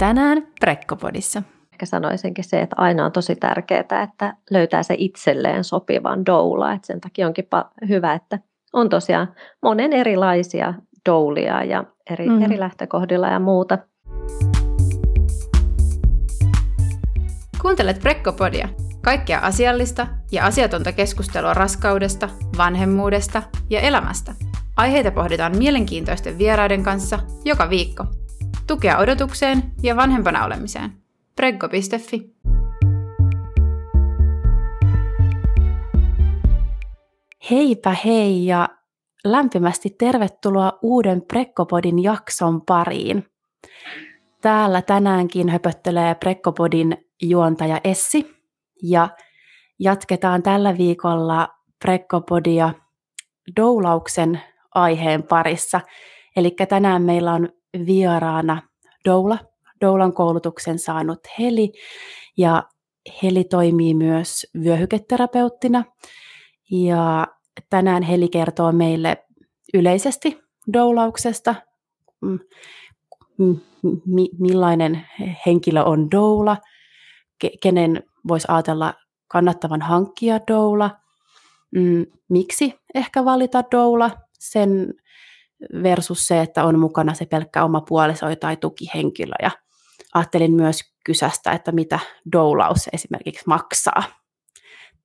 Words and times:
Tänään 0.00 0.46
Prekkopodissa. 0.60 1.42
Ehkä 1.72 1.86
sanoisinkin 1.86 2.44
se, 2.44 2.60
että 2.60 2.76
aina 2.78 3.04
on 3.04 3.12
tosi 3.12 3.36
tärkeää, 3.36 4.02
että 4.02 4.34
löytää 4.50 4.82
se 4.82 4.94
itselleen 4.98 5.64
sopivan 5.64 6.26
doula. 6.26 6.72
Et 6.72 6.84
sen 6.84 7.00
takia 7.00 7.26
onkin 7.26 7.46
hyvä, 7.88 8.12
että 8.12 8.38
on 8.72 8.88
tosiaan 8.88 9.34
monen 9.62 9.92
erilaisia 9.92 10.74
doulia 11.08 11.64
ja 11.64 11.84
eri, 12.10 12.28
mm. 12.28 12.42
eri 12.42 12.60
lähtökohdilla 12.60 13.28
ja 13.28 13.40
muuta. 13.40 13.78
Kuuntelet 17.62 18.00
Prekkopodia. 18.00 18.68
Kaikkea 19.04 19.40
asiallista 19.40 20.06
ja 20.32 20.44
asiatonta 20.46 20.92
keskustelua 20.92 21.54
raskaudesta, 21.54 22.28
vanhemmuudesta 22.58 23.42
ja 23.70 23.80
elämästä. 23.80 24.34
Aiheita 24.76 25.10
pohditaan 25.10 25.58
mielenkiintoisten 25.58 26.38
vieraiden 26.38 26.82
kanssa 26.82 27.18
joka 27.44 27.70
viikko. 27.70 28.04
Tukea 28.70 28.98
odotukseen 28.98 29.62
ja 29.82 29.96
vanhempana 29.96 30.44
olemiseen. 30.44 30.92
Preggo.fi 31.36 32.34
Heipä 37.50 37.96
hei 38.04 38.46
ja 38.46 38.68
lämpimästi 39.24 39.90
tervetuloa 39.98 40.78
uuden 40.82 41.22
Prekkopodin 41.22 42.02
jakson 42.02 42.62
pariin. 42.62 43.26
Täällä 44.40 44.82
tänäänkin 44.82 45.48
höpöttelee 45.48 46.14
Prekkopodin 46.14 46.96
juontaja 47.22 47.80
Essi 47.84 48.36
ja 48.82 49.08
jatketaan 49.78 50.42
tällä 50.42 50.78
viikolla 50.78 51.48
Prekkopodia 51.84 52.74
doulauksen 53.56 54.40
aiheen 54.74 55.22
parissa. 55.22 55.80
Eli 56.36 56.56
tänään 56.68 57.02
meillä 57.02 57.32
on 57.32 57.48
vieraana 57.86 58.62
doula, 59.04 59.38
doulan 59.80 60.12
koulutuksen 60.12 60.78
saanut 60.78 61.20
Heli. 61.38 61.72
Ja 62.36 62.62
Heli 63.22 63.44
toimii 63.44 63.94
myös 63.94 64.46
vyöhyketerapeuttina. 64.64 65.84
Ja 66.70 67.26
tänään 67.70 68.02
Heli 68.02 68.28
kertoo 68.28 68.72
meille 68.72 69.24
yleisesti 69.74 70.38
doulauksesta, 70.72 71.54
millainen 74.38 75.06
henkilö 75.46 75.82
on 75.82 76.10
doula, 76.10 76.56
kenen 77.62 78.02
voisi 78.28 78.46
ajatella 78.50 78.94
kannattavan 79.28 79.82
hankkia 79.82 80.40
doula, 80.48 80.90
mm, 81.70 82.06
miksi 82.28 82.74
ehkä 82.94 83.24
valita 83.24 83.64
doula, 83.72 84.10
sen 84.38 84.94
versus 85.82 86.26
se, 86.26 86.40
että 86.40 86.64
on 86.64 86.78
mukana 86.78 87.14
se 87.14 87.26
pelkkä 87.26 87.64
oma 87.64 87.80
puoliso 87.80 88.36
tai 88.36 88.56
tukihenkilö. 88.56 89.34
Ja 89.42 89.50
ajattelin 90.14 90.52
myös 90.52 90.80
kysästä, 91.04 91.52
että 91.52 91.72
mitä 91.72 91.98
doulaus 92.32 92.88
esimerkiksi 92.92 93.44
maksaa. 93.46 94.02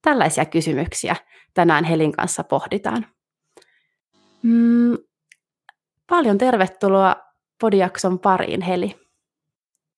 Tällaisia 0.02 0.46
kysymyksiä 0.46 1.16
tänään 1.54 1.84
Helin 1.84 2.12
kanssa 2.12 2.44
pohditaan. 2.44 3.06
Mm, 4.44 4.98
paljon 6.10 6.38
tervetuloa 6.38 7.16
podiakson 7.62 8.20
pariin, 8.20 8.62
Heli. 8.62 8.96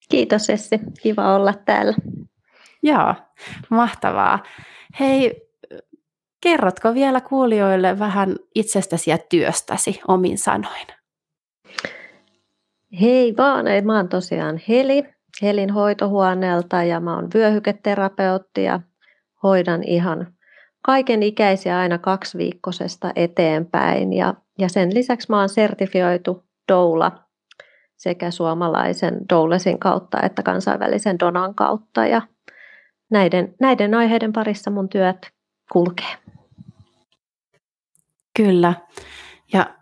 Kiitos 0.08 0.50
Essi, 0.50 0.80
kiva 1.02 1.34
olla 1.34 1.54
täällä. 1.54 1.96
Joo, 2.82 3.14
mahtavaa. 3.70 4.42
Hei, 5.00 5.47
kerrotko 6.40 6.94
vielä 6.94 7.20
kuulijoille 7.20 7.98
vähän 7.98 8.36
itsestäsi 8.54 9.10
ja 9.10 9.18
työstäsi 9.18 10.00
omin 10.08 10.38
sanoin? 10.38 10.86
Hei 13.00 13.36
vaan, 13.36 13.64
mä 13.84 13.96
oon 13.96 14.08
tosiaan 14.08 14.60
Heli, 14.68 15.04
Helin 15.42 15.70
hoitohuoneelta 15.70 16.82
ja 16.82 17.00
mä 17.00 17.14
oon 17.14 17.28
vyöhyketerapeutti 17.34 18.64
ja 18.64 18.80
hoidan 19.42 19.84
ihan 19.84 20.34
kaiken 20.82 21.22
ikäisiä 21.22 21.78
aina 21.78 21.98
kaksiviikkoisesta 21.98 23.12
eteenpäin. 23.16 24.12
Ja, 24.12 24.34
ja 24.58 24.68
sen 24.68 24.94
lisäksi 24.94 25.30
mä 25.30 25.38
oon 25.38 25.48
sertifioitu 25.48 26.44
doula 26.72 27.12
sekä 27.96 28.30
suomalaisen 28.30 29.20
doulesin 29.30 29.78
kautta 29.78 30.22
että 30.22 30.42
kansainvälisen 30.42 31.18
donan 31.18 31.54
kautta. 31.54 32.06
Ja 32.06 32.22
näiden, 33.10 33.54
näiden 33.60 33.94
aiheiden 33.94 34.32
parissa 34.32 34.70
mun 34.70 34.88
työt 34.88 35.30
kulkee. 35.72 36.16
Kyllä. 38.38 38.74
Ja 39.52 39.74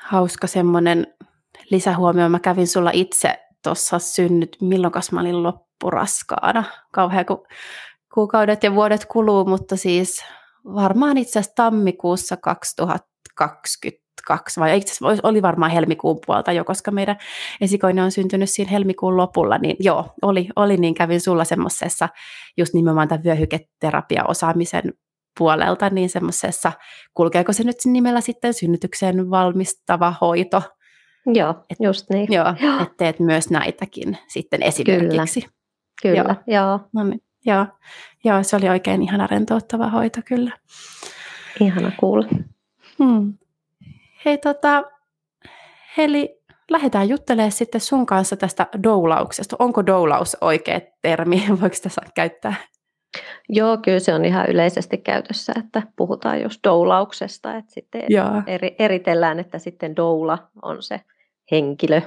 hauska 0.00 0.46
semmoinen 0.46 1.06
lisähuomio. 1.70 2.28
Mä 2.28 2.40
kävin 2.40 2.66
sulla 2.66 2.90
itse 2.92 3.38
tuossa 3.62 3.98
synnyt, 3.98 4.56
milloin 4.60 4.92
mä 5.12 5.20
olin 5.20 5.42
loppuraskaana. 5.42 6.64
Kauhean 6.92 7.26
kun 7.26 7.46
kuukaudet 8.14 8.62
ja 8.62 8.74
vuodet 8.74 9.04
kuluu, 9.04 9.44
mutta 9.44 9.76
siis 9.76 10.24
varmaan 10.64 11.18
itse 11.18 11.38
asiassa 11.38 11.54
tammikuussa 11.56 12.36
2022, 12.36 14.60
vai 14.60 14.78
itse 14.78 14.92
asiassa 14.92 15.28
oli 15.28 15.42
varmaan 15.42 15.70
helmikuun 15.70 16.18
puolta 16.26 16.52
jo, 16.52 16.64
koska 16.64 16.90
meidän 16.90 17.16
esikoinen 17.60 18.04
on 18.04 18.12
syntynyt 18.12 18.50
siinä 18.50 18.70
helmikuun 18.70 19.16
lopulla, 19.16 19.58
niin 19.58 19.76
joo, 19.80 20.14
oli, 20.22 20.48
oli 20.56 20.76
niin 20.76 20.94
kävin 20.94 21.20
sulla 21.20 21.44
semmoisessa 21.44 22.08
just 22.56 22.74
nimenomaan 22.74 23.08
tämän 23.08 23.24
vyöhyketerapia-osaamisen 23.24 24.92
puolelta, 25.38 25.90
niin 25.90 26.10
semmoisessa, 26.10 26.72
kulkeeko 27.14 27.52
se 27.52 27.64
nyt 27.64 27.76
nimellä 27.84 28.20
sitten 28.20 28.54
synnytykseen 28.54 29.30
valmistava 29.30 30.14
hoito? 30.20 30.62
Joo, 31.26 31.54
just 31.80 32.10
niin. 32.10 32.32
Joo, 32.32 32.54
joo. 32.60 32.82
että 32.82 32.94
teet 32.96 33.20
myös 33.20 33.50
näitäkin 33.50 34.18
sitten 34.28 34.62
esimerkiksi. 34.62 35.40
Kyllä, 35.40 35.54
kyllä 36.02 36.36
joo. 36.46 36.66
joo. 36.66 36.80
No 36.92 37.04
niin. 37.04 37.20
Joo, 37.46 37.66
joo, 38.24 38.42
se 38.42 38.56
oli 38.56 38.68
oikein 38.68 39.02
ihana 39.02 39.26
rentouttava 39.26 39.88
hoito 39.88 40.20
kyllä. 40.24 40.50
Ihana 41.60 41.92
kuulla. 42.00 42.28
Hmm. 42.98 43.34
Hei 44.24 44.38
tota, 44.38 44.82
Heli, 45.96 46.38
lähdetään 46.70 47.08
juttelemaan 47.08 47.52
sitten 47.52 47.80
sun 47.80 48.06
kanssa 48.06 48.36
tästä 48.36 48.66
doulauksesta. 48.82 49.56
Onko 49.58 49.86
doulaus 49.86 50.36
oikea 50.40 50.80
termi? 51.02 51.44
Voiko 51.60 51.76
sitä 51.76 51.90
käyttää? 52.14 52.54
Joo, 53.48 53.76
kyllä 53.76 53.98
se 53.98 54.14
on 54.14 54.24
ihan 54.24 54.50
yleisesti 54.50 54.98
käytössä, 54.98 55.52
että 55.58 55.82
puhutaan 55.96 56.42
just 56.42 56.60
doulauksesta, 56.64 57.56
että 57.56 57.72
sitten 57.72 58.02
eri, 58.46 58.76
eritellään, 58.78 59.38
että 59.40 59.58
sitten 59.58 59.96
doula 59.96 60.38
on 60.62 60.82
se 60.82 61.00
henkilö, 61.50 62.00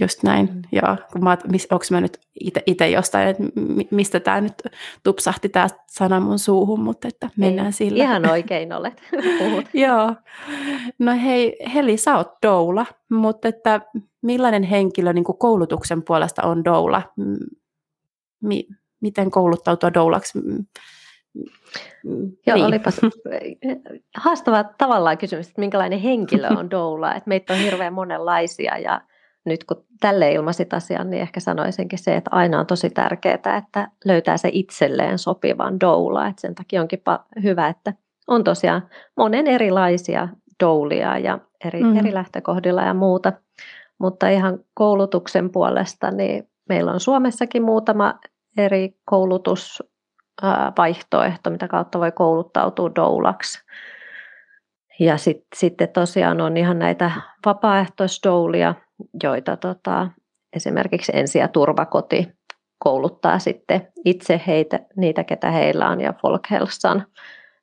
Just 0.00 0.22
näin, 0.22 0.48
mm. 0.54 0.62
joo. 0.72 0.96
Kun 1.12 1.24
mä, 1.24 1.36
onko 1.70 1.84
mä 1.90 2.00
nyt 2.00 2.20
itse 2.66 2.90
jostain, 2.90 3.28
että 3.28 3.42
mistä 3.90 4.20
tämä 4.20 4.40
nyt 4.40 4.62
tupsahti 5.02 5.48
tämä 5.48 5.66
sana 5.86 6.20
mun 6.20 6.38
suuhun, 6.38 6.80
mutta 6.80 7.08
että 7.08 7.30
mennään 7.36 7.66
Ei, 7.66 7.72
sillä. 7.72 8.04
Ihan 8.04 8.30
oikein 8.30 8.72
olet, 8.72 9.02
joo. 9.74 10.14
No 10.98 11.12
hei, 11.24 11.56
Heli, 11.74 11.96
sä 11.96 12.16
oot 12.16 12.32
doula, 12.46 12.86
mutta 13.10 13.48
että 13.48 13.80
millainen 14.22 14.62
henkilö 14.62 15.12
niin 15.12 15.24
koulutuksen 15.24 16.02
puolesta 16.02 16.42
on 16.42 16.64
doula? 16.64 17.02
Mi, 18.42 18.68
miten 19.00 19.30
kouluttautua 19.30 19.94
doulaksi? 19.94 20.38
Joo, 22.46 22.56
niin. 22.56 22.66
olipas 22.66 23.00
haastava 24.24 24.64
tavallaan 24.64 25.18
kysymys, 25.18 25.48
että 25.48 25.60
minkälainen 25.60 25.98
henkilö 25.98 26.48
on 26.48 26.70
doula. 26.70 27.14
Että 27.14 27.28
meitä 27.28 27.52
on 27.52 27.58
hirveän 27.58 27.92
monenlaisia 27.92 28.78
ja 28.78 29.00
nyt 29.44 29.64
kun 29.64 29.84
tälle 30.00 30.32
ilmasit 30.32 30.74
asian, 30.74 31.10
niin 31.10 31.22
ehkä 31.22 31.40
sanoisinkin 31.40 31.98
se, 31.98 32.16
että 32.16 32.30
aina 32.32 32.60
on 32.60 32.66
tosi 32.66 32.90
tärkeää, 32.90 33.56
että 33.56 33.88
löytää 34.04 34.36
se 34.36 34.48
itselleen 34.52 35.18
sopivan 35.18 35.80
doula. 35.80 36.26
Että 36.26 36.40
sen 36.40 36.54
takia 36.54 36.80
onkin 36.80 37.02
hyvä, 37.42 37.68
että 37.68 37.92
on 38.28 38.44
tosiaan 38.44 38.88
monen 39.16 39.46
erilaisia 39.46 40.28
doulia 40.60 41.18
ja 41.18 41.38
eri, 41.64 41.82
mm. 41.82 41.96
eri 41.96 42.14
lähtökohdilla 42.14 42.82
ja 42.82 42.94
muuta. 42.94 43.32
Mutta 43.98 44.28
ihan 44.28 44.58
koulutuksen 44.74 45.50
puolesta, 45.50 46.10
niin 46.10 46.48
meillä 46.68 46.92
on 46.92 47.00
Suomessakin 47.00 47.62
muutama 47.62 48.14
eri 48.56 48.94
koulutusvaihtoehto, 49.04 51.50
mitä 51.50 51.68
kautta 51.68 52.00
voi 52.00 52.12
kouluttautua 52.12 52.90
doulaksi. 52.94 53.62
Ja 54.98 55.16
sit, 55.16 55.46
sitten 55.56 55.88
tosiaan 55.88 56.40
on 56.40 56.56
ihan 56.56 56.78
näitä 56.78 57.10
vapaaehtoisdoulia, 57.46 58.74
joita 59.22 59.56
tota, 59.56 60.08
esimerkiksi 60.56 61.12
ensi- 61.14 61.38
ja 61.38 61.48
turvakoti 61.48 62.28
kouluttaa 62.78 63.38
sitten 63.38 63.88
itse 64.04 64.40
heitä, 64.46 64.80
niitä, 64.96 65.24
ketä 65.24 65.50
heillä 65.50 65.88
on, 65.88 66.00
ja 66.00 66.14
Folkhälsan. 66.22 67.06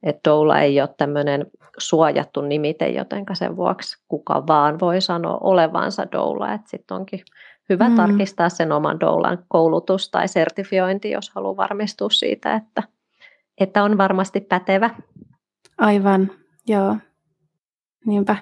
Että 0.04 0.30
doula 0.30 0.60
ei 0.60 0.81
ole 0.81 0.90
tämmöinen 0.98 1.45
suojattu 1.78 2.42
nimite, 2.42 2.90
joten 2.90 3.25
sen 3.33 3.56
vuoksi 3.56 4.04
kuka 4.07 4.48
vaan 4.48 4.80
voi 4.80 5.01
sanoa 5.01 5.38
olevansa 5.42 6.12
doula. 6.12 6.54
Että 6.54 6.69
sitten 6.69 6.98
onkin 6.98 7.19
hyvä 7.69 7.90
mm. 7.90 7.96
tarkistaa 7.96 8.50
sen 8.50 8.72
oman 8.72 9.00
doulan 9.00 9.46
koulutus 9.48 10.10
tai 10.10 10.28
sertifiointi, 10.28 11.12
jos 11.12 11.30
haluaa 11.30 11.58
varmistua 11.58 12.10
siitä, 12.10 12.56
että, 12.56 12.84
että 13.60 13.84
on 13.84 13.98
varmasti 13.98 14.42
pätevä. 14.42 14.90
Aivan, 15.78 16.31
joo. 16.68 16.98
Niinpä. 18.06 18.36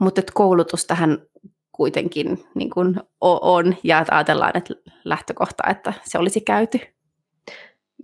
Mutta 0.00 0.22
koulutus 0.34 0.86
tähän 0.86 1.18
kuitenkin 1.72 2.44
niin 2.54 2.70
kuin 2.70 3.00
on 3.20 3.76
ja 3.84 4.04
ajatellaan, 4.10 4.56
että 4.56 4.74
lähtökohta, 5.04 5.62
että 5.70 5.92
se 6.04 6.18
olisi 6.18 6.40
käyty. 6.40 6.80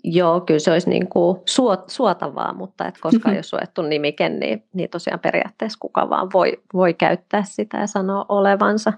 Joo, 0.04 0.40
kyllä 0.40 0.60
se 0.60 0.72
olisi 0.72 0.90
niin 0.90 1.08
kuin 1.08 1.40
suot, 1.46 1.88
suotavaa, 1.88 2.52
mutta 2.52 2.86
et 2.86 2.98
koska 3.00 3.18
mm-hmm. 3.18 3.30
ei 3.30 3.36
ole 3.38 3.42
suojattu 3.42 3.82
nimike, 3.82 4.28
niin, 4.28 4.64
niin 4.74 4.90
tosiaan 4.90 5.20
periaatteessa 5.20 5.78
kuka 5.80 6.10
vaan 6.10 6.28
voi, 6.32 6.62
voi 6.74 6.94
käyttää 6.94 7.42
sitä 7.42 7.78
ja 7.78 7.86
sanoa 7.86 8.26
olevansa 8.28 8.92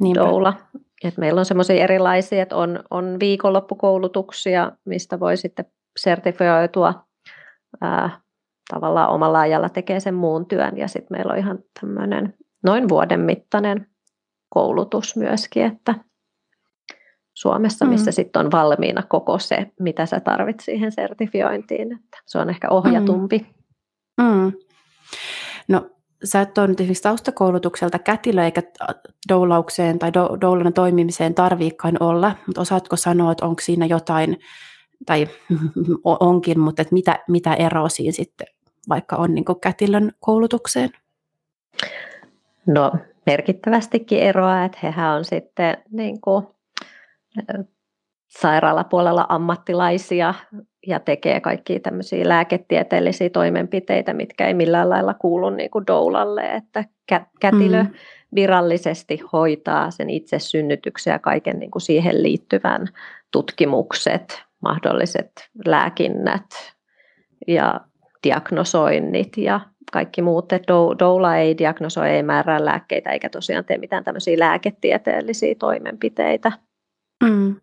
Niinpä. 0.00 0.20
doula. 0.20 0.54
Et 1.04 1.18
meillä 1.18 1.38
on 1.38 1.44
semmoisia 1.44 1.84
erilaisia, 1.84 2.42
että 2.42 2.56
on, 2.56 2.82
on 2.90 3.16
viikonloppukoulutuksia, 3.20 4.72
mistä 4.84 5.20
voi 5.20 5.36
sitten 5.36 5.64
sertifioitua 5.96 7.04
ää, 7.80 8.20
tavallaan 8.70 9.10
omalla 9.10 9.40
ajalla 9.40 9.68
tekee 9.68 10.00
sen 10.00 10.14
muun 10.14 10.46
työn 10.46 10.76
ja 10.76 10.88
sitten 10.88 11.16
meillä 11.16 11.32
on 11.32 11.38
ihan 11.38 11.58
tämmöinen 11.80 12.34
noin 12.62 12.88
vuoden 12.88 13.20
mittainen 13.20 13.86
koulutus 14.48 15.16
myöskin, 15.16 15.64
että 15.64 15.94
Suomessa, 17.34 17.84
missä 17.84 18.10
mm. 18.10 18.14
sitten 18.14 18.40
on 18.40 18.50
valmiina 18.50 19.02
koko 19.02 19.38
se, 19.38 19.70
mitä 19.80 20.06
sä 20.06 20.20
tarvit 20.20 20.60
siihen 20.60 20.92
sertifiointiin. 20.92 21.92
Että 21.92 22.18
se 22.26 22.38
on 22.38 22.50
ehkä 22.50 22.68
ohjatumpi. 22.70 23.46
Mm. 24.20 24.24
Mm. 24.24 24.52
No 25.68 25.90
sä 26.24 26.40
et 26.40 26.58
ole 26.58 26.66
nyt 26.66 26.80
esimerkiksi 26.80 27.02
taustakoulutukselta 27.02 27.98
kätilö 27.98 28.44
eikä 28.44 28.62
doulaukseen 29.28 29.98
tai 29.98 30.12
do, 30.12 30.38
doulana 30.40 30.72
toimimiseen 30.72 31.34
tarviikkaan 31.34 31.96
olla, 32.00 32.36
mutta 32.46 32.60
osaatko 32.60 32.96
sanoa, 32.96 33.32
että 33.32 33.46
onko 33.46 33.60
siinä 33.62 33.86
jotain, 33.86 34.38
tai 35.06 35.26
onkin, 36.04 36.60
mutta 36.60 36.82
että 36.82 36.94
mitä, 36.94 37.18
mitä 37.28 37.54
eroa 37.54 37.88
siinä 37.88 38.12
sitten 38.12 38.46
vaikka 38.88 39.16
on 39.16 39.34
niin 39.34 39.44
kätilön 39.60 40.12
koulutukseen? 40.20 40.90
No 42.66 42.92
merkittävästikin 43.26 44.20
eroa, 44.20 44.64
että 44.64 44.78
hehän 44.82 45.16
on 45.16 45.24
sitten 45.24 45.78
niin 45.90 46.20
kuin, 46.20 46.46
sairaalapuolella 48.28 49.26
ammattilaisia 49.28 50.34
ja 50.86 51.00
tekee 51.00 51.40
kaikkia 51.40 51.80
tämmöisiä 51.80 52.28
lääketieteellisiä 52.28 53.30
toimenpiteitä, 53.30 54.12
mitkä 54.12 54.46
ei 54.46 54.54
millään 54.54 54.90
lailla 54.90 55.14
kuulu 55.14 55.50
niin 55.50 55.70
kuin 55.70 55.86
doulalle, 55.86 56.54
että 56.54 56.84
kätilö 57.40 57.82
mm. 57.82 57.90
virallisesti 58.34 59.20
hoitaa 59.32 59.90
sen 59.90 60.10
itse 60.10 60.38
synnytyksen 60.38 61.12
ja 61.12 61.18
kaiken 61.18 61.58
niin 61.58 61.70
kuin 61.70 61.82
siihen 61.82 62.22
liittyvän 62.22 62.86
tutkimukset, 63.30 64.42
mahdolliset 64.62 65.30
lääkinnät 65.66 66.46
ja 67.46 67.80
diagnosoinnit 68.24 69.36
ja 69.36 69.60
kaikki 69.92 70.22
muut. 70.22 70.48
Doula 70.98 71.36
ei 71.36 71.58
diagnosoi, 71.58 72.10
ei 72.10 72.22
määrää 72.22 72.64
lääkkeitä 72.64 73.10
eikä 73.10 73.28
tosiaan 73.28 73.64
tee 73.64 73.78
mitään 73.78 74.04
tämmöisiä 74.04 74.38
lääketieteellisiä 74.38 75.54
toimenpiteitä. 75.58 76.52
Mm. 77.24 77.56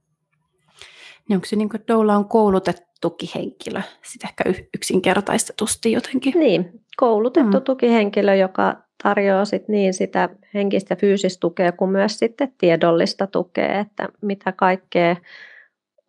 Niin 1.30 1.38
onko 1.38 1.46
se 1.46 1.56
niin 1.56 1.70
kuin, 1.70 1.82
että 1.82 1.94
doula 1.94 2.16
on 2.16 2.30
koulutettukin 2.30 3.30
henkilö, 3.36 3.82
sitten 4.04 4.30
ehkä 4.30 4.44
yksinkertaistetusti 4.74 5.92
jotenkin? 5.92 6.34
Niin, 6.40 6.82
koulutettu 6.98 7.58
mm. 7.58 7.64
tukihenkilö, 7.64 8.36
joka 8.36 8.76
tarjoaa 9.04 9.46
sit 9.46 9.68
niin 9.68 9.94
sitä 9.94 10.30
henkistä 10.54 10.96
fyysistä 10.96 11.40
tukea 11.40 11.72
kuin 11.72 11.92
myös 11.92 12.20
sitten 12.20 12.54
tiedollista 12.58 13.28
tukea, 13.28 13.80
että 13.80 14.10
mitä 14.22 14.52
kaikkea 14.52 15.16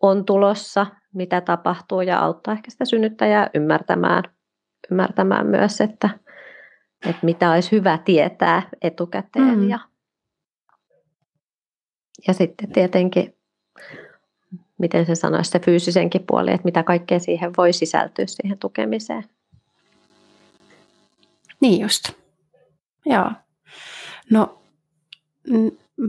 on 0.01 0.25
tulossa, 0.25 0.85
mitä 1.13 1.41
tapahtuu 1.41 2.01
ja 2.01 2.19
auttaa 2.19 2.53
ehkä 2.53 2.71
sitä 2.71 2.85
synnyttäjää 2.85 3.49
ymmärtämään, 3.53 4.23
ymmärtämään 4.91 5.47
myös, 5.47 5.81
että, 5.81 6.09
että 7.05 7.25
mitä 7.25 7.51
olisi 7.51 7.71
hyvä 7.71 7.97
tietää 7.97 8.69
etukäteen 8.81 9.59
mm. 9.59 9.69
ja, 9.69 9.79
ja 12.27 12.33
sitten 12.33 12.71
tietenkin 12.71 13.33
miten 14.79 15.05
se 15.05 15.15
sanoisi, 15.15 15.51
se 15.51 15.59
fyysisenkin 15.59 16.23
puoli, 16.27 16.51
että 16.51 16.65
mitä 16.65 16.83
kaikkea 16.83 17.19
siihen 17.19 17.51
voi 17.57 17.73
sisältyä 17.73 18.25
siihen 18.27 18.57
tukemiseen. 18.57 19.23
Niin 21.61 21.81
just. 21.81 22.09
Joo. 23.05 23.31
No, 24.31 24.61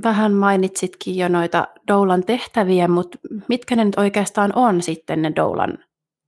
vähän 0.03 0.33
mainitsitkin 0.33 1.17
jo 1.17 1.29
noita 1.29 1.69
doulan 1.89 2.25
tehtäviä, 2.25 2.89
mutta 2.89 3.19
mitkä 3.49 3.77
ne 3.77 3.85
nyt 3.85 3.99
oikeastaan 3.99 4.53
on 4.57 4.83
sitten 4.83 5.23
ne 5.23 5.33
doulan 5.37 5.79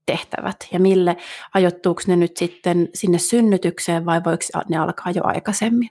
tehtävät 0.06 0.56
ja 0.72 0.80
mille 0.80 1.16
ajoittuuko 1.54 2.02
ne 2.06 2.16
nyt 2.16 2.36
sitten 2.36 2.88
sinne 2.94 3.18
synnytykseen 3.18 4.06
vai 4.06 4.24
voiko 4.24 4.44
ne 4.68 4.76
alkaa 4.76 5.10
jo 5.10 5.22
aikaisemmin? 5.24 5.88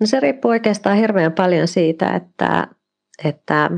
No 0.00 0.06
se 0.06 0.20
riippuu 0.20 0.50
oikeastaan 0.50 0.96
hirveän 0.96 1.32
paljon 1.32 1.68
siitä, 1.68 2.14
että, 2.14 2.68
että 3.24 3.70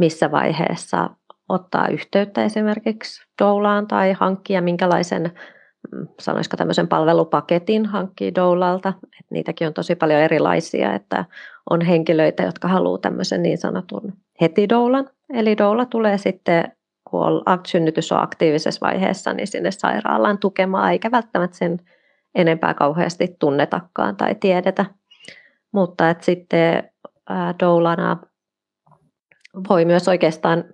missä 0.00 0.30
vaiheessa 0.30 1.10
ottaa 1.48 1.88
yhteyttä 1.88 2.44
esimerkiksi 2.44 3.22
doulaan 3.42 3.86
tai 3.86 4.12
hankkia 4.12 4.62
minkälaisen 4.62 5.32
mm, 5.92 6.08
sanoisiko 6.20 6.56
tämmöisen 6.56 6.88
palvelupaketin 6.88 7.86
hankkii 7.86 8.34
doulalta. 8.34 8.92
Et 9.20 9.26
niitäkin 9.30 9.66
on 9.66 9.74
tosi 9.74 9.94
paljon 9.94 10.20
erilaisia, 10.20 10.94
että 10.94 11.24
on 11.70 11.80
henkilöitä, 11.80 12.42
jotka 12.42 12.68
haluaa 12.68 12.98
tämmöisen 12.98 13.42
niin 13.42 13.58
sanotun 13.58 14.12
heti 14.40 14.68
doulan. 14.68 15.10
Eli 15.32 15.58
doula 15.58 15.86
tulee 15.86 16.18
sitten, 16.18 16.72
kun 17.10 17.42
synnytys 17.66 18.12
on 18.12 18.22
aktiivisessa 18.22 18.86
vaiheessa, 18.86 19.32
niin 19.32 19.46
sinne 19.46 19.70
sairaalaan 19.70 20.38
tukemaan, 20.38 20.92
eikä 20.92 21.10
välttämättä 21.10 21.56
sen 21.56 21.78
enempää 22.34 22.74
kauheasti 22.74 23.36
tunnetakaan 23.38 24.16
tai 24.16 24.34
tiedetä. 24.34 24.84
Mutta 25.72 26.10
että 26.10 26.24
sitten 26.24 26.90
doulana 27.60 28.16
voi 29.68 29.84
myös 29.84 30.08
oikeastaan, 30.08 30.64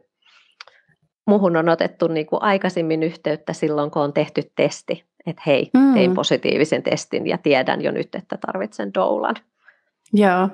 muhun 1.27 1.57
on 1.57 1.69
otettu 1.69 2.09
niin 2.09 2.27
kuin 2.27 2.43
aikaisemmin 2.43 3.03
yhteyttä 3.03 3.53
silloin, 3.53 3.91
kun 3.91 4.03
on 4.03 4.13
tehty 4.13 4.43
testi, 4.57 5.05
että 5.27 5.43
hei, 5.47 5.71
mm. 5.75 5.95
tein 5.95 6.15
positiivisen 6.15 6.83
testin 6.83 7.27
ja 7.27 7.39
tiedän 7.39 7.83
jo 7.83 7.91
nyt, 7.91 8.15
että 8.15 8.39
tarvitsen 8.47 8.95
doulan. 8.95 9.35
Joo. 10.13 10.49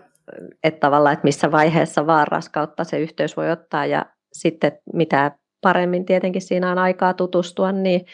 Että 0.65 0.81
tavallaan, 0.81 1.13
että 1.13 1.25
missä 1.25 1.53
vaiheessa 1.53 2.07
vaan 2.07 2.29
raskautta 2.29 2.85
se 2.85 2.99
yhteys 2.99 3.37
voi 3.37 3.51
ottaa 3.51 3.87
ja 3.87 4.07
sitten 4.33 4.73
mitä 4.93 5.33
paremmin 5.61 6.05
tietenkin 6.05 6.43
siinä 6.43 6.73
on 6.73 6.79
aikaa 6.79 7.15
tutustua, 7.15 7.73
niin 7.73 8.07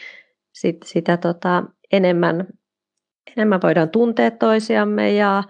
sit, 0.53 0.77
sitä 0.85 1.17
tota, 1.17 1.63
enemmän, 1.91 2.47
enemmän 3.37 3.59
voidaan 3.63 3.89
tuntea 3.89 4.31
toisiamme 4.31 5.13
ja 5.13 5.43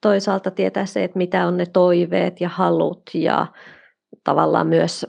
toisaalta 0.00 0.50
tietää 0.50 0.86
se, 0.86 1.04
että 1.04 1.18
mitä 1.18 1.46
on 1.46 1.56
ne 1.56 1.66
toiveet 1.66 2.40
ja 2.40 2.48
halut 2.48 3.02
ja 3.14 3.46
tavallaan 4.24 4.66
myös 4.66 5.06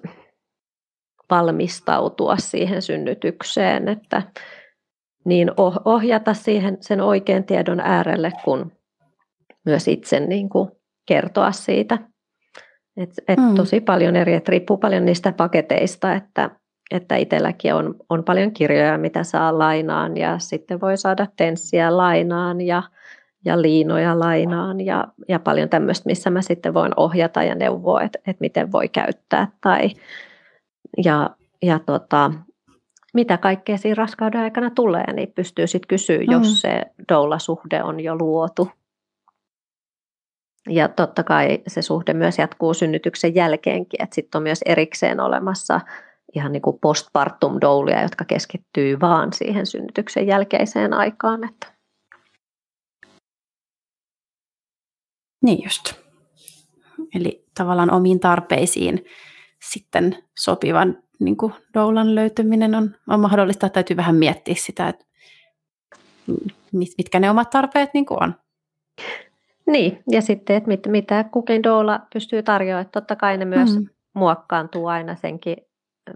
valmistautua 1.30 2.38
siihen 2.38 2.82
synnytykseen, 2.82 3.88
että 3.88 4.22
niin 5.26 5.52
ohjata 5.86 6.34
siihen 6.34 6.78
sen 6.82 7.02
oikean 7.02 7.44
tiedon 7.44 7.80
äärelle, 7.80 8.32
kun 8.44 8.72
myös 9.66 9.88
itse 9.88 10.20
niin 10.20 10.50
kuin 10.50 10.72
kertoa 11.06 11.52
siitä. 11.52 11.98
Et, 12.98 13.10
et 13.28 13.40
mm. 13.40 13.56
Tosi 13.56 13.82
paljon 13.82 14.16
eri, 14.16 14.34
että 14.34 14.52
riippuu 14.52 14.78
paljon 14.78 15.06
niistä 15.06 15.32
paketeista, 15.32 16.14
että, 16.14 16.50
että 16.92 17.16
itselläkin 17.16 17.74
on, 17.74 17.96
on 18.10 18.24
paljon 18.24 18.52
kirjoja, 18.52 18.98
mitä 18.98 19.24
saa 19.24 19.60
lainaan 19.60 20.18
ja 20.18 20.40
sitten 20.40 20.82
voi 20.82 20.98
saada 20.98 21.28
tenssiä 21.38 21.98
lainaan 21.98 22.62
ja 22.62 22.84
ja 23.46 23.62
liinoja 23.62 24.20
lainaan 24.20 24.82
ja, 24.82 25.08
ja 25.28 25.40
paljon 25.40 25.70
tämmöistä, 25.70 26.10
missä 26.10 26.30
mä 26.30 26.42
sitten 26.42 26.74
voin 26.74 26.92
ohjata 26.98 27.44
ja 27.44 27.56
neuvoa, 27.56 28.02
että, 28.02 28.20
että 28.20 28.42
miten 28.42 28.72
voi 28.72 28.88
käyttää 28.88 29.48
tai 29.62 29.90
ja, 31.04 31.30
ja 31.62 31.80
tota, 31.80 32.32
mitä 33.14 33.38
kaikkea 33.38 33.78
siinä 33.78 33.96
raskauden 33.96 34.42
aikana 34.42 34.70
tulee, 34.70 35.14
niin 35.14 35.32
pystyy 35.36 35.68
sitten 35.68 35.88
kysyä, 35.88 36.18
mm. 36.18 36.32
jos 36.32 36.62
se 36.62 36.82
doula-suhde 37.10 37.84
on 37.84 38.00
jo 38.00 38.16
luotu. 38.16 38.70
Ja 40.70 40.88
totta 40.88 41.24
kai 41.24 41.62
se 41.68 41.82
suhde 41.82 42.14
myös 42.14 42.38
jatkuu 42.38 42.74
synnytyksen 42.74 43.36
jälkeenkin, 43.36 44.04
että 44.04 44.16
sitten 44.16 44.40
on 44.40 44.44
myös 44.44 44.60
erikseen 44.66 45.20
olemassa 45.20 45.82
ihan 46.36 46.52
niin 46.52 46.62
kuin 46.62 46.80
postpartum 46.82 47.58
doulia, 47.62 48.02
jotka 48.02 48.26
keskittyy 48.26 49.00
vaan 49.00 49.34
siihen 49.34 49.66
synnytyksen 49.66 50.28
jälkeiseen 50.28 50.94
aikaan. 50.94 51.44
Että 51.44 51.68
Niin 55.46 55.64
just. 55.64 55.94
Eli 57.16 57.46
tavallaan 57.58 57.92
omiin 57.92 58.20
tarpeisiin 58.20 59.06
sitten 59.72 60.18
sopivan 60.38 60.98
niin 61.20 61.38
kuin 61.38 61.54
doulan 61.74 62.16
löytyminen 62.16 62.76
on, 62.76 62.96
on 63.10 63.20
mahdollista. 63.20 63.70
Täytyy 63.70 63.98
vähän 63.98 64.16
miettiä 64.16 64.56
sitä, 64.58 64.88
että 64.88 65.06
mitkä 66.98 67.20
ne 67.20 67.30
omat 67.30 67.50
tarpeet 67.50 67.90
niin 67.94 68.06
kuin 68.06 68.24
on. 68.24 68.36
Niin, 69.66 70.04
ja 70.12 70.22
sitten, 70.22 70.56
että 70.56 70.68
mit, 70.68 70.88
mitä 70.88 71.24
kukin 71.24 71.64
doula 71.64 72.00
pystyy 72.14 72.44
tarjoamaan. 72.44 72.90
Totta 72.92 73.16
kai 73.16 73.38
ne 73.38 73.46
myös 73.46 73.80
mm. 73.80 73.86
muokkaantuu 74.14 74.88
aina 74.88 75.16
senkin 75.16 75.58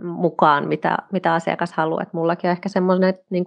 mukaan, 0.04 0.68
mitä, 0.68 0.98
mitä 1.12 1.34
asiakas 1.34 1.74
haluaa. 1.74 2.04
Et 2.04 2.14
mullakin 2.14 2.48
on 2.48 2.52
ehkä 2.52 2.70
semmoinen 2.70 3.14
niin 3.30 3.44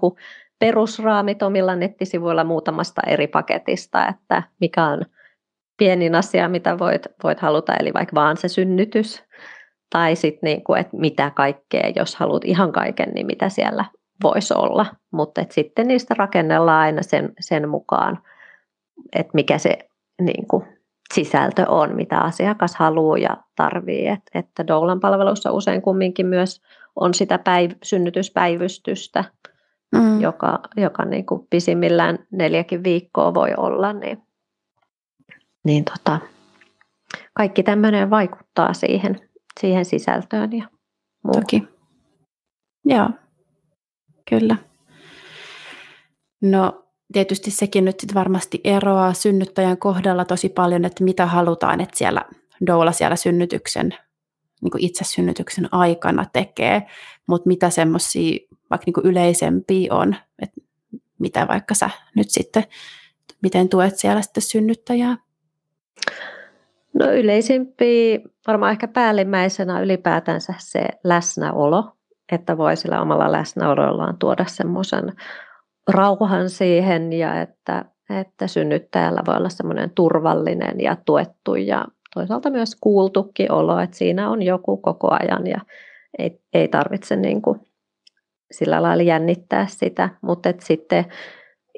perusraamit 0.59 1.43
omilla 1.43 1.77
nettisivuilla 1.77 2.45
muutamasta 2.45 3.03
eri 3.07 3.27
paketista, 3.27 4.09
että 4.09 4.43
mikä 4.61 4.87
on 4.87 5.05
pienin 5.77 6.15
asia, 6.15 6.49
mitä 6.49 6.79
voit, 6.79 7.07
voit 7.25 7.41
haluta, 7.41 7.75
eli 7.75 7.95
vaikka 7.95 8.15
vaan 8.15 8.37
se 8.37 8.49
synnytys, 8.49 9.25
tai 9.91 10.17
sitten 10.17 10.47
niin 10.49 10.79
että 10.79 10.97
mitä 10.97 11.31
kaikkea, 11.31 11.93
jos 11.97 12.17
haluat 12.17 12.45
ihan 12.45 12.73
kaiken, 12.73 13.13
niin 13.15 13.27
mitä 13.27 13.49
siellä 13.49 13.85
voisi 14.23 14.55
olla. 14.57 14.87
Mutta 15.13 15.45
sitten 15.51 15.89
niistä 15.89 16.15
rakennellaan 16.19 16.81
aina 16.81 17.03
sen, 17.03 17.33
sen 17.41 17.69
mukaan, 17.69 18.19
että 19.17 19.31
mikä 19.35 19.59
se 19.59 19.79
niin 20.21 20.49
kuin, 20.49 20.65
sisältö 21.15 21.69
on, 21.69 21.97
mitä 21.97 22.19
asiakas 22.19 22.75
haluaa 22.77 23.19
ja 23.19 23.37
tarvii. 23.57 24.09
Et, 24.09 24.21
että 24.35 24.67
Doulan 24.67 25.01
palvelussa 25.01 25.53
usein 25.53 25.83
kumminkin 25.83 26.27
myös 26.27 26.63
on 26.97 27.15
sitä 27.15 27.37
päiv- 27.37 27.77
synnytyspäivystystä, 27.83 29.25
mm. 29.93 30.21
joka, 30.21 30.61
joka 30.77 31.05
niin 31.05 31.27
kuin 31.27 31.47
pisimmillään 31.51 32.19
neljäkin 32.31 32.85
viikkoa 32.85 33.35
voi 33.35 33.51
olla, 33.57 33.93
niin, 33.93 34.23
niin 35.65 35.85
tota, 35.85 36.19
kaikki 37.35 37.63
tämmöinen 37.63 38.11
vaikuttaa 38.11 38.75
siihen, 38.75 39.21
siihen 39.61 39.85
sisältöön 39.85 40.53
ja 40.53 40.69
muuhun. 41.25 41.43
Toki. 41.43 41.63
Joo, 42.85 43.11
kyllä. 44.31 44.57
No 46.43 46.85
tietysti 47.13 47.51
sekin 47.51 47.85
nyt 47.85 48.01
sit 48.01 48.15
varmasti 48.15 48.61
eroaa 48.65 49.15
synnyttäjän 49.15 49.79
kohdalla 49.79 50.25
tosi 50.25 50.49
paljon, 50.49 50.85
että 50.85 51.05
mitä 51.05 51.27
halutaan, 51.27 51.81
että 51.81 51.99
siellä 51.99 52.25
doula 52.67 52.93
siellä 52.93 53.17
synnytyksen, 53.17 53.95
niin 54.63 54.71
kuin 54.71 54.85
itse 54.85 55.05
synnytyksen 55.05 55.69
aikana 55.73 56.27
tekee, 56.33 56.83
mutta 57.27 57.49
mitä 57.49 57.71
semmoisia 57.71 58.39
vaikka 58.71 58.85
niin 58.87 59.07
yleisempiä 59.11 59.95
on, 59.95 60.17
että 60.39 60.61
mitä 61.19 61.49
vaikka 61.49 61.75
sä 61.75 61.91
nyt 62.17 62.31
sitten, 62.31 62.65
miten 63.43 63.69
tuet 63.69 63.99
siellä 63.99 64.23
sitten 64.23 64.43
synnyttäjää? 64.43 65.17
No 66.95 67.13
yleisimpiä, 67.13 68.19
varmaan 68.47 68.73
ehkä 68.73 68.89
päällimmäisenä 68.89 69.81
ylipäätänsä 69.81 70.55
se 70.59 70.81
läsnäolo, 71.05 71.93
että 72.33 72.59
voi 72.59 72.77
sillä 72.77 73.01
omalla 73.01 73.33
läsnäolollaan 73.33 74.19
tuoda 74.19 74.45
semmoisen 74.49 75.13
rauhan 75.89 76.51
siihen 76.51 77.13
ja 77.13 77.41
että, 77.41 77.85
että 78.21 78.47
synnyttäjällä 78.47 79.23
voi 79.27 79.37
olla 79.37 79.49
semmoinen 79.49 79.91
turvallinen 79.91 80.81
ja 80.81 80.97
tuettu 81.05 81.55
ja 81.55 81.85
toisaalta 82.15 82.51
myös 82.51 82.77
kuultukin 82.81 83.53
olo, 83.53 83.79
että 83.79 83.97
siinä 83.97 84.31
on 84.31 84.43
joku 84.43 84.77
koko 84.77 85.09
ajan 85.11 85.47
ja 85.47 85.61
ei, 86.19 86.41
ei 86.55 86.69
tarvitse 86.69 87.17
niin 87.17 87.43
kuin 87.43 87.61
sillä 88.51 88.83
lailla 88.83 89.03
jännittää 89.03 89.67
sitä, 89.67 90.09
mutta 90.23 90.53
sitten 90.59 91.05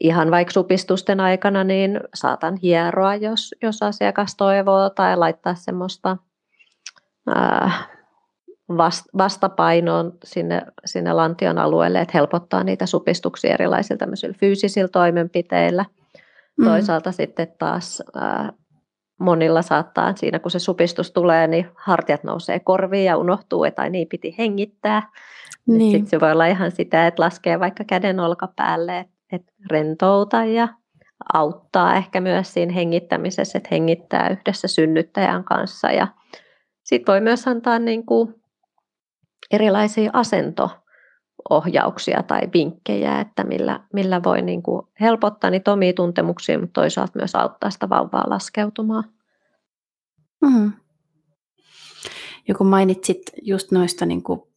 ihan 0.00 0.30
vaikka 0.30 0.52
supistusten 0.52 1.20
aikana 1.20 1.64
niin 1.64 2.00
saatan 2.14 2.56
hieroa, 2.62 3.14
jos, 3.14 3.54
jos 3.62 3.82
asiakas 3.82 4.36
toivoo 4.36 4.90
tai 4.90 5.16
laittaa 5.16 5.54
semmoista 5.54 6.16
ää, 7.26 7.70
vastapainoon 9.18 10.12
sinne, 10.24 10.62
sinne 10.84 11.12
lantion 11.12 11.58
alueelle, 11.58 12.00
että 12.00 12.18
helpottaa 12.18 12.64
niitä 12.64 12.86
supistuksia 12.86 13.54
erilaisilla 13.54 13.98
tämmöisillä 13.98 14.34
fyysisillä 14.40 14.88
toimenpiteillä. 14.88 15.84
Mm. 16.58 16.64
Toisaalta 16.64 17.12
sitten 17.12 17.48
taas 17.58 18.02
ää, 18.14 18.52
monilla 19.20 19.62
saattaa 19.62 20.16
siinä, 20.16 20.38
kun 20.38 20.50
se 20.50 20.58
supistus 20.58 21.12
tulee, 21.12 21.46
niin 21.46 21.66
hartiat 21.74 22.24
nousee 22.24 22.60
korviin 22.60 23.04
ja 23.04 23.16
unohtuu, 23.16 23.64
että 23.64 23.82
ai 23.82 23.90
niin 23.90 24.08
piti 24.08 24.34
hengittää. 24.38 25.02
Niin. 25.66 25.92
Sitten 25.92 26.10
se 26.10 26.20
voi 26.20 26.32
olla 26.32 26.46
ihan 26.46 26.70
sitä, 26.70 27.06
että 27.06 27.22
laskee 27.22 27.60
vaikka 27.60 27.84
käden 27.84 28.20
olkapäälle, 28.20 28.98
että, 28.98 29.13
että 29.32 29.52
rentouta 29.70 30.44
ja 30.44 30.68
auttaa 31.32 31.94
ehkä 31.94 32.20
myös 32.20 32.54
siinä 32.54 32.72
hengittämisessä, 32.72 33.58
että 33.58 33.68
hengittää 33.72 34.28
yhdessä 34.28 34.68
synnyttäjän 34.68 35.44
kanssa. 35.44 35.90
Ja 35.90 36.08
sitten 36.84 37.12
voi 37.12 37.20
myös 37.20 37.48
antaa 37.48 37.78
niin 37.78 38.06
kuin 38.06 38.34
erilaisia 39.50 40.10
asento-ohjauksia 40.12 42.22
tai 42.22 42.40
vinkkejä, 42.54 43.20
että 43.20 43.44
millä, 43.44 43.80
millä 43.92 44.22
voi 44.22 44.42
niin 44.42 44.62
kuin 44.62 44.86
helpottaa 45.00 45.50
niitä 45.50 45.72
omia 45.72 45.92
tuntemuksia, 45.92 46.58
mutta 46.58 46.80
toisaalta 46.80 47.18
myös 47.18 47.34
auttaa 47.34 47.70
sitä 47.70 47.88
vauvaa 47.88 48.24
laskeutumaan. 48.26 49.04
Mm. 50.42 50.72
Joku 52.48 52.64
mainitsit 52.64 53.22
just 53.42 53.72
noista, 53.72 54.06
niin 54.06 54.22
kuin, 54.22 54.53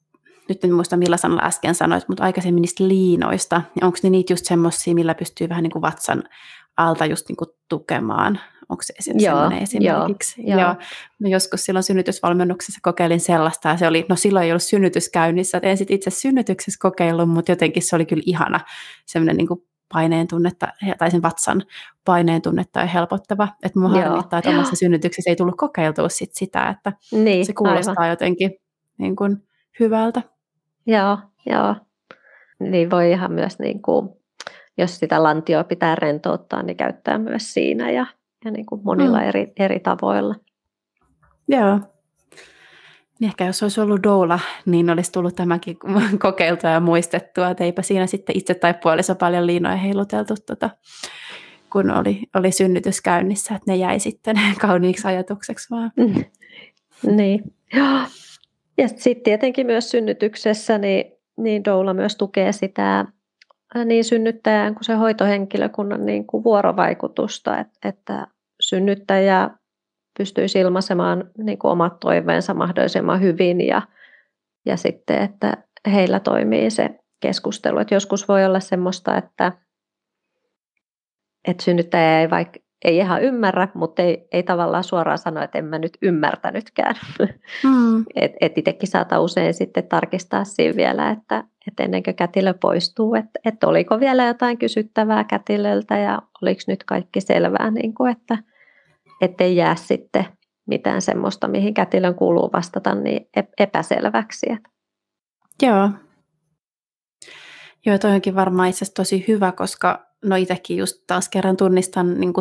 nyt 0.50 0.64
en 0.64 0.74
muista 0.74 0.98
millä 0.98 1.18
sanalla 1.18 1.44
äsken 1.44 1.76
sanoit, 1.76 2.08
mutta 2.08 2.24
aikaisemmin 2.24 2.62
niistä 2.62 2.88
liinoista. 2.88 3.62
Onko 3.82 3.98
ne 4.04 4.10
niitä 4.10 4.34
just 4.34 4.46
semmoisia, 4.46 4.96
millä 4.96 5.16
pystyy 5.16 5.50
vähän 5.50 5.64
niin 5.64 5.72
kuin 5.72 5.82
vatsan 5.82 6.24
alta 6.78 7.06
just 7.06 7.30
niin 7.30 7.38
kuin 7.38 7.50
tukemaan 7.70 8.40
Onko 8.70 8.84
se 8.84 8.94
sellainen 9.20 9.64
esimerkiksi? 9.64 10.42
Joo, 10.48 10.60
joo. 10.60 10.76
No 11.20 11.30
joskus 11.30 11.66
silloin 11.66 11.84
synnytysvalmennuksessa 11.84 12.80
kokeilin 12.84 13.20
sellaista, 13.20 13.70
ja 13.70 13.78
se 13.78 13.88
oli, 13.88 14.06
no 14.10 14.16
silloin 14.16 14.46
ei 14.46 14.52
ollut 14.52 14.64
synnytys 14.64 15.10
käynnissä, 15.10 15.58
että 15.58 15.70
en 15.70 15.78
sit 15.78 15.92
itse 15.92 16.10
synnytyksessä 16.10 16.78
kokeillut, 16.82 17.30
mutta 17.30 17.52
jotenkin 17.52 17.84
se 17.84 17.96
oli 17.96 18.06
kyllä 18.06 18.24
ihana 18.26 18.60
semmoinen 19.06 19.38
niin 19.38 19.48
paineen 19.94 20.28
tunnetta, 20.28 20.68
tai 20.98 21.12
sen 21.12 21.22
vatsan 21.22 21.64
paineen 22.06 22.42
tunnetta 22.42 22.80
ja 22.80 22.86
helpottava. 22.86 23.48
Että 23.64 23.80
mua 23.80 23.90
harmittaa, 23.90 24.40
että 24.40 24.52
omassa 24.52 24.76
synnytyksessä 24.76 25.30
ei 25.30 25.36
tullut 25.36 25.58
kokeiltua 25.58 26.10
sit 26.10 26.34
sitä, 26.34 26.70
että 26.70 26.94
niin, 27.12 27.46
se 27.46 27.54
kuulostaa 27.54 27.96
aivan. 27.98 28.10
jotenkin 28.10 28.52
niin 28.98 29.16
kuin 29.16 29.38
hyvältä. 29.80 30.22
Joo, 30.88 31.18
joo. 31.46 31.76
Niin 32.60 32.92
voi 32.92 33.12
ihan 33.12 33.32
myös, 33.32 33.60
niin 33.60 33.82
kuin, 33.82 34.10
jos 34.78 35.00
sitä 35.00 35.24
lantioa 35.24 35.64
pitää 35.64 35.96
rentouttaa, 35.96 36.64
niin 36.64 36.78
käyttää 36.78 37.18
myös 37.18 37.54
siinä 37.54 37.92
ja 37.92 38.06
ja 38.46 38.52
niin 38.52 38.66
kuin 38.66 38.82
monilla 38.84 39.18
mm. 39.18 39.24
eri, 39.24 39.54
eri 39.60 39.80
tavoilla. 39.80 40.36
Joo. 41.48 41.80
Niin 43.20 43.28
ehkä 43.28 43.46
jos 43.46 43.64
olisi 43.64 43.82
ollut 43.82 44.04
doula, 44.04 44.40
niin 44.66 44.90
olisi 44.90 45.12
tullut 45.12 45.36
tämäkin 45.36 45.78
kokeiltua 46.20 46.70
ja 46.70 46.80
muistettua, 46.80 47.50
että 47.50 47.64
eipä 47.64 47.82
siinä 47.82 48.08
sitten 48.08 48.38
itse 48.38 48.54
tai 48.54 48.74
puoliso 48.74 49.16
paljon 49.16 49.48
liinoja 49.48 49.76
heiluteltu, 49.76 50.36
tota, 50.46 50.70
kun 51.72 51.92
oli, 51.92 52.22
oli 52.36 52.52
synnytys 52.52 53.02
käynnissä, 53.02 53.56
että 53.56 53.72
ne 53.72 53.76
jäi 53.76 54.00
sitten 54.00 54.40
kauniiksi 54.62 55.08
ajatukseksi 55.08 55.70
vaan. 55.70 55.92
Mm. 55.96 56.24
Niin, 57.16 57.44
joo. 57.74 58.00
Ja 58.78 58.88
sitten 58.88 59.24
tietenkin 59.24 59.66
myös 59.66 59.92
synnytyksessä, 59.92 60.78
niin, 60.78 61.14
niin 61.38 61.66
doula 61.66 61.94
myös 61.94 62.16
tukee 62.16 62.52
sitä 62.52 63.06
niin 63.86 64.04
synnyttäjän 64.04 64.74
kuin 64.74 64.84
se 64.84 64.94
hoitohenkilökunnan 64.94 66.06
niin 66.06 66.28
kuin 66.28 66.44
vuorovaikutusta, 66.44 67.58
että, 67.58 67.90
että 67.90 68.28
synnyttäjä 68.62 69.50
pystyisi 70.18 70.60
ilmaisemaan 70.60 71.32
niin 71.38 71.58
kuin 71.60 71.72
omat 71.72 72.00
toiveensa 72.00 72.54
mahdollisimman 72.54 73.22
hyvin 73.22 73.68
ja, 73.68 73.82
ja 74.66 74.78
sitten, 74.78 75.22
että 75.22 75.54
heillä 75.92 76.20
toimii 76.20 76.70
se 76.70 77.00
keskustelu. 77.20 77.80
Että 77.80 77.96
joskus 77.96 78.28
voi 78.28 78.46
olla 78.46 78.60
semmoista, 78.60 79.18
että, 79.18 79.52
että 81.48 81.64
synnyttäjä 81.64 82.22
ei 82.22 82.30
vaikka 82.30 82.60
ei 82.86 82.98
ihan 82.98 83.24
ymmärrä, 83.24 83.68
mutta 83.74 84.02
ei, 84.02 84.28
ei 84.32 84.44
tavallaan 84.44 84.84
suoraan 84.84 85.18
sano, 85.18 85.42
että 85.42 85.58
en 85.58 85.66
mä 85.66 85.80
nyt 85.80 85.98
ymmärtänytkään. 86.02 86.96
Mm. 87.64 88.06
et, 88.16 88.32
et 88.42 88.58
itsekin 88.58 88.90
saata 88.90 89.20
usein 89.20 89.54
sitten 89.54 89.88
tarkistaa 89.88 90.44
siinä 90.44 90.76
vielä, 90.76 91.10
että, 91.10 91.44
että 91.68 91.84
ennen 91.84 92.04
kuin 92.04 92.16
kätilö 92.16 92.54
poistuu, 92.54 93.16
että, 93.16 93.40
että 93.46 93.68
oliko 93.68 94.00
vielä 94.00 94.26
jotain 94.26 94.58
kysyttävää 94.58 95.24
kätilöltä 95.24 95.98
ja 95.98 96.22
oliko 96.42 96.62
nyt 96.68 96.84
kaikki 96.84 97.22
selvää, 97.22 97.72
niin 97.72 97.94
kuin, 97.94 98.12
että 98.12 98.38
ettei 99.22 99.56
jää 99.56 99.76
sitten 99.76 100.26
mitään 100.68 101.02
semmoista, 101.02 101.48
mihin 101.48 101.74
kätilön 101.74 102.16
kuuluu 102.16 102.50
vastata, 102.54 102.96
niin 102.96 103.30
epäselväksi. 103.60 104.46
Joo. 105.62 105.90
Joo, 107.86 107.98
toi 107.98 108.12
onkin 108.12 108.36
varmaan 108.36 108.70
itse 108.70 108.86
tosi 108.94 109.26
hyvä, 109.28 109.52
koska 109.52 110.08
no 110.26 110.36
itsekin 110.36 110.78
just 110.78 111.04
taas 111.08 111.30
kerran 111.30 111.58
tunnistan 111.58 112.20
niin 112.20 112.34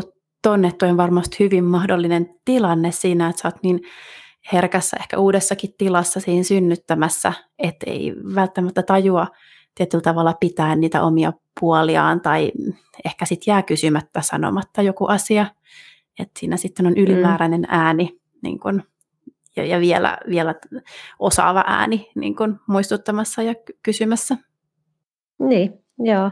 tonne, 0.47 0.73
toi 0.73 0.91
on 0.91 0.97
varmasti 0.97 1.37
hyvin 1.41 1.65
mahdollinen 1.65 2.31
tilanne 2.45 2.93
siinä, 2.93 3.29
että 3.29 3.43
sä 3.43 3.49
oot 3.49 3.63
niin 3.63 3.81
herkässä 4.53 4.97
ehkä 5.01 5.19
uudessakin 5.19 5.75
tilassa 5.79 6.21
siinä 6.21 6.43
synnyttämässä, 6.43 7.33
että 7.59 7.91
ei 7.91 8.15
välttämättä 8.35 8.83
tajua 8.83 9.27
tietyllä 9.75 10.03
tavalla 10.03 10.35
pitää 10.41 10.77
niitä 10.77 11.03
omia 11.03 11.33
puoliaan 11.61 12.21
tai 12.21 12.53
ehkä 13.05 13.25
sitten 13.25 13.53
jää 13.53 13.63
kysymättä 13.63 14.21
sanomatta 14.23 14.83
joku 14.83 15.07
asia, 15.07 15.47
että 16.19 16.41
siinä 16.41 16.57
sitten 16.57 16.87
on 16.87 16.93
mm. 16.93 17.03
ylimääräinen 17.03 17.61
mm. 17.61 17.67
ääni 17.69 18.21
niin 18.43 18.61
kun, 18.61 18.83
ja, 19.57 19.65
ja 19.65 19.81
vielä, 19.81 20.19
vielä 20.31 20.55
osaava 21.19 21.65
ääni 21.67 22.11
niin 22.15 22.37
kun, 22.37 22.61
muistuttamassa 22.67 23.43
ja 23.43 23.55
kysymässä. 23.83 24.37
Niin, 25.39 25.85
joo. 25.99 26.31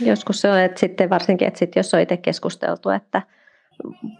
Joskus 0.00 0.40
se 0.40 0.50
on, 0.50 0.58
että 0.58 0.80
sitten 0.80 1.10
varsinkin, 1.10 1.48
että 1.48 1.58
sitten 1.58 1.80
jos 1.80 1.94
on 1.94 2.00
itse 2.00 2.16
keskusteltu, 2.16 2.90
että 2.90 3.22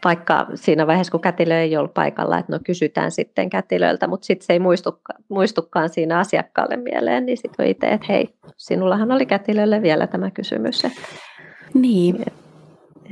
vaikka 0.05 0.47
siinä 0.55 0.87
vaiheessa, 0.87 1.11
kun 1.11 1.21
kätilö 1.21 1.61
ei 1.61 1.77
ollut 1.77 1.95
paikalla, 1.95 2.39
että 2.39 2.53
no 2.53 2.59
kysytään 2.65 3.11
sitten 3.11 3.51
kätilöiltä, 3.51 4.07
mutta 4.09 4.27
sitten 4.27 4.47
se 4.47 4.53
ei 4.53 4.59
muistukaan, 4.59 5.23
muistukaan 5.29 5.89
siinä 5.89 6.19
asiakkaalle 6.19 6.77
mieleen, 6.77 7.27
niin 7.27 7.37
sitten 7.37 7.65
on 7.65 7.71
itse, 7.71 7.87
että 7.87 8.07
hei, 8.09 8.35
sinullahan 8.57 9.13
oli 9.13 9.27
kätilölle 9.27 9.83
vielä 9.83 10.07
tämä 10.07 10.31
kysymys. 10.31 10.85
Että, 10.85 11.01
niin. 11.75 12.23
Et, 12.27 12.35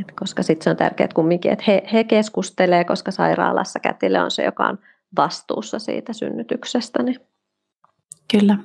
et 0.01 0.13
koska 0.21 0.43
sitten 0.43 0.65
se 0.65 0.71
on 0.71 0.77
tärkeää 0.77 1.09
kumminkin, 1.15 1.53
että 1.53 1.65
he, 1.69 1.83
he 1.93 2.05
keskustelee, 2.05 2.85
koska 2.85 3.11
sairaalassa 3.11 3.81
kätilö 3.81 4.23
on 4.23 4.31
se, 4.31 4.45
joka 4.45 4.67
on 4.67 4.79
vastuussa 5.17 5.79
siitä 5.79 6.13
synnytyksestä. 6.13 7.03
Niin. 7.03 7.21
Kyllä. 8.31 8.59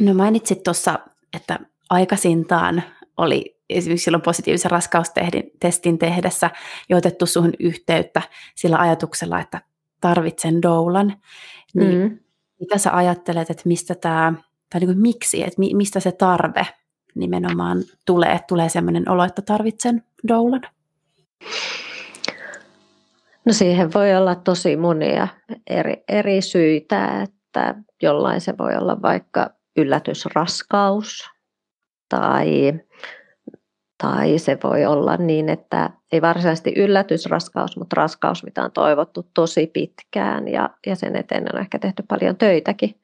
No 0.00 0.14
mainitsit 0.14 0.62
tuossa, 0.62 0.98
että 1.36 1.58
aikaisintaan 1.90 2.82
oli 3.16 3.54
esimerkiksi 3.70 4.04
silloin 4.04 4.22
positiivisen 4.22 4.70
raskaustestin 4.70 5.98
tehdessä 5.98 6.50
jo 6.88 6.96
otettu 6.96 7.26
suhun 7.26 7.52
yhteyttä 7.60 8.22
sillä 8.54 8.76
ajatuksella, 8.78 9.40
että 9.40 9.60
tarvitsen 10.00 10.62
doulan. 10.62 11.16
Niin 11.74 11.98
mm. 11.98 12.18
Mitä 12.60 12.78
sä 12.78 12.96
ajattelet, 12.96 13.50
että 13.50 13.62
mistä 13.66 13.94
tämä, 13.94 14.32
tai 14.70 14.80
niin 14.80 14.88
kuin 14.88 15.00
miksi, 15.00 15.42
että 15.42 15.60
mistä 15.74 16.00
se 16.00 16.12
tarve 16.12 16.66
nimenomaan 17.14 17.78
tulee, 18.06 18.40
tulee 18.48 18.68
sellainen 18.68 19.10
olo, 19.10 19.24
että 19.24 19.42
tarvitsen 19.42 20.02
doulan? 20.28 20.62
No 23.44 23.52
siihen 23.52 23.92
voi 23.92 24.16
olla 24.16 24.34
tosi 24.34 24.76
monia 24.76 25.28
eri, 25.66 26.04
eri 26.08 26.42
syitä, 26.42 27.22
että 27.22 27.74
jollain 28.02 28.40
se 28.40 28.54
voi 28.58 28.76
olla 28.76 29.02
vaikka 29.02 29.50
yllätysraskaus 29.76 31.33
tai, 32.20 32.72
tai 34.02 34.38
se 34.38 34.58
voi 34.64 34.86
olla 34.86 35.16
niin, 35.16 35.48
että 35.48 35.90
ei 36.12 36.22
varsinaisesti 36.22 36.72
yllätysraskaus, 36.76 37.76
mutta 37.76 37.94
raskaus, 37.96 38.44
mitä 38.44 38.64
on 38.64 38.72
toivottu 38.72 39.26
tosi 39.34 39.66
pitkään 39.66 40.48
ja, 40.48 40.70
ja 40.86 40.96
sen 40.96 41.16
eteen 41.16 41.46
on 41.54 41.60
ehkä 41.60 41.78
tehty 41.78 42.02
paljon 42.08 42.36
töitäkin. 42.36 43.00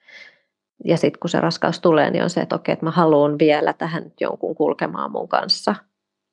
Ja 0.84 0.96
sitten 0.96 1.20
kun 1.20 1.30
se 1.30 1.40
raskaus 1.40 1.80
tulee, 1.80 2.10
niin 2.10 2.22
on 2.22 2.30
se, 2.30 2.40
että 2.40 2.56
okei, 2.56 2.72
että 2.72 2.86
mä 2.86 2.90
haluan 2.90 3.38
vielä 3.38 3.72
tähän 3.72 4.12
jonkun 4.20 4.54
kulkemaan 4.54 5.12
mun 5.12 5.28
kanssa, 5.28 5.74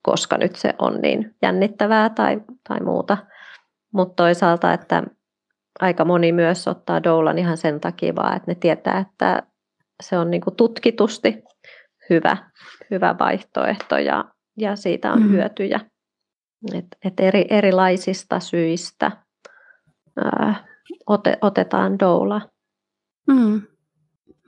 koska 0.02 0.38
nyt 0.38 0.56
se 0.56 0.74
on 0.80 1.02
niin 1.02 1.36
jännittävää 1.42 2.10
tai, 2.10 2.42
tai 2.68 2.80
muuta. 2.80 3.18
Mutta 3.94 4.24
toisaalta, 4.24 4.74
että 4.74 5.04
aika 5.80 6.06
moni 6.06 6.32
myös 6.32 6.68
ottaa 6.68 7.04
doulan 7.04 7.38
ihan 7.38 7.58
sen 7.58 7.80
takia 7.80 8.16
vaan, 8.16 8.36
että 8.36 8.52
ne 8.52 8.56
tietää, 8.56 9.00
että 9.00 9.44
se 10.04 10.18
on 10.18 10.32
niinku 10.32 10.52
tutkitusti 10.52 11.44
hyvä, 12.10 12.38
hyvä 12.92 13.16
vaihtoehto 13.20 13.98
ja, 13.98 14.26
ja 14.58 14.76
siitä 14.76 15.14
on 15.14 15.22
mm. 15.22 15.30
hyötyjä. 15.30 15.80
Et, 16.74 16.86
et 17.04 17.20
eri, 17.20 17.46
erilaisista 17.50 18.40
syistä 18.40 19.12
ää, 20.26 20.66
ote, 21.08 21.38
otetaan 21.42 22.00
doula. 22.00 22.42
Mm. 23.28 23.62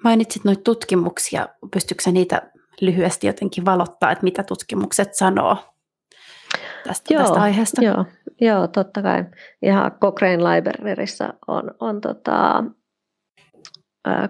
Mainitsit 0.03 0.43
noita 0.43 0.61
tutkimuksia. 0.63 1.47
Pystytkö 1.73 2.11
niitä 2.11 2.51
lyhyesti 2.81 3.27
jotenkin 3.27 3.65
valottaa, 3.65 4.11
että 4.11 4.23
mitä 4.23 4.43
tutkimukset 4.43 5.15
sanoo 5.15 5.57
tästä, 6.83 7.13
joo, 7.13 7.23
tästä 7.23 7.41
aiheesta? 7.41 7.83
Joo, 7.83 8.05
joo, 8.41 8.67
totta 8.67 9.01
kai. 9.01 9.25
Ihan 9.61 9.91
Cochrane 9.91 10.37
Libraryssa 10.37 11.33
on, 11.47 11.71
on 11.79 12.01
tota, 12.01 12.63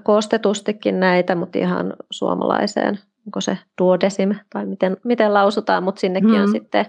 koostetustikin 0.03 0.99
näitä, 0.99 1.35
mutta 1.35 1.59
ihan 1.59 1.93
suomalaiseen, 2.11 2.99
onko 3.27 3.41
se 3.41 3.57
duodesim 3.81 4.35
tai 4.49 4.65
miten, 4.65 4.97
miten 5.03 5.33
lausutaan, 5.33 5.83
mutta 5.83 5.99
sinnekin 5.99 6.29
hmm. 6.29 6.41
on 6.41 6.51
sitten 6.51 6.85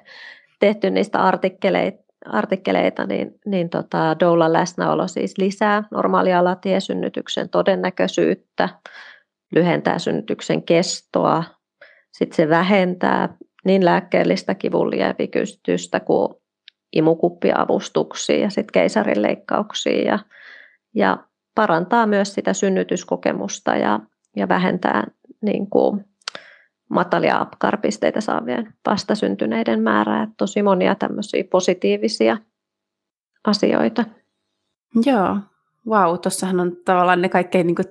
tehty 0.59 0.91
niistä 0.91 1.23
artikkeleita, 1.23 2.03
artikkeleita 2.27 3.07
niin, 3.07 3.41
niin 3.47 3.71
tota, 3.71 4.17
doulan 4.21 4.53
läsnäolo 4.53 5.09
siis 5.09 5.39
lisää 5.39 5.85
normaalia 5.91 6.39
alatiesynnytyksen 6.39 7.49
todennäköisyyttä, 7.49 8.69
lyhentää 9.55 9.99
synnytyksen 9.99 10.63
kestoa, 10.63 11.45
sitten 12.13 12.37
se 12.37 12.49
vähentää 12.49 13.35
niin 13.65 13.85
lääkkeellistä 13.85 14.55
kivunlievitystä 14.55 16.01
kuin 16.01 16.35
imukuppiavustuksia 16.93 18.39
ja 18.39 18.51
sitten 18.51 18.73
keisarinleikkauksia 18.73 20.03
ja, 20.05 20.19
ja 20.95 21.19
parantaa 21.55 22.07
myös 22.07 22.35
sitä 22.35 22.53
synnytyskokemusta 22.53 23.77
ja, 23.77 24.01
ja 24.37 24.49
vähentää 24.49 25.07
niin 25.43 25.71
kuin 25.71 26.05
matalia 26.91 27.41
apkarpisteitä 27.41 28.21
saavien 28.21 28.75
vastasyntyneiden 28.87 29.83
määrää. 29.83 30.23
Että 30.23 30.35
tosi 30.37 30.63
monia 30.63 30.95
tämmöisiä 30.95 31.45
positiivisia 31.51 32.37
asioita. 33.47 34.05
Joo, 35.07 35.37
wow, 35.87 36.19
tuossahan 36.19 36.61
on 36.61 36.77
tavallaan 36.85 37.23
ne 37.23 37.29
kaikkein 37.29 37.67
niin 37.67 37.77
kuin 37.77 37.87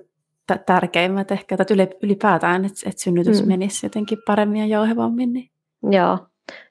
t- 0.46 0.66
tärkeimmät 0.66 1.30
ehkä, 1.30 1.56
että 1.60 1.74
ylipäätään, 2.02 2.64
että, 2.64 2.80
että 2.86 3.02
synnytys 3.02 3.42
mm. 3.42 3.48
menisi 3.48 3.86
jotenkin 3.86 4.18
paremmin 4.26 4.60
ja 4.60 4.66
jouhevammin. 4.66 5.32
Niin. 5.32 5.50
Joo, 5.82 6.18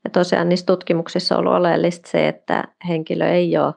ja 0.04 0.10
tosiaan 0.10 0.50
niissä 0.50 0.66
tutkimuksissa 0.66 1.36
on 1.36 1.40
ollut 1.40 1.54
oleellista 1.54 2.10
se, 2.10 2.28
että 2.28 2.64
henkilö 2.88 3.30
ei 3.30 3.58
ole 3.58 3.74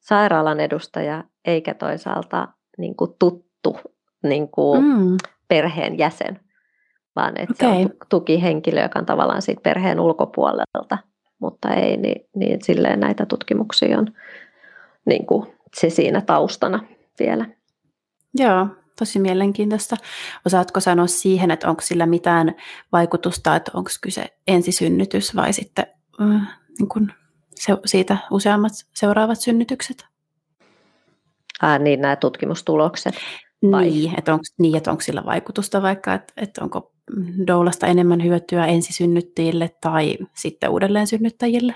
sairaalan 0.00 0.60
edustaja 0.60 1.24
eikä 1.44 1.74
toisaalta 1.74 2.48
niin 2.78 2.96
kuin 2.96 3.10
tuttu 3.18 3.80
niin 4.22 4.48
kuin 4.48 4.84
mm. 4.84 5.16
perheen 5.48 5.98
jäsen, 5.98 6.40
vaan 7.16 7.40
että 7.40 7.66
okay. 7.66 7.78
se 7.78 7.84
on 7.84 7.90
tukihenkilö, 8.08 8.82
joka 8.82 8.98
on 8.98 9.06
tavallaan 9.06 9.42
siitä 9.42 9.60
perheen 9.60 10.00
ulkopuolelta, 10.00 10.98
mutta 11.38 11.74
ei, 11.74 11.96
niin, 11.96 12.28
niin 12.36 12.62
silleen 12.62 13.00
näitä 13.00 13.26
tutkimuksia 13.26 13.98
on 13.98 14.06
niin 15.06 15.26
kuin 15.26 15.46
se 15.76 15.90
siinä 15.90 16.20
taustana 16.20 16.80
vielä. 17.18 17.46
Joo, 18.34 18.66
tosi 18.98 19.18
mielenkiintoista. 19.18 19.96
Osaatko 20.46 20.80
sanoa 20.80 21.06
siihen, 21.06 21.50
että 21.50 21.70
onko 21.70 21.82
sillä 21.82 22.06
mitään 22.06 22.54
vaikutusta, 22.92 23.56
että 23.56 23.70
onko 23.74 23.90
kyse 24.00 24.26
ensisynnytys 24.46 25.36
vai 25.36 25.52
sitten 25.52 25.86
äh, 26.20 26.58
niin 26.78 26.88
kuin 26.88 27.12
se, 27.54 27.76
siitä 27.84 28.16
useammat 28.30 28.72
seuraavat 28.94 29.40
synnytykset? 29.40 30.06
Ää, 31.62 31.78
niin 31.78 32.00
nämä 32.00 32.16
tutkimustulokset. 32.16 33.14
Vai? 33.70 33.84
Niin, 33.84 34.18
että 34.18 34.32
onko, 34.32 34.44
niin, 34.58 34.76
että 34.76 34.90
onko 34.90 35.00
sillä 35.00 35.24
vaikutusta 35.24 35.82
vaikka, 35.82 36.14
että, 36.14 36.32
että 36.36 36.64
onko 36.64 36.92
doulasta 37.46 37.86
enemmän 37.86 38.24
hyötyä 38.24 38.66
ensisynnyttäjille 38.66 39.70
tai 39.80 40.16
sitten 40.34 40.70
uudelleen 40.70 41.06
synnyttäjille? 41.06 41.74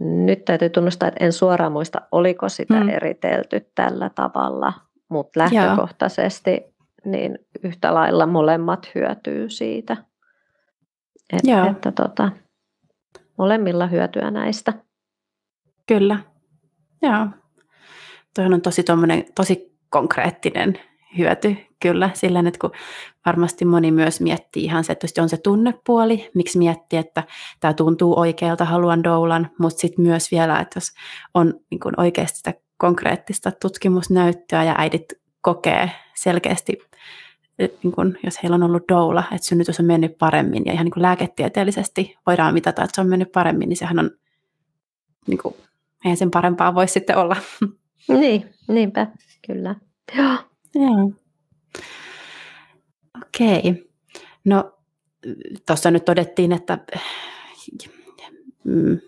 Nyt 0.00 0.44
täytyy 0.44 0.70
tunnustaa, 0.70 1.08
että 1.08 1.24
en 1.24 1.32
suoraan 1.32 1.72
muista, 1.72 2.00
oliko 2.12 2.48
sitä 2.48 2.80
hmm. 2.80 2.88
eritelty 2.88 3.70
tällä 3.74 4.10
tavalla, 4.14 4.72
mutta 5.08 5.40
lähtökohtaisesti 5.40 6.74
niin 7.04 7.38
yhtä 7.64 7.94
lailla 7.94 8.26
molemmat 8.26 8.90
hyötyy 8.94 9.50
siitä. 9.50 9.96
Että, 11.32 11.66
että 11.70 11.92
tota, 11.92 12.32
molemmilla 13.38 13.86
hyötyä 13.86 14.30
näistä. 14.30 14.72
Kyllä. 15.86 16.18
Joo. 17.02 17.26
Tuohon 18.34 18.54
on 18.54 18.60
tosi, 18.60 18.84
tosi 19.34 19.78
konkreettinen 19.90 20.78
hyöty 21.18 21.56
kyllä 21.84 22.10
sillä, 22.14 22.38
että 22.38 22.58
kun 22.60 22.70
varmasti 23.26 23.64
moni 23.64 23.90
myös 23.90 24.20
miettii 24.20 24.64
ihan 24.64 24.84
se, 24.84 24.92
että 24.92 25.22
on 25.22 25.28
se 25.28 25.36
tunnepuoli, 25.36 26.30
miksi 26.34 26.58
miettii, 26.58 26.98
että 26.98 27.22
tämä 27.60 27.74
tuntuu 27.74 28.18
oikealta, 28.18 28.64
haluan 28.64 29.04
doulan, 29.04 29.50
mutta 29.58 29.80
sitten 29.80 30.02
myös 30.04 30.30
vielä, 30.30 30.60
että 30.60 30.76
jos 30.76 30.92
on 31.34 31.54
niin 31.70 31.80
kuin 31.80 32.00
oikeasti 32.00 32.36
sitä 32.36 32.54
konkreettista 32.76 33.52
tutkimusnäyttöä 33.62 34.64
ja 34.64 34.74
äidit 34.78 35.04
kokee 35.40 35.90
selkeästi, 36.14 36.78
niin 37.58 37.92
kuin, 37.94 38.18
jos 38.24 38.42
heillä 38.42 38.54
on 38.54 38.62
ollut 38.62 38.88
doula, 38.88 39.24
että 39.32 39.46
synnytys 39.46 39.80
on 39.80 39.86
mennyt 39.86 40.18
paremmin 40.18 40.62
ja 40.66 40.72
ihan 40.72 40.84
niin 40.84 40.92
kuin 40.92 41.02
lääketieteellisesti 41.02 42.16
voidaan 42.26 42.54
mitata, 42.54 42.84
että 42.84 42.94
se 42.94 43.00
on 43.00 43.08
mennyt 43.08 43.32
paremmin, 43.32 43.68
niin 43.68 43.76
sehän 43.76 43.98
on, 43.98 44.10
niin 45.26 45.38
kuin, 45.38 45.54
eihän 46.04 46.16
sen 46.16 46.30
parempaa 46.30 46.74
voi 46.74 46.88
sitten 46.88 47.16
olla. 47.16 47.36
Niin, 48.08 48.54
niinpä, 48.68 49.06
kyllä. 49.46 49.74
Joo. 50.16 50.34
Joo. 50.74 51.23
Okei. 53.34 53.90
No, 54.44 54.78
tuossa 55.66 55.90
nyt 55.90 56.04
todettiin, 56.04 56.52
että 56.52 56.78
mm, 58.64 58.98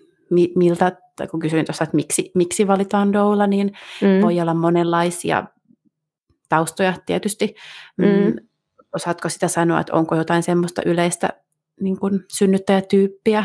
miltä, 0.56 0.92
tai 1.16 1.26
kun 1.28 1.40
kysyin 1.40 1.64
tuossa, 1.64 1.84
että 1.84 1.96
miksi, 1.96 2.30
miksi 2.34 2.66
valitaan 2.66 3.12
doula, 3.12 3.46
niin 3.46 3.72
mm. 4.02 4.22
voi 4.22 4.40
olla 4.40 4.54
monenlaisia 4.54 5.44
taustoja 6.48 6.94
tietysti. 7.06 7.54
Mm. 7.96 8.06
mm. 8.06 8.36
Osaatko 8.94 9.28
sitä 9.28 9.48
sanoa, 9.48 9.80
että 9.80 9.92
onko 9.92 10.14
jotain 10.14 10.42
semmoista 10.42 10.82
yleistä 10.86 11.28
niin 11.80 11.98
kuin 11.98 12.24
synnyttäjätyyppiä 12.32 13.44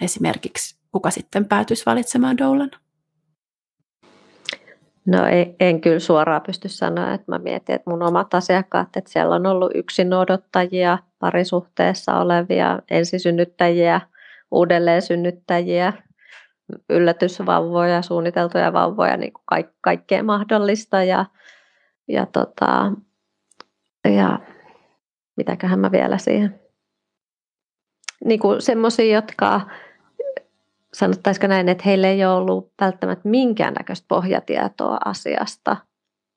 esimerkiksi, 0.00 0.78
kuka 0.92 1.10
sitten 1.10 1.44
päätyisi 1.44 1.86
valitsemaan 1.86 2.38
doulan? 2.38 2.70
No 5.06 5.26
ei, 5.26 5.56
en 5.60 5.80
kyllä 5.80 5.98
suoraan 5.98 6.42
pysty 6.42 6.68
sanoa, 6.68 7.14
että 7.14 7.32
mä 7.32 7.38
mietin, 7.38 7.74
että 7.74 7.90
mun 7.90 8.02
omat 8.02 8.34
asiakkaat, 8.34 8.96
että 8.96 9.10
siellä 9.10 9.34
on 9.34 9.46
ollut 9.46 9.70
yksin 9.74 10.12
odottajia, 10.12 10.98
parisuhteessa 11.18 12.18
olevia, 12.18 12.78
ensisynnyttäjiä, 12.90 14.00
uudelleen 14.50 15.02
synnyttäjiä, 15.02 15.92
yllätysvauvoja, 16.90 18.02
suunniteltuja 18.02 18.72
vauvoja, 18.72 19.16
niin 19.16 19.32
kuin 19.32 19.42
kaik, 19.46 19.66
kaikkea 19.80 20.22
mahdollista 20.22 21.02
ja, 21.02 21.24
ja, 22.08 22.26
tota, 22.26 22.92
ja 24.04 24.38
mitäköhän 25.36 25.78
mä 25.78 25.92
vielä 25.92 26.18
siihen. 26.18 26.60
Niin 28.24 28.40
kuin 28.40 28.62
semmoisia, 28.62 29.14
jotka 29.14 29.60
sanottaisiko 30.96 31.46
näin, 31.46 31.68
että 31.68 31.84
heillä 31.86 32.08
ei 32.08 32.24
ole 32.24 32.34
ollut 32.34 32.72
välttämättä 32.80 33.28
minkäännäköistä 33.28 34.04
pohjatietoa 34.08 34.98
asiasta. 35.04 35.76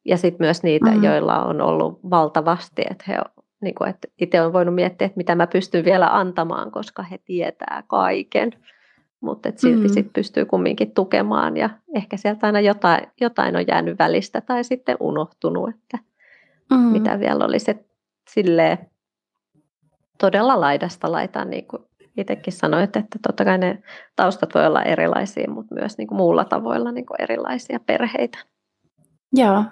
Ja 0.05 0.17
sitten 0.17 0.45
myös 0.45 0.63
niitä, 0.63 0.91
mm. 0.91 1.03
joilla 1.03 1.43
on 1.43 1.61
ollut 1.61 1.99
valtavasti, 2.09 2.81
että 2.89 3.03
he 3.07 3.17
niin 3.61 3.75
kuin, 3.75 3.89
että 3.89 4.07
itse 4.21 4.41
olen 4.41 4.53
voinut 4.53 4.75
miettiä, 4.75 5.05
että 5.05 5.17
mitä 5.17 5.35
mä 5.35 5.47
pystyn 5.47 5.85
vielä 5.85 6.07
antamaan, 6.17 6.71
koska 6.71 7.03
he 7.03 7.17
tietää 7.17 7.83
kaiken. 7.87 8.51
Mutta 9.21 9.51
silti 9.55 9.87
mm. 9.87 9.93
sit 9.93 10.13
pystyy 10.13 10.45
kumminkin 10.45 10.91
tukemaan 10.91 11.57
ja 11.57 11.69
ehkä 11.95 12.17
sieltä 12.17 12.47
aina 12.47 12.59
jotain, 12.59 13.07
jotain 13.21 13.55
on 13.55 13.67
jäänyt 13.67 13.99
välistä 13.99 14.41
tai 14.41 14.63
sitten 14.63 14.97
unohtunut, 14.99 15.69
että 15.69 15.97
mm. 16.71 16.77
mitä 16.77 17.19
vielä 17.19 17.45
olisi. 17.45 17.77
Silleen 18.29 18.77
todella 20.17 20.59
laidasta 20.59 21.11
laitaan, 21.11 21.49
niin 21.49 21.67
kuin 21.67 21.88
itsekin 22.19 22.53
sanoit, 22.53 22.95
että 22.95 23.19
totta 23.27 23.45
kai 23.45 23.57
ne 23.57 23.83
taustat 24.15 24.55
voi 24.55 24.65
olla 24.65 24.83
erilaisia, 24.83 25.51
mutta 25.51 25.75
myös 25.75 25.97
niin 25.97 26.07
kuin 26.07 26.17
muulla 26.17 26.45
tavoilla 26.45 26.91
niin 26.91 27.05
kuin 27.05 27.21
erilaisia 27.21 27.79
perheitä. 27.79 28.37
Joo. 29.33 29.63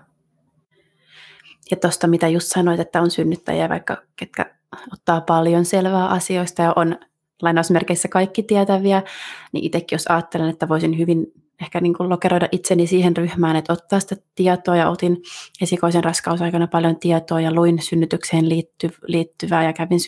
Ja 1.72 1.78
tuosta, 1.78 2.08
mitä 2.08 2.28
just 2.28 2.48
sanoit, 2.48 2.80
että 2.80 3.02
on 3.02 3.12
synnyttäjiä, 3.12 3.70
vaikka 3.70 3.98
ketkä 4.16 4.46
ottaa 4.94 5.22
paljon 5.22 5.66
selvää 5.66 6.08
asioista 6.08 6.62
ja 6.62 6.74
on 6.76 6.98
lainausmerkeissä 7.42 8.08
kaikki 8.08 8.44
tietäviä, 8.44 9.04
niin 9.52 9.66
itsekin 9.66 9.96
jos 9.96 10.08
ajattelen, 10.08 10.50
että 10.50 10.70
voisin 10.70 10.98
hyvin 10.98 11.28
ehkä 11.62 11.82
niin 11.82 11.94
kuin 11.94 12.10
lokeroida 12.10 12.48
itseni 12.52 12.88
siihen 12.88 13.18
ryhmään, 13.18 13.56
että 13.56 13.74
ottaa 13.74 14.00
sitä 14.00 14.16
tietoa 14.36 14.76
ja 14.76 14.90
otin 14.90 15.18
esikoisen 15.62 16.04
raskausaikana 16.04 16.68
paljon 16.68 17.00
tietoa 17.00 17.42
ja 17.42 17.54
luin 17.54 17.82
synnytykseen 17.82 18.50
liitty, 18.50 18.90
liittyvää 19.08 19.64
ja 19.64 19.74
kävin 19.74 20.00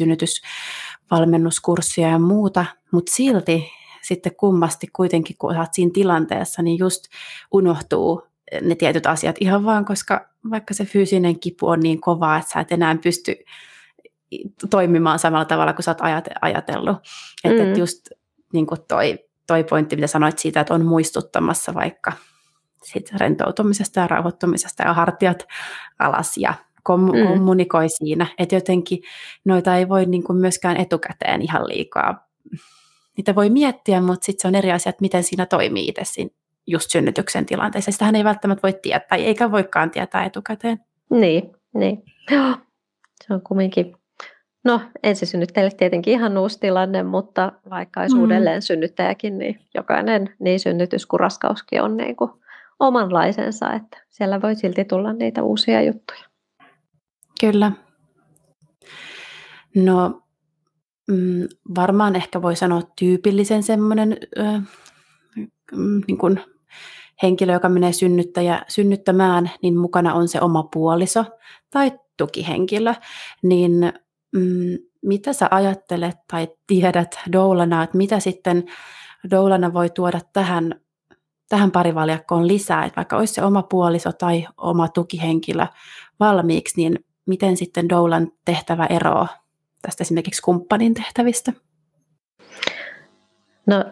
synnytysvalmennuskurssia 1.09 2.07
ja 2.07 2.19
muuta, 2.19 2.65
mutta 2.91 3.13
silti 3.13 3.71
sitten 4.01 4.35
kummasti 4.35 4.87
kuitenkin, 4.93 5.35
kun 5.39 5.57
olet 5.57 5.73
siinä 5.73 5.91
tilanteessa, 5.93 6.61
niin 6.61 6.79
just 6.79 7.03
unohtuu 7.51 8.23
ne 8.61 8.75
tietyt 8.75 9.05
asiat 9.05 9.35
ihan 9.39 9.65
vaan, 9.65 9.85
koska 9.85 10.29
vaikka 10.49 10.73
se 10.73 10.85
fyysinen 10.85 11.39
kipu 11.39 11.67
on 11.67 11.79
niin 11.79 12.01
kovaa, 12.01 12.37
että 12.37 12.51
sä 12.51 12.59
et 12.59 12.71
enää 12.71 12.95
pysty 13.03 13.35
toimimaan 14.69 15.19
samalla 15.19 15.45
tavalla 15.45 15.73
kuin 15.73 15.83
sä 15.83 15.91
oot 15.91 16.01
ajatellut. 16.41 16.97
Mm. 17.43 17.51
Että 17.51 17.69
et 17.69 17.77
just 17.77 18.09
niin 18.53 18.67
kuin 18.67 18.81
toi, 18.87 19.19
toi 19.47 19.63
pointti, 19.63 19.95
mitä 19.95 20.07
sanoit 20.07 20.39
siitä, 20.39 20.59
että 20.59 20.73
on 20.73 20.85
muistuttamassa 20.85 21.73
vaikka 21.73 22.11
sit 22.83 23.11
rentoutumisesta 23.11 23.99
ja 23.99 24.07
rauhoittumisesta 24.07 24.83
ja 24.83 24.93
hartiat 24.93 25.47
alas 25.99 26.37
ja 26.37 26.53
kom- 26.89 27.11
mm. 27.15 27.27
kommunikoi 27.27 27.89
siinä. 27.89 28.27
Että 28.39 28.55
jotenkin 28.55 28.99
noita 29.45 29.75
ei 29.75 29.89
voi 29.89 30.05
niin 30.05 30.23
kuin 30.23 30.37
myöskään 30.37 30.77
etukäteen 30.77 31.41
ihan 31.41 31.67
liikaa. 31.67 32.27
Niitä 33.17 33.35
voi 33.35 33.49
miettiä, 33.49 34.01
mutta 34.01 34.25
sitten 34.25 34.41
se 34.41 34.47
on 34.47 34.55
eri 34.55 34.71
asia, 34.71 34.89
että 34.89 35.01
miten 35.01 35.23
siinä 35.23 35.45
toimii 35.45 35.87
itse 35.87 36.01
siinä 36.03 36.31
just 36.67 36.91
synnytyksen 36.91 37.45
tilanteessa. 37.45 37.91
Sitähän 37.91 38.15
ei 38.15 38.23
välttämättä 38.23 38.61
voi 38.63 38.73
tietää, 38.81 39.17
eikä 39.17 39.51
voikaan 39.51 39.91
tietää 39.91 40.25
etukäteen. 40.25 40.79
Niin, 41.09 41.51
niin. 41.73 42.03
Joo. 42.31 42.55
Se 43.27 43.33
on 43.33 43.41
kumminkin 43.41 43.95
No 44.63 44.81
ensisynnyttäjille 45.03 45.71
tietenkin 45.77 46.13
ihan 46.13 46.37
uusi 46.37 46.59
tilanne, 46.59 47.03
mutta 47.03 47.51
vaikka 47.69 48.01
olisi 48.01 48.15
mm. 48.15 48.21
uudelleen 48.21 48.61
synnyttäjäkin, 48.61 49.37
niin 49.37 49.59
jokainen 49.75 50.35
niin 50.39 50.59
synnytys 50.59 51.05
kuin 51.05 51.19
raskauskin 51.19 51.81
on 51.81 51.97
niin 51.97 52.15
kuin 52.15 52.31
omanlaisensa, 52.79 53.73
että 53.73 53.97
siellä 54.09 54.41
voi 54.41 54.55
silti 54.55 54.85
tulla 54.85 55.13
niitä 55.13 55.43
uusia 55.43 55.81
juttuja. 55.81 56.28
Kyllä. 57.39 57.71
No 59.75 60.21
mm, 61.07 61.47
varmaan 61.75 62.15
ehkä 62.15 62.41
voi 62.41 62.55
sanoa 62.55 62.81
tyypillisen 62.99 63.63
semmoinen 63.63 64.17
äh, 64.39 64.63
niin 66.07 66.17
kuin 66.17 66.41
henkilö, 67.23 67.53
joka 67.53 67.69
menee 67.69 67.93
synnyttäjä, 67.93 68.61
synnyttämään, 68.67 69.51
niin 69.61 69.77
mukana 69.77 70.13
on 70.13 70.27
se 70.27 70.41
oma 70.41 70.63
puoliso 70.73 71.25
tai 71.69 71.91
tukihenkilö, 72.17 72.93
niin 73.43 73.93
mm, 74.35 74.77
mitä 75.05 75.33
sä 75.33 75.47
ajattelet 75.51 76.15
tai 76.31 76.47
tiedät 76.67 77.19
doulana, 77.31 77.83
että 77.83 77.97
mitä 77.97 78.19
sitten 78.19 78.63
doulana 79.31 79.73
voi 79.73 79.89
tuoda 79.89 80.19
tähän, 80.33 80.81
tähän 81.49 81.71
parivaljakkoon 81.71 82.47
lisää, 82.47 82.85
että 82.85 82.95
vaikka 82.95 83.17
olisi 83.17 83.33
se 83.33 83.43
oma 83.43 83.63
puoliso 83.63 84.11
tai 84.11 84.47
oma 84.57 84.87
tukihenkilö 84.87 85.65
valmiiksi, 86.19 86.81
niin 86.81 86.99
miten 87.29 87.57
sitten 87.57 87.89
doulan 87.89 88.31
tehtävä 88.45 88.85
eroaa 88.85 89.27
tästä 89.81 90.01
esimerkiksi 90.01 90.41
kumppanin 90.41 90.93
tehtävistä? 90.93 91.53
No 93.65 93.85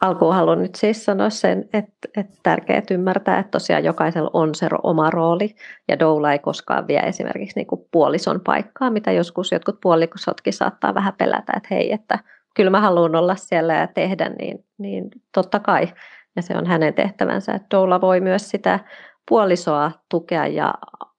alkuun 0.00 0.34
haluan 0.34 0.62
nyt 0.62 0.74
siis 0.74 1.04
sanoa 1.04 1.30
sen, 1.30 1.68
että, 1.72 2.08
että 2.16 2.38
tärkeää 2.42 2.82
ymmärtää, 2.90 3.38
että 3.38 3.50
tosiaan 3.50 3.84
jokaisella 3.84 4.30
on 4.32 4.54
se 4.54 4.68
oma 4.82 5.10
rooli 5.10 5.54
ja 5.88 5.98
doula 5.98 6.32
ei 6.32 6.38
koskaan 6.38 6.86
vie 6.86 7.00
esimerkiksi 7.00 7.58
niin 7.58 7.66
kuin 7.66 7.80
puolison 7.90 8.40
paikkaa, 8.40 8.90
mitä 8.90 9.12
joskus 9.12 9.52
jotkut 9.52 9.80
puolikosotkin 9.82 10.52
saattaa 10.52 10.94
vähän 10.94 11.14
pelätä, 11.18 11.52
että 11.56 11.68
hei, 11.74 11.92
että 11.92 12.18
kyllä 12.54 12.70
mä 12.70 12.80
haluan 12.80 13.16
olla 13.16 13.36
siellä 13.36 13.74
ja 13.74 13.86
tehdä, 13.86 14.28
niin, 14.28 14.64
niin 14.78 15.10
totta 15.34 15.60
kai. 15.60 15.88
Ja 16.36 16.42
se 16.42 16.56
on 16.56 16.66
hänen 16.66 16.94
tehtävänsä, 16.94 17.52
että 17.52 17.76
doula 17.76 18.00
voi 18.00 18.20
myös 18.20 18.50
sitä 18.50 18.80
puolisoa 19.28 19.92
tukea 20.08 20.46
ja 20.46 20.74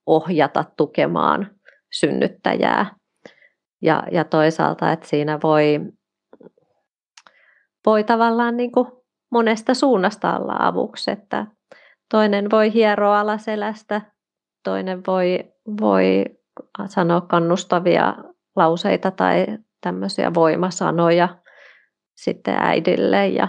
ohjata 0.07 0.65
tukemaan 0.77 1.51
synnyttäjää. 1.99 2.95
Ja, 3.81 4.03
ja 4.11 4.23
toisaalta, 4.23 4.91
että 4.91 5.07
siinä 5.07 5.39
voi 5.43 5.79
voi 7.85 8.03
tavallaan 8.03 8.57
niin 8.57 8.71
kuin 8.71 8.87
monesta 9.31 9.73
suunnasta 9.73 10.39
olla 10.39 10.55
avuksi, 10.59 11.11
että 11.11 11.47
toinen 12.11 12.51
voi 12.51 12.73
hieroa 12.73 13.19
alaselästä, 13.19 14.01
toinen 14.63 15.01
voi, 15.07 15.39
voi 15.81 16.25
sanoa 16.85 17.21
kannustavia 17.21 18.15
lauseita 18.55 19.11
tai 19.11 19.45
tämmöisiä 19.81 20.33
voimasanoja 20.33 21.37
sitten 22.15 22.55
äidille 22.59 23.27
ja, 23.27 23.47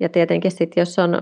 ja 0.00 0.08
tietenkin 0.08 0.50
sitten 0.50 0.80
jos 0.80 0.98
on 0.98 1.20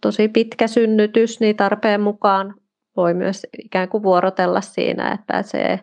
tosi 0.00 0.28
pitkä 0.28 0.66
synnytys, 0.66 1.40
niin 1.40 1.56
tarpeen 1.56 2.00
mukaan 2.00 2.54
voi 2.96 3.14
myös 3.14 3.46
ikään 3.64 3.88
kuin 3.88 4.02
vuorotella 4.02 4.60
siinä, 4.60 5.12
että 5.12 5.24
pääsee 5.26 5.80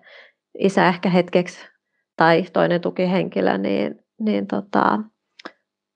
isä 0.60 0.88
ehkä 0.88 1.10
hetkeksi 1.10 1.68
tai 2.18 2.44
toinen 2.54 2.82
tukihenkilö 2.82 3.58
niin, 3.58 4.00
niin 4.20 4.48
tota, 4.48 5.00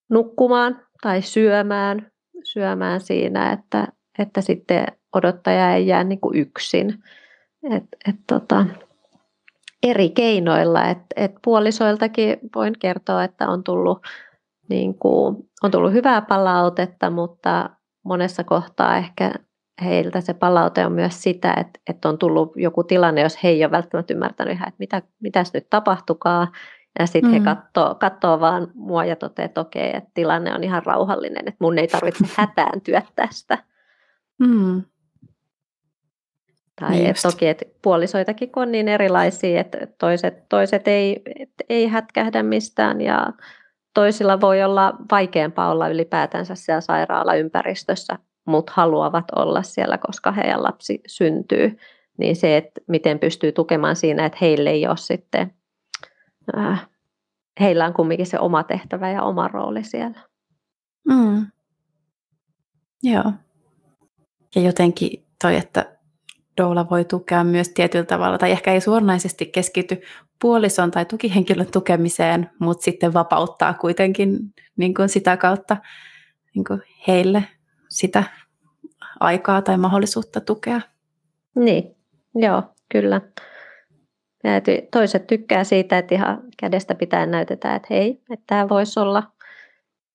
nukkumaan 0.10 0.82
tai 1.02 1.22
syömään, 1.22 2.12
syömään 2.44 3.02
siinä, 3.02 3.52
että, 3.52 3.88
että 4.20 4.42
sitten 4.42 4.86
odottaja 5.14 5.74
ei 5.74 5.88
jää 5.88 6.04
niin 6.04 6.20
kuin 6.20 6.40
yksin. 6.40 7.04
Et, 7.72 7.84
et 8.08 8.16
tota, 8.28 8.66
eri 9.84 10.10
keinoilla. 10.10 10.86
Et, 10.90 10.98
et 11.16 11.32
puolisoiltakin 11.44 12.38
voin 12.56 12.74
kertoa, 12.80 13.24
että 13.24 13.48
on 13.48 13.64
tullut, 13.64 14.00
niin 14.70 15.00
kuin, 15.00 15.50
on 15.64 15.72
tullut 15.72 15.94
hyvää 15.94 16.22
palautetta, 16.22 17.10
mutta 17.10 17.70
monessa 18.04 18.44
kohtaa 18.44 18.98
ehkä 18.98 19.32
heiltä 19.84 20.22
se 20.22 20.34
palaute 20.34 20.86
on 20.86 20.92
myös 20.92 21.24
sitä, 21.24 21.54
että, 21.54 21.80
että 21.90 22.10
on 22.10 22.18
tullut 22.18 22.54
joku 22.56 22.84
tilanne, 22.84 23.22
jos 23.22 23.44
he 23.44 23.50
ei 23.50 23.64
ole 23.64 23.72
välttämättä 23.72 24.14
ymmärtänyt 24.14 24.54
ihan, 24.54 24.68
että 24.68 24.80
mitä, 24.80 25.02
mitäs 25.20 25.54
nyt 25.54 25.70
tapahtukaa, 25.70 26.48
ja 27.00 27.08
sitten 27.08 27.32
mm. 27.32 27.34
he 27.34 27.40
katsoo, 27.40 27.96
katsoo 27.96 28.40
vaan 28.40 28.68
mua 28.74 29.06
ja 29.06 29.16
toteaa, 29.16 29.46
että 29.46 29.62
okei, 29.62 29.98
että 29.98 30.12
tilanne 30.14 30.56
on 30.56 30.64
ihan 30.64 30.86
rauhallinen, 30.86 31.48
että 31.48 31.58
mun 31.60 31.78
ei 31.78 31.88
tarvitse 31.88 32.26
hätääntyä 32.38 33.02
tästä. 33.16 33.58
Mm. 34.40 34.84
Tai 36.82 36.92
niin 36.92 37.10
et 37.10 37.18
toki, 37.24 37.48
että 37.48 37.66
puolisoitakin 37.82 38.52
kun 38.52 38.64
on 38.64 38.72
niin 38.72 38.88
erilaisia, 38.88 39.62
että 39.62 39.78
toiset, 40.00 40.50
toiset 40.50 40.88
ei, 40.88 41.22
et, 41.40 41.50
ei 41.70 41.88
hätkähdä 41.88 42.44
mistään 42.44 43.02
ja 43.02 43.34
toisilla 43.94 44.42
voi 44.42 44.64
olla 44.64 44.94
vaikeampaa 45.12 45.72
olla 45.72 45.88
ylipäätänsä 45.88 46.56
siellä 46.56 46.82
sairaalaympäristössä, 46.82 48.18
mutta 48.46 48.74
haluavat 48.76 49.26
olla 49.36 49.64
siellä, 49.64 49.98
koska 49.98 50.32
heidän 50.32 50.64
lapsi 50.64 51.02
syntyy. 51.08 51.78
Niin 52.18 52.36
se, 52.36 52.58
että 52.58 52.82
miten 52.88 53.20
pystyy 53.20 53.52
tukemaan 53.52 53.96
siinä, 53.96 54.26
että 54.26 54.38
heille 54.42 54.70
ei 54.70 54.88
ole 54.88 54.98
sitten 54.98 55.54
äh, 56.58 56.88
heillä 57.60 57.86
on 57.86 57.94
kumminkin 57.94 58.26
se 58.26 58.40
oma 58.40 58.64
tehtävä 58.64 59.12
ja 59.12 59.24
oma 59.24 59.48
rooli 59.48 59.84
siellä. 59.84 60.20
Mm. 61.10 61.46
Joo. 63.04 63.32
Ja 64.56 64.62
jotenkin 64.62 65.26
toi, 65.42 65.56
että 65.56 65.98
doula 66.58 66.90
voi 66.90 67.06
tukea 67.06 67.44
myös 67.44 67.70
tietyllä 67.70 68.06
tavalla, 68.06 68.38
tai 68.38 68.52
ehkä 68.52 68.74
ei 68.74 68.82
suoranaisesti 68.82 69.46
keskity 69.46 70.02
puolison 70.42 70.92
tai 70.92 71.06
tukihenkilön 71.06 71.72
tukemiseen, 71.72 72.50
mutta 72.60 72.84
sitten 72.84 73.14
vapauttaa 73.14 73.74
kuitenkin 73.74 74.40
niin 74.78 74.94
kuin 74.94 75.10
sitä 75.10 75.38
kautta 75.38 75.78
niin 76.56 76.66
kuin 76.66 76.82
heille 77.08 77.44
sitä 77.96 78.24
aikaa 79.20 79.62
tai 79.62 79.78
mahdollisuutta 79.78 80.42
tukea. 80.42 80.82
Niin, 81.56 81.96
joo, 82.36 82.64
kyllä. 82.92 83.22
Ja 84.44 84.52
toiset 84.92 85.28
tykkää 85.28 85.64
siitä, 85.64 85.98
että 85.98 86.16
ihan 86.16 86.44
kädestä 86.58 86.96
pitää 86.96 87.26
näytetään, 87.26 87.76
että 87.76 87.88
hei, 87.90 88.22
että 88.30 88.44
tämä 88.48 88.70
voisi 88.70 89.00
olla 89.00 89.24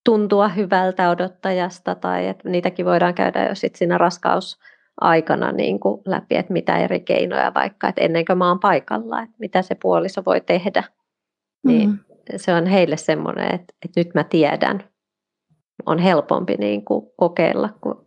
tuntua 0.04 0.48
hyvältä 0.48 1.10
odottajasta 1.10 1.94
tai 1.94 2.26
että 2.26 2.48
niitäkin 2.48 2.86
voidaan 2.86 3.14
käydä 3.14 3.48
jo 3.48 3.54
sit 3.54 3.76
siinä 3.76 3.98
raskausaikana 3.98 5.52
niin 5.52 5.80
kuin 5.80 6.02
läpi, 6.04 6.36
että 6.36 6.52
mitä 6.52 6.78
eri 6.78 7.00
keinoja 7.00 7.54
vaikka, 7.54 7.88
että 7.88 8.00
ennen 8.00 8.24
kuin 8.24 8.38
mä 8.38 8.48
oon 8.48 8.60
paikalla, 8.60 9.22
että 9.22 9.36
mitä 9.38 9.62
se 9.62 9.74
puoliso 9.74 10.22
voi 10.26 10.40
tehdä. 10.40 10.84
Niin 11.64 11.90
mm. 11.90 11.98
se 12.36 12.54
on 12.54 12.66
heille 12.66 12.96
semmoinen, 12.96 13.54
että, 13.54 13.74
että 13.84 14.00
nyt 14.00 14.14
mä 14.14 14.24
tiedän. 14.24 14.84
On 15.86 15.98
helpompi 15.98 16.54
niin 16.58 16.84
kuin 16.84 17.06
kokeilla, 17.16 17.68
kun 17.80 18.06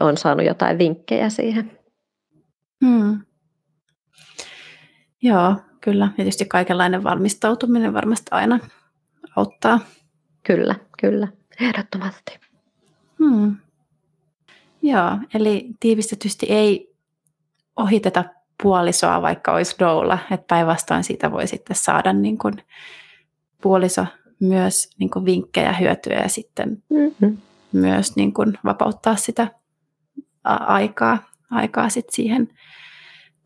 on 0.00 0.16
saanut 0.16 0.46
jotain 0.46 0.78
vinkkejä 0.78 1.28
siihen. 1.28 1.78
Mm. 2.80 3.20
Joo, 5.22 5.56
kyllä. 5.80 6.08
Tietysti 6.16 6.44
kaikenlainen 6.44 7.04
valmistautuminen 7.04 7.94
varmasti 7.94 8.26
aina 8.30 8.58
auttaa. 9.36 9.80
Kyllä, 10.42 10.74
kyllä. 11.00 11.28
Ehdottomasti. 11.60 12.38
Hmm. 13.18 13.56
Joo, 14.82 15.18
eli 15.34 15.68
tiivistetysti 15.80 16.46
ei 16.46 16.94
ohiteta 17.76 18.24
puolisoa, 18.62 19.22
vaikka 19.22 19.52
olisi 19.52 19.76
doula, 19.78 20.18
että 20.30 20.46
päinvastoin 20.48 21.04
siitä 21.04 21.30
voi 21.30 21.46
sitten 21.46 21.76
saada 21.76 22.12
niin 22.12 22.38
kuin 22.38 22.54
puoliso 23.62 24.06
myös 24.40 24.90
niin 24.98 25.10
kuin 25.10 25.24
vinkkejä, 25.24 25.72
hyötyä 25.72 26.20
ja 26.22 26.28
sitten 26.28 26.82
mm-hmm. 26.90 27.36
myös 27.72 28.16
niin 28.16 28.32
kuin 28.32 28.58
vapauttaa 28.64 29.16
sitä 29.16 29.48
aikaa, 30.44 31.18
aikaa 31.50 31.88
sit 31.88 32.10
siihen, 32.10 32.48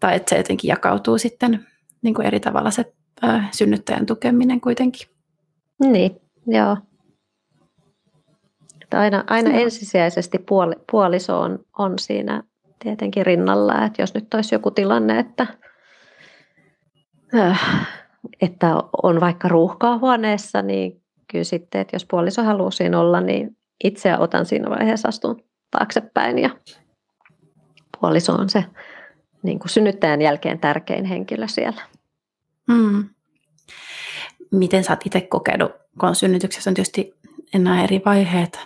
tai 0.00 0.16
että 0.16 0.30
se 0.30 0.37
jotenkin 0.37 0.68
jakautuu 0.68 1.18
sitten 1.18 1.66
niin 2.02 2.14
kuin 2.14 2.26
eri 2.26 2.40
tavalla 2.40 2.70
se 2.70 2.92
ää, 3.22 3.48
synnyttäjän 3.52 4.07
tukeminen 4.07 4.61
kuitenkin. 4.61 5.09
Niin, 5.80 6.20
joo. 6.46 6.76
Että 8.83 9.00
aina 9.00 9.24
aina 9.26 9.50
ensisijaisesti 9.50 10.38
puoli, 10.38 10.74
puoliso 10.90 11.40
on, 11.40 11.59
on 11.78 11.98
siinä 11.98 12.42
tietenkin 12.78 13.26
rinnalla, 13.26 13.85
että 13.85 14.02
jos 14.02 14.14
nyt 14.14 14.35
olisi 14.35 14.54
joku 14.54 14.70
tilanne, 14.70 15.18
että, 15.18 15.46
äh, 17.35 17.88
että 18.41 18.75
on 19.03 19.21
vaikka 19.21 19.49
ruuhkaa 19.49 19.99
huoneessa, 19.99 20.63
niin 20.63 21.03
kyllä 21.33 21.45
sitten, 21.45 21.81
että 21.81 21.97
jos 21.97 22.05
puoliso 22.05 22.43
haluaa 22.43 22.71
siinä 22.71 23.01
olla, 23.01 23.21
niin 23.21 23.57
itse 23.85 24.19
otan 24.19 24.47
siinä 24.47 24.71
vaiheessa 24.71 25.09
astun 25.09 25.45
taaksepäin 25.71 26.39
ja 26.39 26.51
puoliso 28.01 28.33
on 28.33 28.51
se 28.51 28.65
niin 29.43 29.59
kuin 29.59 29.71
synnyttäjän 29.71 30.23
jälkeen 30.23 30.59
tärkein 30.59 31.05
henkilö 31.05 31.49
siellä. 31.49 31.83
Mm. 32.69 33.09
Miten 34.53 34.85
sä 34.85 34.93
oot 34.93 35.07
itse 35.07 35.21
kokenut, 35.21 35.73
kun 36.01 36.15
synnytyksessä 36.15 36.71
on 36.71 36.75
tietysti 36.75 37.15
enää 37.55 37.85
eri 37.85 38.03
vaiheet 38.07 38.61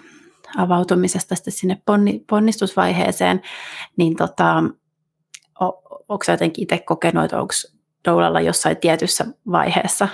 avautumisesta 0.57 1.35
sinne 1.49 1.83
ponni, 1.87 2.25
ponnistusvaiheeseen, 2.31 3.43
niin 3.97 4.17
tota, 4.17 4.65
onko 6.09 6.25
sä 6.25 6.33
jotenkin 6.33 6.63
itse 6.63 6.79
kokenut, 6.79 7.25
että 7.25 7.41
onko 7.41 7.53
doulalla 8.05 8.41
jossain 8.41 8.77
tietyssä 8.77 9.27
vaiheessa 9.51 10.09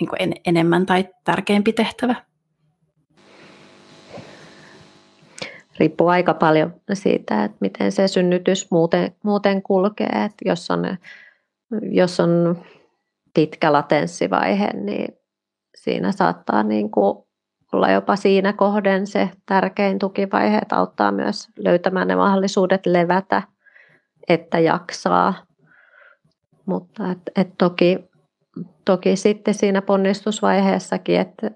niin 0.00 0.10
en, 0.18 0.32
enemmän 0.46 0.86
tai 0.86 1.08
tärkeämpi 1.24 1.72
tehtävä? 1.72 2.14
riippuu 5.80 6.08
aika 6.08 6.34
paljon 6.34 6.74
siitä, 6.92 7.44
että 7.44 7.56
miten 7.60 7.92
se 7.92 8.08
synnytys 8.08 8.70
muuten, 8.70 9.14
muuten 9.24 9.62
kulkee. 9.62 10.06
Että 10.06 10.44
jos, 10.44 10.70
on, 10.70 10.96
jos 11.82 12.20
on 12.20 12.62
pitkä 13.34 13.72
latenssivaihe, 13.72 14.70
niin 14.72 15.14
siinä 15.74 16.12
saattaa 16.12 16.62
niin 16.62 16.90
kuin 16.90 17.24
olla 17.72 17.90
jopa 17.90 18.16
siinä 18.16 18.52
kohden 18.52 19.06
se 19.06 19.30
tärkein 19.46 19.98
tukivaihe, 19.98 20.58
että 20.58 20.76
auttaa 20.76 21.12
myös 21.12 21.48
löytämään 21.58 22.08
ne 22.08 22.16
mahdollisuudet 22.16 22.86
levätä, 22.86 23.42
että 24.28 24.58
jaksaa. 24.58 25.34
Mutta 26.70 27.10
et, 27.10 27.18
et 27.36 27.48
toki, 27.58 27.98
toki 28.84 29.16
sitten 29.16 29.54
siinä 29.54 29.82
ponnistusvaiheessakin, 29.82 31.20
että, 31.20 31.46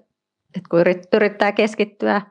että 0.55 0.69
kun 0.69 0.79
yrittää 1.13 1.51
keskittyä 1.51 2.21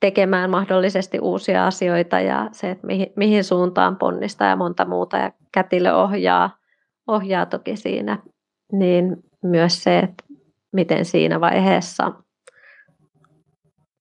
tekemään 0.00 0.50
mahdollisesti 0.50 1.18
uusia 1.20 1.66
asioita 1.66 2.20
ja 2.20 2.48
se, 2.52 2.70
että 2.70 2.86
mihin, 2.86 3.12
mihin 3.16 3.44
suuntaan 3.44 3.96
ponnistaa 3.96 4.48
ja 4.48 4.56
monta 4.56 4.84
muuta 4.84 5.16
ja 5.16 5.32
kätilö 5.52 5.94
ohjaa, 5.94 6.58
ohjaa 7.06 7.46
toki 7.46 7.76
siinä, 7.76 8.18
niin 8.72 9.16
myös 9.42 9.82
se, 9.82 9.98
että 9.98 10.24
miten 10.72 11.04
siinä 11.04 11.40
vaiheessa 11.40 12.12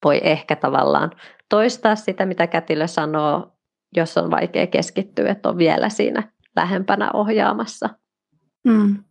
voi 0.03 0.19
ehkä 0.23 0.55
tavallaan 0.55 1.11
toistaa 1.49 1.95
sitä, 1.95 2.25
mitä 2.25 2.47
kätilö 2.47 2.87
sanoo, 2.87 3.51
jos 3.95 4.17
on 4.17 4.31
vaikea 4.31 4.67
keskittyä, 4.67 5.31
että 5.31 5.49
on 5.49 5.57
vielä 5.57 5.89
siinä 5.89 6.34
lähempänä 6.55 7.11
ohjaamassa. 7.11 7.89
Mm. 8.63 9.03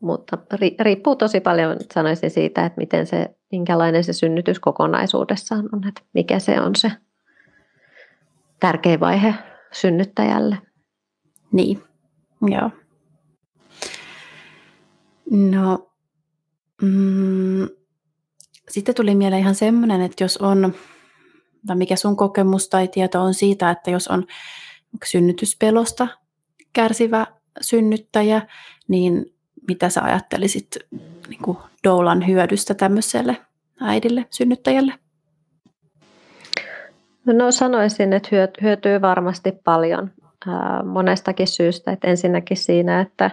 Mutta 0.00 0.38
riippuu 0.80 1.16
tosi 1.16 1.40
paljon, 1.40 1.76
sanoisin 1.94 2.30
siitä, 2.30 2.66
että 2.66 2.78
miten 2.78 3.06
se, 3.06 3.36
minkälainen 3.52 4.04
se 4.04 4.12
synnytys 4.12 4.60
kokonaisuudessaan 4.60 5.68
on, 5.72 5.88
että 5.88 6.02
mikä 6.12 6.38
se 6.38 6.60
on 6.60 6.76
se 6.76 6.92
tärkein 8.60 9.00
vaihe 9.00 9.34
synnyttäjälle. 9.72 10.58
Niin, 11.52 11.82
joo. 12.42 12.70
No, 15.30 15.90
mm, 16.82 17.68
sitten 18.68 18.94
tuli 18.94 19.14
mieleen 19.14 19.40
ihan 19.40 19.54
semmoinen, 19.54 20.00
että 20.00 20.24
jos 20.24 20.36
on, 20.36 20.74
tai 21.66 21.76
mikä 21.76 21.96
sun 21.96 22.16
kokemus 22.16 22.68
tai 22.68 22.88
tieto 22.88 23.20
on 23.22 23.34
siitä, 23.34 23.70
että 23.70 23.90
jos 23.90 24.08
on 24.08 24.26
synnytyspelosta 25.04 26.08
kärsivä 26.72 27.26
synnyttäjä, 27.60 28.42
niin 28.88 29.34
mitä 29.68 29.88
sä 29.88 30.02
ajattelisit 30.02 30.66
niin 31.28 31.42
kuin 31.42 31.58
doulan 31.84 32.26
hyödystä 32.26 32.74
tämmöiselle 32.74 33.36
äidille, 33.80 34.26
synnyttäjälle? 34.30 34.94
No 37.26 37.50
sanoisin, 37.50 38.12
että 38.12 38.28
hyötyy 38.62 39.00
varmasti 39.00 39.52
paljon 39.64 40.10
monestakin 40.84 41.46
syystä. 41.46 41.92
Että 41.92 42.08
ensinnäkin 42.08 42.56
siinä, 42.56 43.00
että 43.00 43.30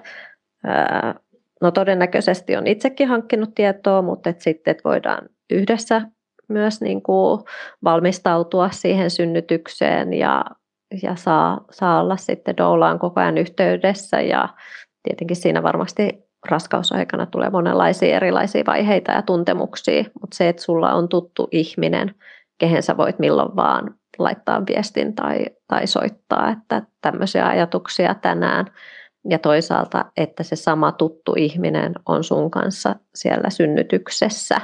no 1.62 1.72
todennäköisesti 1.72 2.56
on 2.56 2.68
itsekin 2.68 3.08
hankkinut 3.08 3.56
tietoa, 3.56 4.02
mutta 4.02 4.30
että 4.30 4.44
sitten 4.44 4.72
että 4.72 4.90
voidaan 4.90 5.30
yhdessä 5.50 6.02
myös 6.48 6.82
niin 6.82 7.02
kuin 7.04 7.44
valmistautua 7.84 8.70
siihen 8.72 9.10
synnytykseen 9.10 10.14
ja, 10.14 10.46
ja 11.04 11.16
saa, 11.16 11.66
saa 11.72 12.02
olla 12.02 12.18
sitten 12.18 12.58
doulaan 12.58 13.00
koko 13.00 13.20
ajan 13.20 13.38
yhteydessä 13.38 14.22
ja 14.22 14.50
tietenkin 15.04 15.38
siinä 15.38 15.64
varmasti 15.64 16.32
raskausaikana 16.50 17.26
tulee 17.26 17.50
monenlaisia 17.50 18.16
erilaisia 18.16 18.64
vaiheita 18.68 19.12
ja 19.12 19.22
tuntemuksia, 19.22 20.04
mutta 20.22 20.38
se, 20.38 20.50
että 20.50 20.62
sulla 20.62 20.94
on 20.94 21.10
tuttu 21.10 21.48
ihminen, 21.52 22.16
kehen 22.58 22.84
sä 22.84 22.98
voit 22.98 23.20
milloin 23.20 23.56
vaan 23.56 23.96
laittaa 24.18 24.66
viestin 24.66 25.16
tai, 25.16 25.46
tai 25.68 25.88
soittaa, 25.88 26.50
että 26.50 26.82
tämmöisiä 27.02 27.48
ajatuksia 27.48 28.16
tänään. 28.16 28.66
Ja 29.30 29.40
toisaalta, 29.40 30.06
että 30.18 30.44
se 30.44 30.56
sama 30.56 30.92
tuttu 30.92 31.34
ihminen 31.38 31.94
on 32.06 32.24
sun 32.24 32.52
kanssa 32.52 32.96
siellä 33.16 33.50
synnytyksessä. 33.50 34.62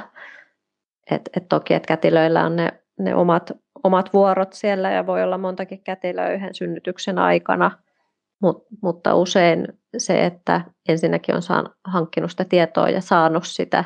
Et, 1.10 1.30
et 1.36 1.48
toki, 1.48 1.74
että 1.74 1.86
kätilöillä 1.86 2.44
on 2.44 2.56
ne, 2.56 2.68
ne 2.98 3.14
omat, 3.14 3.52
omat 3.84 4.12
vuorot 4.12 4.52
siellä 4.52 4.90
ja 4.90 5.06
voi 5.06 5.22
olla 5.22 5.38
montakin 5.38 5.82
kätilöä 5.82 6.32
yhden 6.32 6.54
synnytyksen 6.54 7.18
aikana– 7.18 7.70
Mut, 8.40 8.66
mutta 8.82 9.14
usein 9.14 9.66
se, 9.98 10.26
että 10.26 10.60
ensinnäkin 10.88 11.34
on 11.34 11.42
saan, 11.42 11.70
hankkinut 11.84 12.30
sitä 12.30 12.44
tietoa 12.44 12.88
ja 12.88 13.00
saanut 13.00 13.46
sitä, 13.46 13.84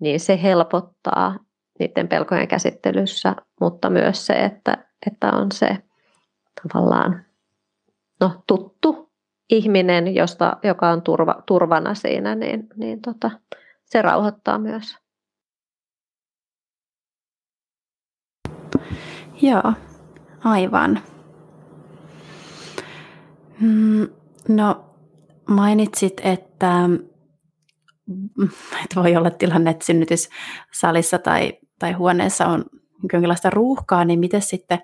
niin 0.00 0.20
se 0.20 0.42
helpottaa 0.42 1.38
niiden 1.78 2.08
pelkojen 2.08 2.48
käsittelyssä, 2.48 3.36
mutta 3.60 3.90
myös 3.90 4.26
se, 4.26 4.32
että, 4.32 4.78
että 5.06 5.30
on 5.30 5.52
se 5.52 5.78
tavallaan 6.62 7.24
no, 8.20 8.42
tuttu 8.46 9.10
ihminen, 9.50 10.14
josta, 10.14 10.56
joka 10.62 10.90
on 10.90 11.02
turva, 11.02 11.42
turvana 11.46 11.94
siinä, 11.94 12.34
niin, 12.34 12.66
niin 12.76 13.02
tota, 13.02 13.30
se 13.84 14.02
rauhoittaa 14.02 14.58
myös. 14.58 14.98
Joo, 19.42 19.72
aivan. 20.44 21.00
Mm, 23.60 24.08
no 24.48 24.84
mainitsit, 25.48 26.20
että, 26.24 26.88
että 28.84 28.96
voi 28.96 29.16
olla 29.16 29.30
tilanne, 29.30 29.70
että 29.70 29.86
synnytyssalissa 29.86 31.18
tai, 31.18 31.52
tai 31.78 31.92
huoneessa 31.92 32.46
on 32.46 32.64
jonkinlaista 33.12 33.50
ruuhkaa, 33.50 34.04
niin 34.04 34.18
miten 34.20 34.42
sitten, 34.42 34.78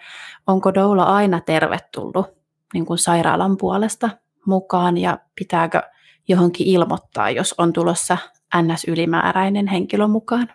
onko 0.46 0.74
doula 0.74 1.02
aina 1.02 1.40
tervetullut 1.40 2.26
niin 2.74 2.86
kuin 2.86 2.98
sairaalan 2.98 3.56
puolesta 3.56 4.10
mukaan 4.46 4.98
ja 4.98 5.18
pitääkö 5.38 5.82
johonkin 6.28 6.66
ilmoittaa, 6.66 7.30
jos 7.30 7.54
on 7.58 7.72
tulossa 7.72 8.18
NS-ylimääräinen 8.56 9.66
henkilö 9.66 10.06
mukaan? 10.06 10.48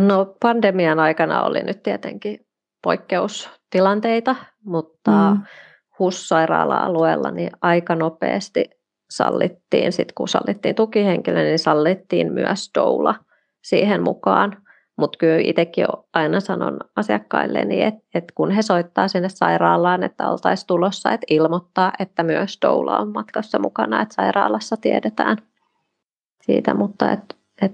No 0.00 0.36
pandemian 0.42 0.98
aikana 0.98 1.42
oli 1.42 1.62
nyt 1.62 1.82
tietenkin 1.82 2.46
poikkeustilanteita, 2.82 4.36
mutta 4.64 5.34
mm. 5.34 5.42
HUS-sairaala-alueella 5.98 7.30
niin 7.30 7.50
aika 7.62 7.94
nopeasti 7.94 8.70
sallittiin, 9.10 9.92
sit 9.92 10.12
kun 10.12 10.28
sallittiin 10.28 10.74
tukihenkilö, 10.74 11.42
niin 11.42 11.58
sallittiin 11.58 12.32
myös 12.32 12.70
doula 12.74 13.14
siihen 13.64 14.02
mukaan. 14.02 14.56
Mutta 14.98 15.18
kyllä 15.18 15.40
itsekin 15.44 15.86
aina 16.12 16.40
sanon 16.40 16.80
asiakkaille, 16.96 17.58
että 17.58 18.00
et 18.14 18.24
kun 18.34 18.50
he 18.50 18.62
soittaa 18.62 19.08
sinne 19.08 19.28
sairaalaan, 19.28 20.02
että 20.02 20.30
oltaisiin 20.30 20.66
tulossa, 20.66 21.12
että 21.12 21.26
ilmoittaa, 21.30 21.92
että 21.98 22.22
myös 22.22 22.58
doula 22.62 22.98
on 22.98 23.12
matkassa 23.12 23.58
mukana, 23.58 24.02
että 24.02 24.14
sairaalassa 24.14 24.76
tiedetään 24.76 25.36
siitä. 26.42 26.74
Mutta 26.74 27.12
et, 27.12 27.36
et 27.62 27.72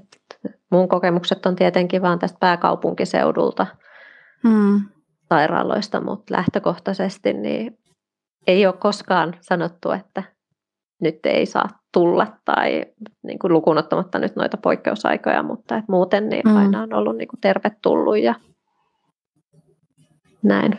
mun 0.72 0.88
kokemukset 0.88 1.46
on 1.46 1.56
tietenkin 1.56 2.02
vaan 2.02 2.18
tästä 2.18 2.36
pääkaupunkiseudulta 2.40 3.66
hmm. 4.48 4.80
sairaaloista, 5.28 6.00
mutta 6.00 6.34
lähtökohtaisesti 6.34 7.32
niin 7.32 7.78
ei 8.46 8.66
ole 8.66 8.74
koskaan 8.78 9.36
sanottu, 9.40 9.90
että 9.90 10.22
nyt 11.00 11.26
ei 11.26 11.46
saa 11.46 11.68
tulla 11.92 12.26
tai 12.44 12.84
niin 13.22 13.38
kuin 13.38 13.52
lukunottamatta 13.52 14.18
nyt 14.18 14.36
noita 14.36 14.56
poikkeusaikoja, 14.56 15.42
mutta 15.42 15.76
et 15.76 15.84
muuten 15.88 16.28
niin 16.28 16.42
mm. 16.44 16.56
aina 16.56 16.82
on 16.82 16.94
ollut 16.94 17.16
niin 17.16 17.28
kuin 17.28 17.40
tervetullut 17.40 18.18
ja 18.18 18.34
näin. 20.42 20.78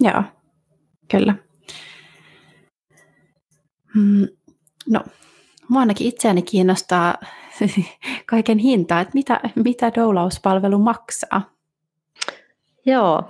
Joo, 0.00 0.22
kyllä. 1.10 1.34
Mm, 3.94 4.26
no, 4.90 5.00
mua 5.68 5.80
ainakin 5.80 6.06
itseäni 6.06 6.42
kiinnostaa 6.42 7.14
kaiken 8.30 8.58
hinta, 8.58 9.00
että 9.00 9.14
mitä, 9.14 9.40
mitä 9.64 9.92
doulauspalvelu 9.94 10.78
maksaa? 10.78 11.42
Joo, 12.86 13.22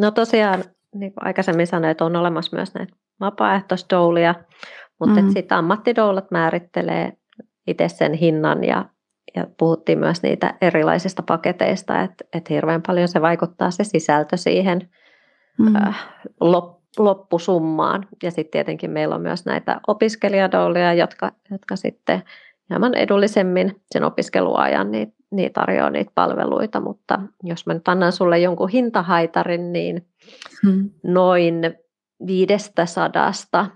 no 0.00 0.10
tosiaan 0.10 0.64
niin 0.94 1.12
kuin 1.12 1.26
aikaisemmin 1.26 1.66
sanoin, 1.66 1.90
että 1.90 2.04
on 2.04 2.16
olemassa 2.16 2.56
myös 2.56 2.74
näitä 2.74 2.96
vapaaehtoisdoulia, 3.20 4.34
mutta 5.00 5.22
mm. 5.22 5.30
sitten 5.30 5.58
ammattidoulat 5.58 6.30
määrittelee 6.30 7.12
itse 7.66 7.88
sen 7.88 8.12
hinnan 8.12 8.64
ja, 8.64 8.84
ja 9.36 9.46
puhuttiin 9.58 9.98
myös 9.98 10.22
niitä 10.22 10.54
erilaisista 10.60 11.22
paketeista, 11.22 12.02
että, 12.02 12.24
että 12.32 12.54
hirveän 12.54 12.82
paljon 12.82 13.08
se 13.08 13.20
vaikuttaa 13.20 13.70
se 13.70 13.84
sisältö 13.84 14.36
siihen 14.36 14.90
mm. 15.58 15.76
äh, 15.76 16.06
lop, 16.40 16.78
loppusummaan. 16.98 18.06
Ja 18.22 18.30
sitten 18.30 18.50
tietenkin 18.50 18.90
meillä 18.90 19.14
on 19.14 19.22
myös 19.22 19.46
näitä 19.46 19.80
opiskelijadoulia, 19.86 20.94
jotka, 20.94 21.32
jotka 21.50 21.76
sitten 21.76 22.22
hieman 22.70 22.94
edullisemmin 22.94 23.82
sen 23.92 24.04
opiskeluajan 24.04 24.90
niin, 24.90 25.14
niin 25.30 25.52
tarjoaa 25.52 25.90
niitä 25.90 26.12
palveluita, 26.14 26.80
mutta 26.80 27.20
jos 27.42 27.66
mä 27.66 27.74
nyt 27.74 27.88
annan 27.88 28.12
sulle 28.12 28.38
jonkun 28.38 28.68
hintahaitarin, 28.68 29.72
niin 29.72 30.08
hmm. 30.66 30.90
noin 31.02 31.54
viidestä 32.26 32.86
sadasta 32.86 33.66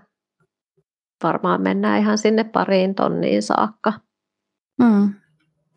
varmaan 1.23 1.61
mennään 1.61 1.99
ihan 1.99 2.17
sinne 2.17 2.43
pariin 2.43 2.95
tonniin 2.95 3.43
saakka. 3.43 3.93
Mm. 4.79 5.13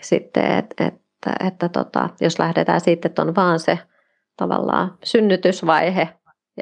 Sitten, 0.03 0.59
että, 0.59 0.85
että, 0.87 1.47
että 1.47 1.69
tota, 1.69 2.09
jos 2.21 2.39
lähdetään 2.39 2.81
siitä, 2.81 3.09
että 3.09 3.23
on 3.23 3.35
vaan 3.35 3.59
se 3.59 3.79
tavallaan 4.37 4.99
synnytysvaihe 5.05 6.09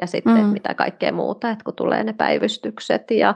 ja 0.01 0.07
sitten 0.07 0.45
mm. 0.45 0.45
mitä 0.45 0.73
kaikkea 0.73 1.11
muuta, 1.11 1.49
että 1.49 1.63
kun 1.63 1.75
tulee 1.75 2.03
ne 2.03 2.13
päivystykset 2.13 3.11
ja 3.11 3.35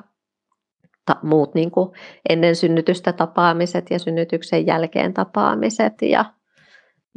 ta, 1.06 1.16
muut 1.24 1.56
niin 1.56 1.72
kuin 1.72 1.90
ennen 2.30 2.56
synnytystä 2.56 3.14
tapaamiset 3.14 3.90
ja 3.90 4.00
synnytyksen 4.00 4.66
jälkeen 4.66 5.14
tapaamiset 5.14 6.02
ja, 6.02 6.26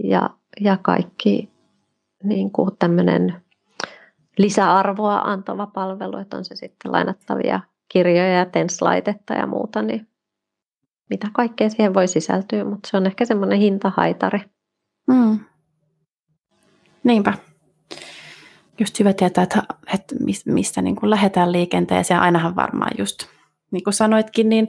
ja, 0.05 0.31
ja 0.61 0.77
kaikki 0.83 1.51
niin 2.24 2.53
kuin 2.53 2.70
tämmöinen 2.79 3.42
lisäarvoa 4.38 5.18
antava 5.18 5.66
palvelu, 5.66 6.16
että 6.16 6.37
on 6.37 6.44
se 6.44 6.57
sitten 6.57 6.92
lainattavia 6.92 7.61
kirjoja 7.88 8.33
ja 8.33 8.46
tenslaitetta 8.46 9.35
ja 9.35 9.46
muuta, 9.46 9.83
niin 9.83 10.09
mitä 11.11 11.29
kaikkea 11.33 11.70
siihen 11.70 11.94
voi 11.94 12.09
sisältyä, 12.09 12.64
mutta 12.64 12.88
se 12.90 12.96
on 12.96 13.07
ehkä 13.07 13.24
semmoinen 13.24 13.59
hintahaitari. 13.59 14.40
Mm. 15.07 15.38
Niinpä. 17.05 17.33
Just 18.81 18.98
hyvä 19.01 19.12
tietää, 19.12 19.44
että, 19.44 19.62
että 19.94 20.14
mistä 20.46 20.83
niin 20.83 20.96
kuin 20.96 21.11
lähdetään 21.11 21.53
liikenteeseen. 21.53 22.20
Ainahan 22.20 22.57
varmaan 22.57 22.90
just, 22.98 23.27
niin 23.70 23.85
kuin 23.85 23.94
sanoitkin, 23.94 24.48
niin 24.48 24.68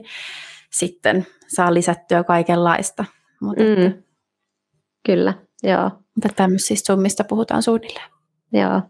sitten 0.70 1.26
saa 1.48 1.74
lisättyä 1.74 2.24
kaikenlaista. 2.24 3.04
Mutta 3.40 3.64
mm. 3.64 3.72
että, 3.72 4.02
Kyllä, 5.06 5.34
joo. 5.62 5.90
Mutta 6.14 6.28
tämmöisistä 6.36 6.92
summista 6.92 7.24
puhutaan 7.24 7.62
suunnilleen. 7.62 8.10
Joo, 8.52 8.82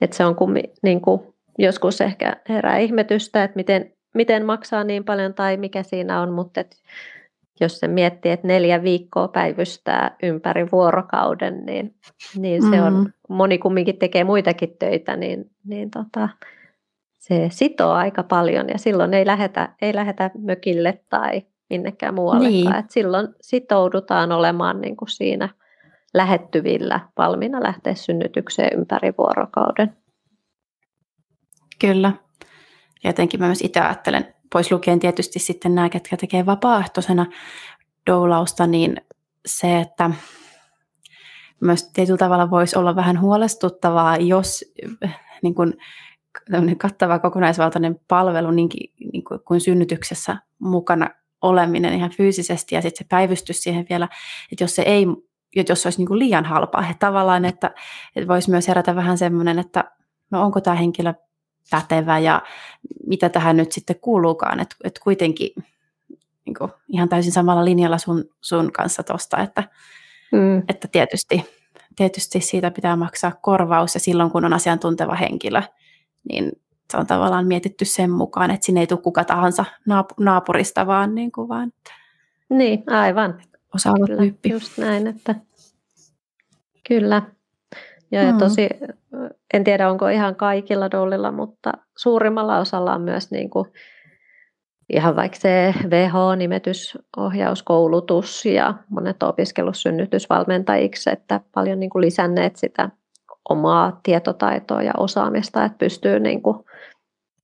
että 0.00 0.16
se 0.16 0.24
on 0.24 0.36
kummi, 0.36 0.62
niin 0.82 1.00
kuin 1.00 1.20
joskus 1.58 2.00
ehkä 2.00 2.36
herää 2.48 2.78
ihmetystä, 2.78 3.44
että 3.44 3.56
miten, 3.56 3.92
miten 4.14 4.46
maksaa 4.46 4.84
niin 4.84 5.04
paljon 5.04 5.34
tai 5.34 5.56
mikä 5.56 5.82
siinä 5.82 6.20
on, 6.20 6.32
mutta 6.32 6.60
et 6.60 6.76
jos 7.60 7.78
se 7.78 7.88
miettii, 7.88 8.32
että 8.32 8.46
neljä 8.46 8.82
viikkoa 8.82 9.28
päivystää 9.28 10.16
ympäri 10.22 10.68
vuorokauden, 10.72 11.66
niin, 11.66 11.94
niin 12.36 12.70
se 12.70 12.82
on, 12.82 12.94
mm. 12.94 13.12
moni 13.28 13.58
kumminkin 13.58 13.98
tekee 13.98 14.24
muitakin 14.24 14.76
töitä, 14.78 15.16
niin, 15.16 15.50
niin 15.64 15.90
tota, 15.90 16.28
se 17.28 17.48
sitoo 17.50 17.92
aika 17.92 18.22
paljon 18.22 18.68
ja 18.68 18.78
silloin 18.78 19.14
ei 19.14 19.26
lähetä, 19.26 19.74
ei 19.82 19.94
lähetä 19.94 20.30
mökille 20.38 21.04
tai 21.08 21.42
minnekään 21.70 22.14
muuallekaan. 22.14 22.52
Niin. 22.52 22.74
Et 22.74 22.90
silloin 22.90 23.28
sitoudutaan 23.40 24.32
olemaan 24.32 24.80
niin 24.80 24.96
kuin 24.96 25.08
siinä 25.08 25.48
lähettyvillä, 26.14 27.00
valmiina 27.18 27.62
lähteä 27.62 27.94
synnytykseen 27.94 28.78
ympäri 28.78 29.14
vuorokauden. 29.18 29.96
Kyllä. 31.80 32.12
Ja 33.04 33.10
jotenkin 33.10 33.40
mä 33.40 33.46
myös 33.46 33.62
itse 33.62 33.80
ajattelen, 33.80 34.34
pois 34.52 34.72
lukien 34.72 35.00
tietysti 35.00 35.38
sitten 35.38 35.74
nämä, 35.74 35.88
ketkä 35.88 36.16
tekee 36.16 36.46
vapaaehtoisena 36.46 37.26
doulausta, 38.10 38.66
niin 38.66 38.96
se, 39.46 39.80
että 39.80 40.10
myös 41.60 41.90
tietyllä 41.92 42.18
tavalla 42.18 42.50
voisi 42.50 42.78
olla 42.78 42.96
vähän 42.96 43.20
huolestuttavaa, 43.20 44.16
jos 44.16 44.64
niin 45.42 45.54
kuin, 45.54 45.74
kattava 46.78 47.18
kokonaisvaltainen 47.18 48.00
palvelu 48.08 48.50
niin, 48.50 48.68
niin 49.12 49.24
kuin, 49.24 49.40
kuin 49.40 49.60
synnytyksessä 49.60 50.36
mukana 50.58 51.10
oleminen 51.42 51.94
ihan 51.94 52.10
fyysisesti 52.10 52.74
ja 52.74 52.82
sitten 52.82 53.04
se 53.04 53.08
päivystys 53.08 53.62
siihen 53.62 53.86
vielä, 53.90 54.08
että 54.52 54.64
jos 54.64 54.74
se 54.74 54.82
ei, 54.82 55.06
jos 55.68 55.82
se 55.82 55.86
olisi 55.86 55.98
niin 55.98 56.08
kuin 56.08 56.18
liian 56.18 56.44
halpaa, 56.44 56.82
että 56.90 57.06
tavallaan, 57.06 57.44
että, 57.44 57.70
että 58.16 58.28
voisi 58.28 58.50
myös 58.50 58.68
herätä 58.68 58.94
vähän 58.94 59.18
semmoinen, 59.18 59.58
että 59.58 59.84
no 60.30 60.42
onko 60.42 60.60
tämä 60.60 60.76
henkilö 60.76 61.14
pätevä 61.70 62.18
ja 62.18 62.42
mitä 63.06 63.28
tähän 63.28 63.56
nyt 63.56 63.72
sitten 63.72 64.00
kuuluukaan. 64.00 64.60
Että 64.60 64.76
et 64.84 64.98
kuitenkin 64.98 65.50
niin 66.46 66.54
kuin, 66.58 66.70
ihan 66.88 67.08
täysin 67.08 67.32
samalla 67.32 67.64
linjalla 67.64 67.98
sun, 67.98 68.24
sun 68.40 68.72
kanssa 68.72 69.02
tuosta, 69.02 69.38
että, 69.38 69.62
mm. 70.32 70.62
että 70.68 70.88
tietysti, 70.88 71.44
tietysti 71.96 72.40
siitä 72.40 72.70
pitää 72.70 72.96
maksaa 72.96 73.32
korvaus 73.42 73.94
ja 73.94 74.00
silloin 74.00 74.30
kun 74.30 74.44
on 74.44 74.52
asiantunteva 74.52 75.14
henkilö, 75.14 75.62
niin 76.28 76.52
se 76.90 76.96
on 76.96 77.06
tavallaan 77.06 77.46
mietitty 77.46 77.84
sen 77.84 78.10
mukaan, 78.10 78.50
että 78.50 78.66
sinne 78.66 78.80
ei 78.80 78.86
tule 78.86 79.00
kuka 79.00 79.24
tahansa 79.24 79.64
naapurista, 80.20 80.86
vaan, 80.86 81.14
niin 81.14 81.32
kuin 81.32 81.48
vaan 81.48 81.72
niin, 82.48 82.82
aivan. 82.86 83.40
Osaava 83.74 84.06
kyllä, 84.06 84.22
tyyppi. 84.22 84.48
Just 84.48 84.78
näin, 84.78 85.06
että 85.06 85.34
kyllä. 86.88 87.22
Ja, 88.10 88.22
mm. 88.22 88.28
ja 88.28 88.34
tosi, 88.38 88.68
en 89.54 89.64
tiedä 89.64 89.90
onko 89.90 90.08
ihan 90.08 90.36
kaikilla 90.36 90.90
dollilla, 90.90 91.32
mutta 91.32 91.72
suurimmalla 91.96 92.58
osalla 92.58 92.94
on 92.94 93.00
myös 93.00 93.30
niin 93.30 93.50
kuin 93.50 93.68
ihan 94.92 95.16
vaikka 95.16 95.38
se 95.38 95.74
WHO-nimetysohjauskoulutus 95.84 98.44
ja 98.44 98.74
monet 98.88 99.22
on 99.22 99.28
opiskellut 99.28 99.76
synnytysvalmentajiksi, 99.76 101.10
että 101.10 101.40
paljon 101.54 101.80
niin 101.80 101.90
kuin 101.90 102.02
lisänneet 102.02 102.56
sitä 102.56 102.90
omaa 103.48 104.00
tietotaitoa 104.02 104.82
ja 104.82 104.92
osaamista, 104.96 105.64
että 105.64 105.78
pystyy 105.78 106.20
niin 106.20 106.42
kuin 106.42 106.58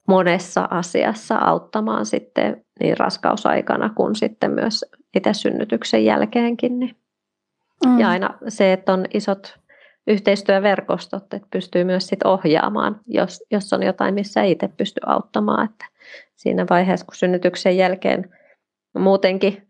monessa 0.08 0.68
asiassa 0.70 1.36
auttamaan 1.36 2.06
sitten 2.06 2.64
niin 2.80 2.96
raskausaikana 2.98 3.90
kuin 3.96 4.14
sitten 4.14 4.50
myös 4.50 4.84
itse 5.16 5.34
synnytyksen 5.34 6.04
jälkeenkin. 6.04 6.78
Niin. 6.78 6.96
Mm. 7.86 7.98
Ja 7.98 8.08
aina 8.08 8.34
se, 8.48 8.72
että 8.72 8.92
on 8.92 9.04
isot 9.14 9.58
yhteistyöverkostot, 10.06 11.34
että 11.34 11.48
pystyy 11.50 11.84
myös 11.84 12.06
sit 12.06 12.22
ohjaamaan, 12.22 13.00
jos, 13.06 13.42
jos 13.50 13.72
on 13.72 13.82
jotain, 13.82 14.14
missä 14.14 14.42
itse 14.42 14.68
pystyy 14.68 15.02
auttamaan. 15.06 15.64
Että 15.64 15.86
siinä 16.36 16.66
vaiheessa, 16.70 17.06
kun 17.06 17.14
synnytyksen 17.14 17.76
jälkeen 17.76 18.30
muutenkin 18.98 19.68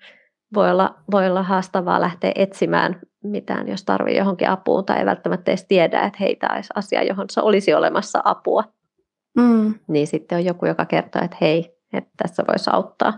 voi 0.55 0.71
olla, 0.71 0.95
voi 1.11 1.27
olla 1.27 1.43
haastavaa 1.43 2.01
lähteä 2.01 2.33
etsimään 2.35 3.01
mitään, 3.23 3.69
jos 3.69 3.85
tarvii 3.85 4.17
johonkin 4.17 4.49
apuun 4.49 4.85
tai 4.85 4.99
ei 4.99 5.07
välttämättä 5.07 5.51
edes 5.51 5.65
tiedä, 5.69 6.01
että 6.03 6.19
heitä 6.21 6.49
olisi 6.55 6.71
asia, 6.75 7.03
johon 7.03 7.27
se 7.31 7.41
olisi 7.41 7.75
olemassa 7.75 8.21
apua. 8.25 8.65
Mm. 9.37 9.75
Niin 9.89 10.07
sitten 10.07 10.39
on 10.39 10.45
joku, 10.45 10.67
joka 10.67 10.85
kertoo, 10.85 11.23
että 11.25 11.37
hei, 11.41 11.77
että 11.93 12.11
tässä 12.23 12.45
voisi 12.49 12.71
auttaa 12.73 13.13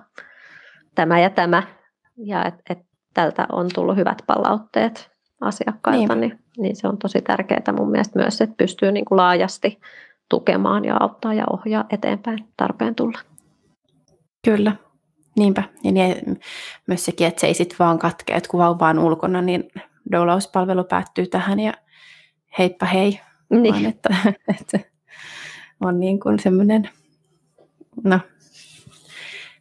tämä 0.94 1.20
ja 1.20 1.30
tämä. 1.30 1.62
Ja 2.16 2.44
että 2.44 2.62
et 2.70 2.78
tältä 3.14 3.46
on 3.52 3.68
tullut 3.74 3.96
hyvät 3.96 4.22
palautteet 4.26 5.10
asiakkailta, 5.40 6.14
niin, 6.14 6.38
niin 6.58 6.76
se 6.76 6.88
on 6.88 6.98
tosi 6.98 7.22
tärkeää 7.22 7.72
mun 7.76 7.90
mielestä 7.90 8.18
myös, 8.18 8.40
että 8.40 8.56
pystyy 8.58 8.92
niin 8.92 9.04
kuin 9.04 9.16
laajasti 9.16 9.80
tukemaan 10.28 10.84
ja 10.84 10.96
auttaa 11.00 11.34
ja 11.34 11.44
ohjaa 11.52 11.84
eteenpäin 11.90 12.38
tarpeen 12.56 12.94
tulla. 12.94 13.18
Kyllä, 14.44 14.76
niinpä. 15.36 15.62
Ja 15.84 15.92
niin, 15.92 16.40
myös 16.86 17.04
sekin, 17.04 17.26
että 17.26 17.40
se 17.40 17.46
ei 17.46 17.54
sitten 17.54 17.78
vaan 17.78 17.98
katkea, 17.98 18.36
että 18.36 18.48
kun 18.48 18.60
vauva 18.60 18.88
on 18.88 18.98
ulkona, 18.98 19.42
niin 19.42 19.70
doulauspalvelu 20.12 20.84
päättyy 20.84 21.26
tähän 21.26 21.60
ja 21.60 21.72
heippa 22.58 22.86
hei. 22.86 23.20
Niin. 23.50 23.74
Vaan 23.74 23.86
että, 23.86 24.08
että 24.60 24.78
on 25.80 26.00
niin 26.00 26.20
kuin 26.20 26.38
semmoinen, 26.38 26.88
no, 28.04 28.20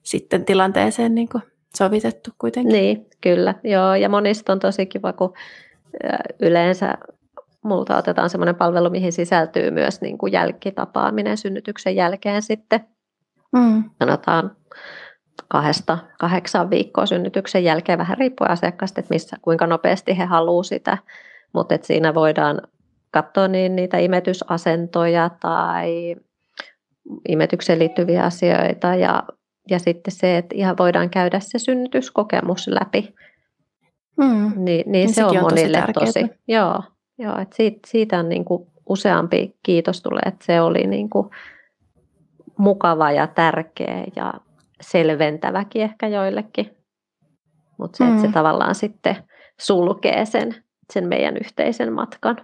sitten 0.03 0.45
tilanteeseen 0.45 1.15
niin 1.15 1.29
kuin 1.29 1.43
sovitettu 1.77 2.31
kuitenkin. 2.37 2.73
Niin, 2.73 3.05
kyllä. 3.21 3.55
Joo, 3.63 3.95
ja 3.95 4.09
monista 4.09 4.53
on 4.53 4.59
tosi 4.59 4.85
kiva, 4.85 5.13
kun 5.13 5.33
yleensä 6.41 6.97
multa 7.63 7.97
otetaan 7.97 8.29
semmoinen 8.29 8.55
palvelu, 8.55 8.89
mihin 8.89 9.13
sisältyy 9.13 9.71
myös 9.71 10.01
niin 10.01 10.17
kuin 10.17 10.33
jälkitapaaminen 10.33 11.37
synnytyksen 11.37 11.95
jälkeen 11.95 12.41
sitten. 12.41 12.79
Mm. 13.51 13.83
Sanotaan 13.99 14.55
kahdesta 15.51 15.97
kahdeksan 16.19 16.69
viikkoa 16.69 17.05
synnytyksen 17.05 17.63
jälkeen, 17.63 17.99
vähän 17.99 18.17
riippuen 18.17 18.51
asiakkaasta, 18.51 18.99
että 18.99 19.13
missä, 19.13 19.37
kuinka 19.41 19.67
nopeasti 19.67 20.17
he 20.17 20.25
haluavat 20.25 20.65
sitä. 20.65 20.97
Mutta 21.53 21.75
siinä 21.81 22.13
voidaan 22.13 22.61
katsoa 23.11 23.47
niin 23.47 23.75
niitä 23.75 23.97
imetysasentoja 23.97 25.29
tai 25.39 26.15
imetykseen 27.27 27.79
liittyviä 27.79 28.23
asioita 28.23 28.95
ja, 28.95 29.23
ja 29.69 29.79
sitten 29.79 30.11
se, 30.11 30.37
että 30.37 30.55
ihan 30.55 30.77
voidaan 30.77 31.09
käydä 31.09 31.39
se 31.39 31.59
synnytyskokemus 31.59 32.67
läpi. 32.67 33.15
Mm. 34.17 34.25
Niin, 34.25 34.65
niin, 34.65 34.91
niin 34.91 35.13
se 35.13 35.25
on 35.25 35.41
monille 35.41 35.83
tosi, 35.93 36.05
tosi 36.05 36.33
joo, 36.47 36.83
joo 37.17 37.39
että 37.41 37.55
siitä, 37.55 37.79
siitä 37.87 38.19
on 38.19 38.29
niin 38.29 38.45
kuin 38.45 38.67
useampi 38.89 39.55
kiitos 39.63 40.01
tulee, 40.01 40.23
että 40.25 40.45
se 40.45 40.61
oli 40.61 40.87
niin 40.87 41.09
kuin 41.09 41.29
mukava 42.57 43.11
ja 43.11 43.27
tärkeä 43.27 44.03
ja 44.15 44.33
selventäväkin 44.81 45.81
ehkä 45.81 46.07
joillekin. 46.07 46.77
Mutta 47.77 47.97
se, 47.97 48.03
mm. 48.03 48.09
että 48.09 48.27
se 48.27 48.33
tavallaan 48.33 48.75
sitten 48.75 49.15
sulkee 49.59 50.25
sen, 50.25 50.55
sen 50.93 51.07
meidän 51.07 51.37
yhteisen 51.37 51.93
matkan, 51.93 52.37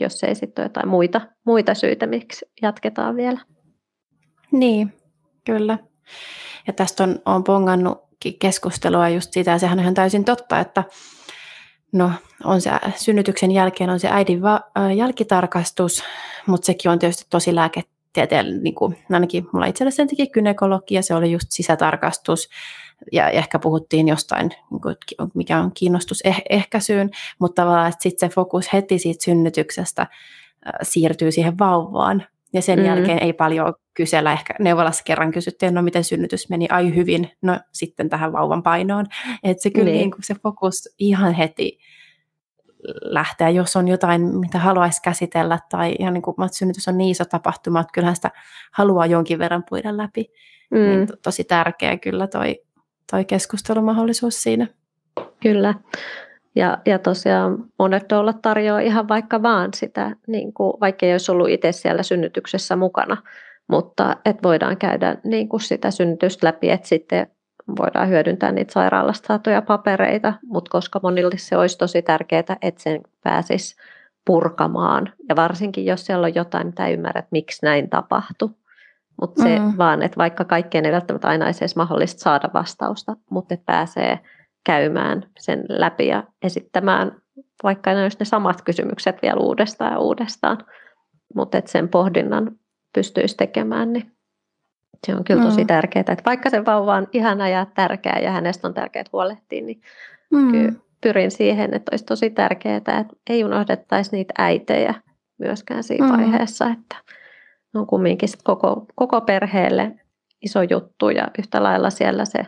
jos 0.00 0.24
ei 0.24 0.34
sitten 0.34 0.62
ole 0.62 0.66
jotain 0.66 0.88
muita, 0.88 1.20
muita 1.46 1.74
syitä, 1.74 2.06
miksi 2.06 2.46
jatketaan 2.62 3.16
vielä. 3.16 3.40
Niin, 4.52 4.92
kyllä. 5.46 5.78
Ja 6.66 6.72
tästä 6.72 7.04
on, 7.04 7.18
on 7.26 7.44
pongannut 7.44 8.04
keskustelua 8.38 9.08
just 9.08 9.32
siitä, 9.32 9.50
ja 9.50 9.58
sehän 9.58 9.78
on 9.78 9.82
ihan 9.82 9.94
täysin 9.94 10.24
totta, 10.24 10.60
että 10.60 10.84
no, 11.92 12.10
on 12.44 12.60
se 12.60 12.70
synnytyksen 12.96 13.50
jälkeen 13.50 13.90
on 13.90 14.00
se 14.00 14.08
äidin 14.10 14.42
va- 14.42 14.60
äh, 14.78 14.96
jälkitarkastus, 14.96 16.04
mutta 16.46 16.66
sekin 16.66 16.90
on 16.90 16.98
tietysti 16.98 17.26
tosi 17.30 17.54
lääketieteellinen, 18.16 18.62
niin 18.62 18.74
kuin, 18.74 18.96
ainakin 19.10 19.46
mulla 19.52 19.66
itsellä 19.66 19.90
sen 19.90 20.08
teki 20.08 20.26
gynekologia, 20.26 21.02
se 21.02 21.14
oli 21.14 21.32
just 21.32 21.46
sisätarkastus, 21.50 22.48
ja 23.12 23.28
ehkä 23.28 23.58
puhuttiin 23.58 24.08
jostain, 24.08 24.50
niin 24.70 24.80
kuin, 24.80 24.96
mikä 25.34 25.60
on 25.60 25.70
kiinnostus 25.74 26.22
eh- 26.28 26.42
ehkäisyyn, 26.50 27.10
mutta 27.38 27.62
tavallaan 27.62 27.92
sitten 27.98 28.28
se 28.28 28.34
fokus 28.34 28.72
heti 28.72 28.98
siitä 28.98 29.24
synnytyksestä 29.24 30.02
äh, 30.02 30.08
siirtyy 30.82 31.32
siihen 31.32 31.58
vauvaan, 31.58 32.26
ja 32.52 32.62
sen 32.62 32.78
mm. 32.78 32.84
jälkeen 32.84 33.22
ei 33.22 33.32
paljon 33.32 33.74
kysellä, 33.94 34.32
ehkä 34.32 34.54
neuvolassa 34.60 35.04
kerran 35.04 35.32
kysyttiin, 35.32 35.74
no 35.74 35.82
miten 35.82 36.04
synnytys 36.04 36.48
meni, 36.48 36.66
ai 36.70 36.94
hyvin, 36.94 37.30
no 37.42 37.60
sitten 37.72 38.08
tähän 38.08 38.32
vauvan 38.32 38.62
painoon. 38.62 39.06
Että 39.42 39.62
se 39.62 39.70
kyllä 39.70 39.84
niin. 39.84 39.98
Niin 39.98 40.10
kuin 40.10 40.22
se 40.22 40.34
fokus 40.34 40.88
ihan 40.98 41.34
heti 41.34 41.78
lähtee, 43.02 43.50
jos 43.50 43.76
on 43.76 43.88
jotain, 43.88 44.38
mitä 44.38 44.58
haluaisi 44.58 45.02
käsitellä, 45.02 45.58
tai 45.70 45.94
ihan 45.98 46.14
niin 46.14 46.22
kuin 46.22 46.34
synnytys 46.52 46.88
on 46.88 46.98
niin 46.98 47.10
iso 47.10 47.24
tapahtuma, 47.24 47.80
että 47.80 47.92
kyllähän 47.92 48.16
sitä 48.16 48.30
haluaa 48.72 49.06
jonkin 49.06 49.38
verran 49.38 49.64
puida 49.68 49.96
läpi. 49.96 50.32
Mm. 50.70 50.78
Niin 50.78 51.06
to, 51.06 51.14
tosi 51.22 51.44
tärkeä 51.44 51.96
kyllä 51.96 52.26
toi, 52.26 52.62
toi 53.10 53.24
keskustelumahdollisuus 53.24 54.42
siinä. 54.42 54.66
Kyllä. 55.42 55.74
Ja, 56.54 56.78
ja 56.86 56.98
tosiaan 56.98 57.64
monet 57.78 58.10
doulat 58.10 58.42
tarjoaa 58.42 58.80
ihan 58.80 59.08
vaikka 59.08 59.42
vaan 59.42 59.70
sitä, 59.74 60.16
niin 60.26 60.52
kuin, 60.52 60.72
vaikka 60.80 61.06
ei 61.06 61.12
olisi 61.12 61.32
ollut 61.32 61.48
itse 61.48 61.72
siellä 61.72 62.02
synnytyksessä 62.02 62.76
mukana, 62.76 63.16
mutta 63.68 64.16
et 64.24 64.36
voidaan 64.42 64.76
käydä 64.76 65.16
niin 65.24 65.48
kuin 65.48 65.60
sitä 65.60 65.90
synnytystä 65.90 66.46
läpi, 66.46 66.70
että 66.70 66.88
sitten 66.88 67.26
voidaan 67.78 68.08
hyödyntää 68.08 68.52
niitä 68.52 68.72
sairaalasta 68.72 69.26
saatuja 69.26 69.62
papereita, 69.62 70.34
mutta 70.44 70.70
koska 70.70 71.00
monille 71.02 71.38
se 71.38 71.56
olisi 71.56 71.78
tosi 71.78 72.02
tärkeää, 72.02 72.56
että 72.62 72.82
sen 72.82 73.00
pääsisi 73.22 73.76
purkamaan. 74.24 75.12
Ja 75.28 75.36
varsinkin, 75.36 75.86
jos 75.86 76.06
siellä 76.06 76.24
on 76.24 76.34
jotain, 76.34 76.66
mitä 76.66 76.88
ymmärrät, 76.88 77.26
miksi 77.30 77.66
näin 77.66 77.90
tapahtui. 77.90 78.50
Mutta 79.20 79.42
se 79.42 79.58
mm. 79.58 79.72
vaan, 79.78 80.02
että 80.02 80.16
vaikka 80.16 80.44
kaikkeen 80.44 80.86
ei 80.86 80.92
välttämättä 80.92 81.28
aina 81.28 81.46
edes 81.46 81.76
mahdollista 81.76 82.20
saada 82.20 82.50
vastausta, 82.54 83.16
mutta 83.30 83.54
että 83.54 83.66
pääsee 83.66 84.18
käymään 84.64 85.22
sen 85.38 85.64
läpi 85.68 86.06
ja 86.06 86.24
esittämään 86.42 87.12
vaikka 87.62 87.92
ne 87.92 88.02
olisi 88.02 88.16
ne 88.20 88.24
samat 88.24 88.62
kysymykset 88.62 89.22
vielä 89.22 89.40
uudestaan 89.40 89.92
ja 89.92 89.98
uudestaan, 89.98 90.58
mutta 91.34 91.58
että 91.58 91.70
sen 91.70 91.88
pohdinnan 91.88 92.58
pystyisi 92.92 93.36
tekemään, 93.36 93.92
niin 93.92 94.12
se 95.06 95.14
on 95.14 95.24
kyllä 95.24 95.42
tosi 95.42 95.60
mm. 95.60 95.66
tärkeää. 95.66 96.04
Että 96.08 96.22
vaikka 96.26 96.50
se 96.50 96.64
vauva 96.64 96.94
on 96.94 97.08
ihana 97.12 97.48
ja 97.48 97.66
tärkeä 97.74 98.18
ja 98.22 98.30
hänestä 98.30 98.68
on 98.68 98.74
tärkeää 98.74 99.04
huolehtia, 99.12 99.64
niin 99.64 99.80
mm. 100.30 100.50
kyllä 100.50 100.72
pyrin 101.00 101.30
siihen, 101.30 101.74
että 101.74 101.90
olisi 101.92 102.04
tosi 102.04 102.30
tärkeää, 102.30 102.76
että 102.76 103.04
ei 103.30 103.44
unohdettaisi 103.44 104.16
niitä 104.16 104.34
äitejä 104.38 104.94
myöskään 105.38 105.82
siinä 105.84 106.06
mm. 106.06 106.12
vaiheessa, 106.12 106.66
että 106.66 106.96
on 107.74 107.86
kumminkin 107.86 108.28
koko, 108.44 108.86
koko 108.94 109.20
perheelle 109.20 109.92
iso 110.42 110.62
juttu 110.62 111.10
ja 111.10 111.28
yhtä 111.38 111.62
lailla 111.62 111.90
siellä 111.90 112.24
se 112.24 112.46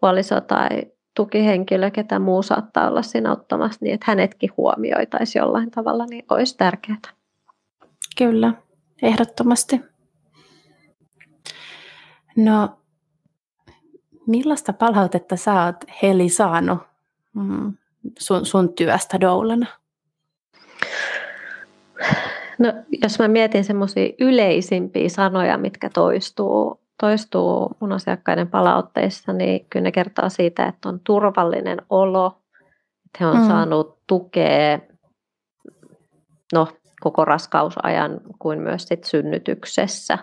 puoliso 0.00 0.40
tai 0.40 0.68
tukihenkilö, 1.16 1.90
ketä 1.90 2.18
muu 2.18 2.42
saattaa 2.42 2.88
olla 2.88 3.02
siinä 3.02 3.32
ottamassa, 3.32 3.78
niin 3.80 3.94
että 3.94 4.04
hänetkin 4.08 4.50
huomioitaisiin 4.56 5.40
jollain 5.40 5.70
tavalla, 5.70 6.06
niin 6.10 6.24
olisi 6.30 6.56
tärkeää. 6.56 6.98
Kyllä, 8.18 8.52
ehdottomasti. 9.02 9.80
No, 12.36 12.78
millaista 14.26 14.72
palautetta 14.72 15.36
sä 15.36 15.64
oot 15.64 15.76
Heli 16.02 16.28
saanut 16.28 16.78
mm, 17.34 17.72
sun, 18.18 18.46
sun 18.46 18.74
työstä 18.74 19.20
doulana? 19.20 19.66
No, 22.58 22.72
jos 23.02 23.18
mä 23.18 23.28
mietin 23.28 23.64
semmoisia 23.64 24.12
yleisimpiä 24.20 25.08
sanoja, 25.08 25.58
mitkä 25.58 25.90
toistuu 25.90 26.84
toistuu 27.00 27.76
mun 27.80 27.92
asiakkaiden 27.92 28.48
palautteissa, 28.48 29.32
niin 29.32 29.66
kyllä 29.70 29.84
ne 29.84 29.92
kertoo 29.92 30.28
siitä, 30.28 30.66
että 30.66 30.88
on 30.88 31.00
turvallinen 31.00 31.82
olo, 31.90 32.42
että 33.06 33.18
he 33.20 33.26
on 33.26 33.36
mm. 33.36 33.46
saanut 33.46 33.98
tukea 34.06 34.78
no, 36.52 36.68
koko 37.00 37.24
raskausajan 37.24 38.20
kuin 38.38 38.60
myös 38.60 38.82
sit 38.82 39.04
synnytyksessä. 39.04 40.18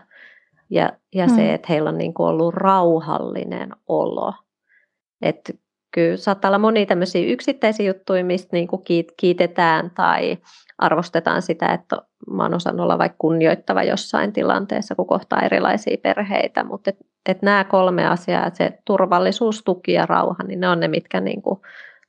Ja, 0.72 0.92
ja 1.16 1.28
mm. 1.28 1.36
se, 1.36 1.54
että 1.54 1.68
heillä 1.70 1.90
on 1.90 1.98
niin 1.98 2.14
kuin 2.14 2.28
ollut 2.28 2.54
rauhallinen 2.54 3.70
olo. 3.88 4.34
Että 5.22 5.54
kyllä 5.92 6.18
saattaa 6.18 6.50
olla 6.50 6.58
monia 6.58 6.86
tämmöisiä 6.86 7.32
yksittäisiä 7.32 7.88
juttuja, 7.88 8.26
mistä 8.26 8.50
niin 8.52 8.68
kuin 8.68 8.82
kiitetään 9.18 9.92
tai 9.96 10.38
arvostetaan 10.78 11.42
sitä, 11.42 11.74
että 11.74 11.98
mä 12.30 12.44
oon 12.44 12.54
osannut 12.54 12.84
olla 12.84 12.98
vaikka 12.98 13.16
kunnioittava 13.20 13.84
jossain 13.84 14.34
tilanteessa, 14.34 14.96
kun 14.96 15.08
kohtaa 15.08 15.42
erilaisia 15.42 15.98
perheitä, 16.04 16.64
mutta 16.64 16.90
et, 16.90 16.98
et 17.30 17.42
nämä 17.42 17.64
kolme 17.64 18.08
asiaa, 18.08 18.46
että 18.46 18.58
se 18.58 18.80
turvallisuus, 18.86 19.64
tuki 19.64 19.94
ja 19.94 20.06
rauha, 20.06 20.44
niin 20.48 20.60
ne 20.60 20.70
on 20.70 20.80
ne, 20.80 20.88
mitkä 20.88 21.20
niin 21.20 21.42
kuin 21.42 21.60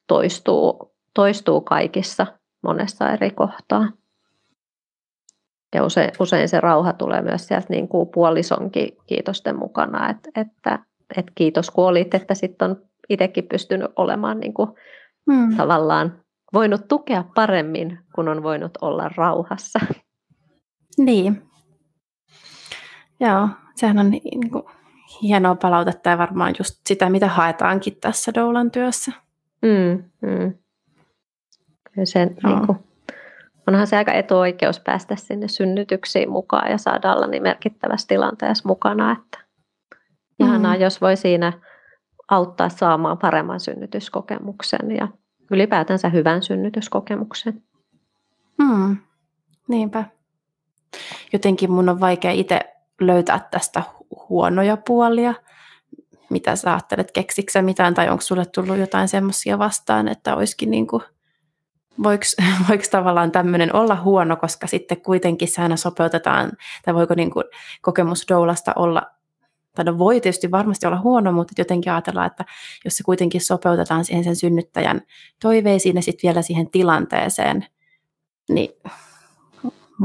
toistuu, 0.07 0.95
toistuu 1.15 1.61
kaikissa 1.61 2.27
monessa 2.63 3.11
eri 3.11 3.31
kohtaa. 3.31 3.89
Ja 5.75 5.85
usein, 5.85 6.11
usein 6.21 6.49
se 6.49 6.61
rauha 6.61 6.93
tulee 6.93 7.23
myös 7.23 7.47
sieltä 7.47 7.67
niin 7.71 7.89
kuin 7.89 8.09
puolisonkin 8.09 8.97
kiitosten 9.07 9.59
mukana, 9.59 10.11
että, 10.11 10.31
että, 10.41 10.79
että 11.17 11.33
kiitos 11.35 11.71
kun 11.71 11.85
olit, 11.85 12.15
että 12.15 12.35
sitten 12.35 12.71
on 12.71 12.77
itsekin 13.09 13.49
pystynyt 13.49 13.91
olemaan 13.97 14.41
niin 14.41 14.55
kuin 14.55 14.71
hmm. 15.33 15.57
tavallaan 15.57 16.23
voinut 16.53 16.89
tukea 16.89 17.25
paremmin, 17.35 17.99
kun 18.15 18.29
on 18.29 18.43
voinut 18.43 18.79
olla 18.81 19.11
rauhassa. 19.17 19.79
Niin. 20.99 21.43
Joo, 23.21 23.49
sehän 23.77 23.99
on 23.99 24.11
niin 24.11 24.51
kuin 24.51 24.65
hienoa 25.23 25.55
palautetta 25.55 26.11
ja 26.11 26.19
varmaan 26.19 26.55
just 26.59 26.81
sitä, 26.87 27.11
mitä 27.11 27.29
haetaankin 27.29 27.97
tässä 28.01 28.35
Doulan 28.35 28.71
työssä. 28.71 29.13
Mm, 29.63 30.05
mm. 30.21 30.55
Kyllä 31.93 32.05
sen, 32.05 32.37
niin 32.47 32.67
kuin, 32.67 32.79
onhan 33.69 33.87
se 33.87 33.97
aika 33.97 34.13
etuoikeus 34.13 34.81
päästä 34.81 35.17
sinne 35.17 35.49
synnytyksiin 35.49 36.31
mukaan 36.31 36.71
ja 36.71 36.79
saada 36.79 37.15
olla 37.15 37.27
niin 37.27 37.43
merkittävässä 37.43 38.09
tilanteessa 38.09 38.69
mukana, 38.69 39.13
että 39.13 39.39
ihanaa, 40.41 40.75
mm. 40.75 40.81
jos 40.81 41.01
voi 41.01 41.17
siinä 41.17 41.53
auttaa 42.29 42.69
saamaan 42.69 43.19
paremman 43.19 43.61
synnytyskokemuksen 43.61 44.97
ja 44.97 45.09
ylipäätänsä 45.51 46.09
hyvän 46.09 46.43
synnytyskokemuksen. 46.43 47.63
Hmm. 48.63 48.97
Niinpä. 49.69 50.05
Jotenkin 51.33 51.73
mun 51.73 51.89
on 51.89 52.01
vaikea 52.01 52.31
itse 52.31 52.61
löytää 53.01 53.49
tästä 53.51 53.83
huonoja 54.29 54.77
puolia. 54.77 55.35
Mitä 56.31 56.57
sä 56.57 56.73
ajattelet, 56.73 57.13
keksiksä 57.13 57.63
mitään 57.63 57.95
tai 57.95 58.09
onko 58.09 58.21
sulle 58.21 58.47
tullut 58.47 58.79
jotain 58.79 59.09
semmoisia 59.09 59.59
vastaan, 59.59 60.09
että 60.09 60.37
olisikin 60.37 60.71
niin 60.71 60.87
kuin, 60.87 61.03
voiko, 62.03 62.25
voiko 62.69 62.85
tavallaan 62.91 63.33
tämmöinen 63.33 63.77
olla 63.77 63.97
huono, 63.97 64.37
koska 64.37 64.67
sitten 64.67 65.01
kuitenkin 65.01 65.49
se 65.49 65.63
aina 65.63 65.77
sopeutetaan, 65.77 66.53
tai 66.85 66.95
voiko 66.95 67.15
niin 67.15 67.31
kuin 67.31 67.45
kokemus 67.83 68.25
doulasta 68.29 68.73
olla 68.77 69.03
tai 69.75 69.85
no 69.85 69.99
voi 69.99 70.21
tietysti 70.21 70.51
varmasti 70.51 70.87
olla 70.87 71.01
huono, 71.01 71.33
mutta 71.33 71.53
jotenkin 71.59 71.93
ajatellaan, 71.93 72.27
että 72.27 72.45
jos 72.85 72.97
se 72.97 73.03
kuitenkin 73.03 73.41
sopeutetaan 73.41 74.05
siihen 74.05 74.25
sen 74.25 74.37
synnyttäjän 74.37 75.01
toiveisiin 75.43 75.97
ja 75.97 76.03
sitten 76.03 76.29
vielä 76.29 76.43
siihen 76.43 76.71
tilanteeseen, 76.71 77.67
niin 78.49 78.71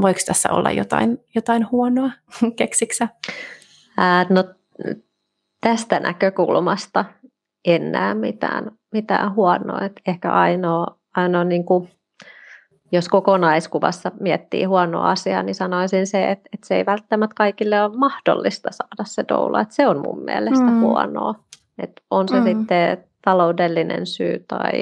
voiko 0.02 0.20
tässä 0.26 0.50
olla 0.52 0.70
jotain, 0.70 1.18
jotain 1.34 1.70
huonoa, 1.70 2.10
keksiksä? 2.56 3.08
Ää, 3.96 4.26
no, 4.30 4.44
tästä 5.60 6.00
näkökulmasta 6.00 7.04
en 7.64 7.92
näe 7.92 8.14
mitään, 8.14 8.70
mitään 8.92 9.34
huonoa. 9.34 9.80
Et 9.80 10.00
ehkä 10.06 10.32
ainoa, 10.32 10.97
ainoa 11.18 11.44
niin 11.44 11.64
kuin, 11.64 11.90
jos 12.92 13.08
kokonaiskuvassa 13.08 14.12
miettii 14.20 14.64
huonoa 14.64 15.10
asiaa, 15.10 15.42
niin 15.42 15.54
sanoisin 15.54 16.06
se, 16.06 16.30
että, 16.30 16.48
että 16.52 16.66
se 16.66 16.76
ei 16.76 16.86
välttämättä 16.86 17.34
kaikille 17.34 17.82
ole 17.82 17.96
mahdollista 17.96 18.68
saada 18.72 19.04
se 19.04 19.24
doula. 19.28 19.60
Että 19.60 19.74
se 19.74 19.86
on 19.86 20.02
mun 20.06 20.24
mielestä 20.24 20.64
mm. 20.64 20.80
huonoa. 20.80 21.34
Että 21.82 22.02
on 22.10 22.28
se 22.28 22.40
mm. 22.40 22.44
sitten 22.44 23.04
taloudellinen 23.24 24.06
syy 24.06 24.44
tai, 24.48 24.72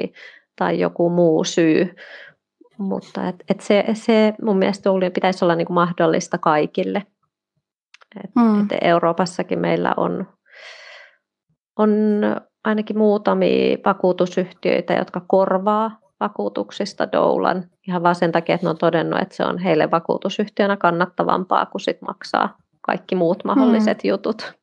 tai 0.55 0.79
joku 0.79 1.09
muu 1.09 1.43
syy, 1.43 1.95
mutta 2.77 3.27
et, 3.27 3.35
et 3.49 3.61
se, 3.61 3.85
se 3.93 4.33
mun 4.41 4.57
mielestä 4.57 4.89
pitäisi 5.13 5.45
olla 5.45 5.55
niin 5.55 5.67
kuin 5.67 5.75
mahdollista 5.75 6.37
kaikille. 6.37 7.03
Et, 8.23 8.31
mm. 8.35 8.61
et 8.61 8.77
Euroopassakin 8.81 9.59
meillä 9.59 9.93
on, 9.97 10.27
on 11.79 11.91
ainakin 12.63 12.97
muutamia 12.97 13.77
vakuutusyhtiöitä, 13.85 14.93
jotka 14.93 15.21
korvaa 15.27 15.99
vakuutuksista 16.19 17.11
doulan 17.11 17.63
ihan 17.87 18.03
vaan 18.03 18.15
sen 18.15 18.31
takia, 18.31 18.55
että 18.55 18.65
ne 18.65 18.69
on 18.69 18.77
todennut, 18.77 19.21
että 19.21 19.35
se 19.35 19.45
on 19.45 19.57
heille 19.57 19.91
vakuutusyhtiönä 19.91 20.77
kannattavampaa 20.77 21.65
kuin 21.65 21.81
sit 21.81 22.01
maksaa 22.01 22.57
kaikki 22.81 23.15
muut 23.15 23.43
mahdolliset 23.43 24.03
mm. 24.03 24.07
jutut. 24.07 24.53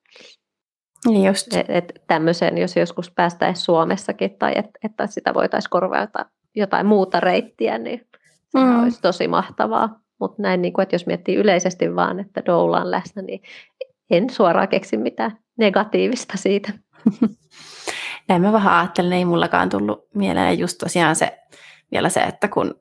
Niin 1.07 1.27
just. 1.27 1.55
Et, 1.55 1.67
et 1.69 1.93
tämmöiseen, 2.07 2.59
jos 2.59 2.77
joskus 2.77 3.11
päästäisiin 3.11 3.65
Suomessakin 3.65 4.39
tai 4.39 4.53
et, 4.57 4.71
että 4.85 5.07
sitä 5.07 5.35
voitaisiin 5.35 5.71
korvata 5.71 6.27
jotain 6.55 6.87
muuta 6.87 7.21
reittiä, 7.21 7.79
niin 7.79 8.07
se 8.49 8.59
mm. 8.59 8.83
olisi 8.83 9.03
tosi 9.03 9.29
mahtavaa. 9.29 10.01
Mutta 10.21 10.43
näin, 10.43 10.63
niin 10.63 10.73
kuin, 10.73 10.83
että 10.83 10.95
jos 10.95 11.07
miettii 11.07 11.37
yleisesti 11.37 11.97
vaan, 11.97 12.21
että 12.21 12.43
doula 12.47 12.81
on 12.81 12.91
läsnä, 12.91 13.23
niin 13.23 13.43
en 14.11 14.31
suoraan 14.31 14.69
keksi 14.69 14.97
mitään 14.97 15.39
negatiivista 15.59 16.37
siitä. 16.37 16.73
Näin 18.29 18.43
mä 18.43 18.53
vähän 18.53 18.79
ajattelen, 18.79 19.13
ei 19.13 19.25
mullakaan 19.25 19.69
tullut 19.69 20.09
mieleen 20.15 20.59
just 20.59 20.79
tosiaan 20.79 21.17
se, 21.17 21.39
vielä 21.95 22.09
se, 22.09 22.21
että 22.21 22.49
kun 22.49 22.75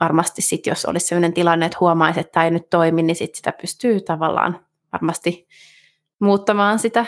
varmasti 0.00 0.42
sit, 0.42 0.66
jos 0.66 0.84
olisi 0.84 1.06
sellainen 1.06 1.32
tilanne, 1.32 1.66
että 1.66 1.78
huomaisi, 1.80 2.20
että 2.20 2.32
tämä 2.32 2.44
ei 2.44 2.50
nyt 2.50 2.70
toimi, 2.70 3.02
niin 3.02 3.16
sit 3.16 3.34
sitä 3.34 3.52
pystyy 3.60 4.00
tavallaan 4.00 4.60
varmasti 4.92 5.48
muuttamaan 6.20 6.78
sitä 6.78 7.06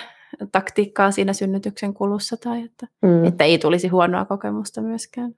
taktiikkaa 0.52 1.10
siinä 1.10 1.32
synnytyksen 1.32 1.94
kulussa 1.94 2.36
tai 2.36 2.62
että, 2.62 2.86
mm. 3.02 3.24
että 3.24 3.44
ei 3.44 3.58
tulisi 3.58 3.88
huonoa 3.88 4.24
kokemusta 4.24 4.80
myöskään. 4.82 5.34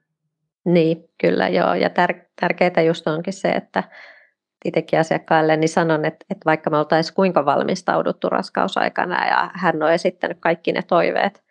Niin, 0.65 1.09
kyllä 1.21 1.47
joo. 1.47 1.73
Ja 1.73 1.87
tär- 1.87 2.29
tärkeää 2.41 2.81
just 2.85 3.07
onkin 3.07 3.33
se, 3.33 3.49
että 3.49 3.83
itsekin 4.65 4.99
asiakkaille 4.99 5.57
niin 5.57 5.69
sanon, 5.69 6.05
että, 6.05 6.25
että 6.29 6.45
vaikka 6.45 6.69
me 6.69 6.77
oltaisiin 6.77 7.15
kuinka 7.15 7.45
valmistauduttu 7.45 8.29
raskausaikana 8.29 9.27
ja 9.27 9.51
hän 9.53 9.83
on 9.83 9.91
esittänyt 9.91 10.37
kaikki 10.39 10.71
ne 10.71 10.81
toiveet, 10.81 11.43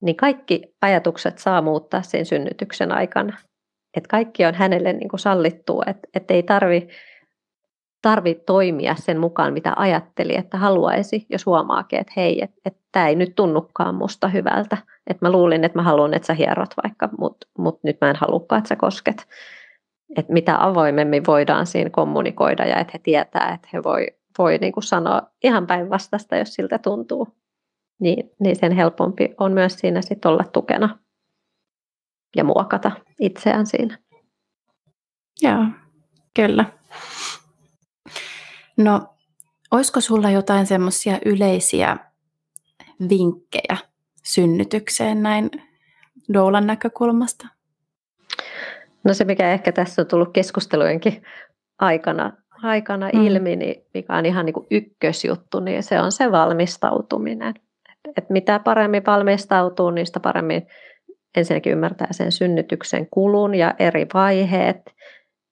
niin 0.00 0.16
kaikki 0.16 0.74
ajatukset 0.82 1.38
saa 1.38 1.62
muuttaa 1.62 2.02
sen 2.02 2.26
synnytyksen 2.26 2.92
aikana. 2.92 3.36
Että 3.96 4.08
kaikki 4.08 4.44
on 4.44 4.54
hänelle 4.54 4.92
niin 4.92 5.08
kuin 5.08 5.20
sallittua, 5.20 5.82
että, 5.86 6.08
että 6.14 6.34
ei 6.34 6.42
tarvi, 6.42 6.88
tarvi 8.02 8.34
toimia 8.34 8.94
sen 8.94 9.20
mukaan, 9.20 9.52
mitä 9.52 9.72
ajatteli, 9.76 10.36
että 10.36 10.58
haluaisi, 10.58 11.26
jos 11.28 11.46
huomaakin, 11.46 11.98
että 11.98 12.12
hei, 12.16 12.44
että, 12.44 12.60
että 12.64 12.80
tämä 12.92 13.08
ei 13.08 13.14
nyt 13.14 13.34
tunnukaan 13.36 13.94
musta 13.94 14.28
hyvältä. 14.28 14.76
Että 15.06 15.26
mä 15.26 15.32
luulin, 15.32 15.64
että 15.64 15.78
mä 15.78 15.82
haluan, 15.82 16.14
että 16.14 16.26
sä 16.26 16.34
hierot 16.34 16.74
vaikka, 16.84 17.08
mutta 17.18 17.46
mut 17.58 17.80
nyt 17.84 17.96
mä 18.00 18.10
en 18.10 18.16
halukaan, 18.16 18.58
että 18.58 18.68
sä 18.68 18.76
kosket. 18.76 19.26
Että 20.16 20.32
mitä 20.32 20.64
avoimemmin 20.64 21.26
voidaan 21.26 21.66
siinä 21.66 21.90
kommunikoida 21.90 22.66
ja 22.66 22.78
että 22.78 22.90
he 22.94 22.98
tietää, 22.98 23.54
että 23.54 23.68
he 23.72 23.82
voi, 23.82 24.06
voi 24.38 24.58
niin 24.58 24.72
kuin 24.72 24.84
sanoa 24.84 25.22
ihan 25.44 25.66
päinvastaista, 25.66 26.36
jos 26.36 26.54
siltä 26.54 26.78
tuntuu. 26.78 27.28
Niin, 28.00 28.30
niin 28.40 28.56
sen 28.56 28.72
helpompi 28.72 29.34
on 29.40 29.52
myös 29.52 29.78
siinä 29.78 30.02
sit 30.02 30.24
olla 30.24 30.44
tukena 30.52 30.98
ja 32.36 32.44
muokata 32.44 32.90
itseään 33.20 33.66
siinä. 33.66 33.98
Joo, 35.42 35.64
kyllä. 36.34 36.64
No, 38.76 39.00
olisiko 39.70 40.00
sulla 40.00 40.30
jotain 40.30 40.66
semmoisia 40.66 41.18
yleisiä 41.24 41.96
vinkkejä 43.08 43.76
synnytykseen 44.24 45.22
näin 45.22 45.50
doulan 46.32 46.66
näkökulmasta? 46.66 47.48
No 49.04 49.14
se, 49.14 49.24
mikä 49.24 49.52
ehkä 49.52 49.72
tässä 49.72 50.02
on 50.02 50.08
tullut 50.08 50.32
keskustelujenkin 50.32 51.22
aikana, 51.78 52.32
aikana 52.62 53.10
mm. 53.14 53.26
ilmi, 53.26 53.56
niin 53.56 53.84
mikä 53.94 54.16
on 54.16 54.26
ihan 54.26 54.46
niin 54.46 54.54
kuin 54.54 54.66
ykkösjuttu, 54.70 55.60
niin 55.60 55.82
se 55.82 56.00
on 56.00 56.12
se 56.12 56.32
valmistautuminen. 56.32 57.48
Et, 57.48 57.62
et 58.16 58.30
mitä 58.30 58.58
paremmin 58.58 59.02
valmistautuu, 59.06 59.90
niin 59.90 60.06
sitä 60.06 60.20
paremmin 60.20 60.66
ensinnäkin 61.36 61.72
ymmärtää 61.72 62.08
sen 62.10 62.32
synnytyksen 62.32 63.06
kulun 63.10 63.54
ja 63.54 63.74
eri 63.78 64.06
vaiheet. 64.14 64.94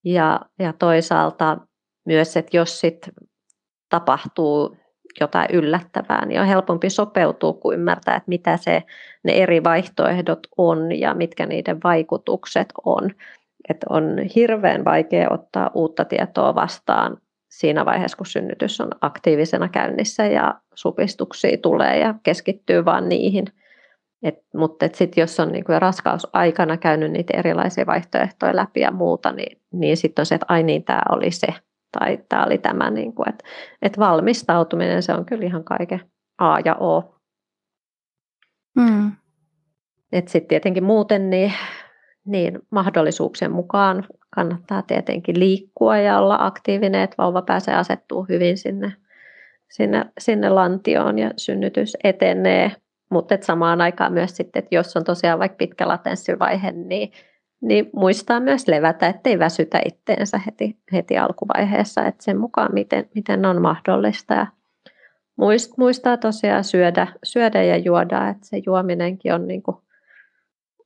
Ja, 0.05 0.41
ja 0.59 0.73
toisaalta 0.73 1.59
myös, 2.07 2.37
että 2.37 2.57
jos 2.57 2.81
sit 2.81 3.11
tapahtuu 3.89 4.77
jotain 5.21 5.49
yllättävää, 5.53 6.27
niin 6.27 6.41
on 6.41 6.47
helpompi 6.47 6.91
sopeutua 6.91 7.53
kuin 7.53 7.79
ymmärtää, 7.79 8.17
että 8.17 8.29
mitä 8.29 8.57
se, 8.57 8.83
ne 9.25 9.33
eri 9.33 9.65
vaihtoehdot 9.65 10.39
on 10.57 10.99
ja 10.99 11.15
mitkä 11.15 11.47
niiden 11.47 11.81
vaikutukset 11.85 12.69
on. 12.85 13.11
Että 13.69 13.87
on 13.91 14.19
hirveän 14.35 14.85
vaikea 14.85 15.29
ottaa 15.31 15.71
uutta 15.75 16.05
tietoa 16.05 16.55
vastaan 16.55 17.17
siinä 17.51 17.85
vaiheessa, 17.85 18.17
kun 18.17 18.27
synnytys 18.27 18.81
on 18.81 18.91
aktiivisena 19.01 19.69
käynnissä 19.69 20.27
ja 20.27 20.55
supistuksia 20.75 21.59
tulee 21.63 21.99
ja 21.99 22.15
keskittyy 22.23 22.85
vain 22.85 23.09
niihin– 23.09 23.45
et, 24.23 24.35
mutta 24.55 24.87
et 24.87 24.95
sit 24.95 25.17
jos 25.17 25.41
on 25.41 25.53
niinku 25.53 25.73
raskausaikana 25.79 26.77
käynyt 26.77 27.13
niitä 27.13 27.39
erilaisia 27.39 27.87
vaihtoehtoja 27.87 28.57
läpi 28.57 28.81
ja 28.81 28.91
muuta, 28.91 29.33
niin, 29.33 29.61
niin 29.73 29.97
sitten 29.97 30.23
on 30.23 30.27
se, 30.27 30.35
että 30.35 30.47
ai 30.49 30.63
niin, 30.63 30.85
tämä 30.85 31.01
oli 31.11 31.31
se 31.31 31.47
tai 31.99 32.19
tämä 32.29 32.45
oli 32.45 32.59
tämä. 32.59 32.91
Niinku, 32.91 33.23
että 33.29 33.45
et 33.83 33.99
valmistautuminen, 33.99 35.03
se 35.03 35.13
on 35.13 35.27
kyllä 35.27 35.45
ihan 35.45 35.65
kaiken 35.65 36.01
A 36.39 36.59
ja 36.65 36.75
O. 36.75 37.21
Mm. 38.77 39.13
Sitten 40.27 40.49
tietenkin 40.49 40.85
muuten 40.85 41.31
niin, 41.31 41.53
niin 42.27 42.59
mahdollisuuksien 42.71 43.53
mukaan 43.53 44.07
kannattaa 44.35 44.83
tietenkin 44.83 45.39
liikkua 45.39 45.99
ja 45.99 46.19
olla 46.19 46.37
aktiivinen, 46.41 47.01
että 47.01 47.15
vauva 47.19 47.43
pääsee 47.43 47.75
asettuu 47.75 48.27
hyvin 48.29 48.59
sinne, 48.59 48.93
sinne, 49.71 50.05
sinne 50.19 50.49
lantioon 50.49 51.19
ja 51.19 51.31
synnytys 51.37 51.97
etenee 52.05 52.73
mutta 53.11 53.39
samaan 53.41 53.81
aikaan 53.81 54.13
myös 54.13 54.37
sitten, 54.37 54.63
että 54.63 54.75
jos 54.75 54.97
on 54.97 55.05
tosiaan 55.05 55.39
vaikka 55.39 55.57
pitkä 55.57 55.89
latenssivaihe, 55.89 56.73
niin, 56.73 57.13
niin 57.61 57.91
muistaa 57.93 58.41
myös 58.41 58.69
levätä, 58.69 59.07
ettei 59.07 59.39
väsytä 59.39 59.81
itteensä 59.85 60.41
heti, 60.47 60.79
heti 60.93 61.19
alkuvaiheessa, 61.19 62.07
että 62.07 62.25
sen 62.25 62.39
mukaan 62.39 62.75
miten, 62.75 63.09
miten 63.15 63.47
on 63.47 63.63
mahdollista. 63.63 64.35
Ja 64.35 64.47
muistaa 65.77 66.17
tosiaan 66.17 66.65
syödä, 66.65 67.07
syödä 67.25 67.63
ja 67.63 67.77
juoda, 67.77 68.29
että 68.29 68.47
se 68.47 68.63
juominenkin 68.67 69.35
on, 69.35 69.47
niin 69.47 69.63
kuin, 69.63 69.77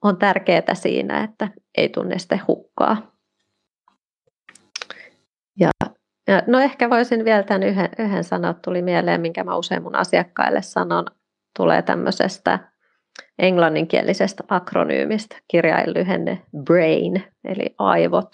on 0.03 0.17
tärkeää 0.17 0.75
siinä, 0.75 1.25
että 1.25 1.49
ei 1.77 1.89
tunne 1.89 2.19
sitten 2.19 2.43
hukkaa. 2.49 3.13
Ja, 5.59 5.71
ja 6.29 6.43
no 6.47 6.59
ehkä 6.59 6.91
voisin 6.91 7.25
vielä 7.25 7.43
tämän 7.43 7.63
yhden, 7.63 7.89
yhden 7.99 8.25
sanoa, 8.25 8.55
tuli 8.55 8.83
mieleen, 8.83 9.21
minkä 9.21 9.45
mä 9.45 9.57
usein 9.57 9.83
mun 9.83 9.97
asiakkaille 9.97 10.63
sanon, 10.63 11.05
tulee 11.57 11.83
tämmöisestä 11.83 12.59
englanninkielisestä 13.39 14.45
akronyymistä, 14.49 15.37
kirjainlyhenne 15.49 16.43
BRAIN, 16.65 17.25
eli 17.45 17.75
aivot, 17.79 18.31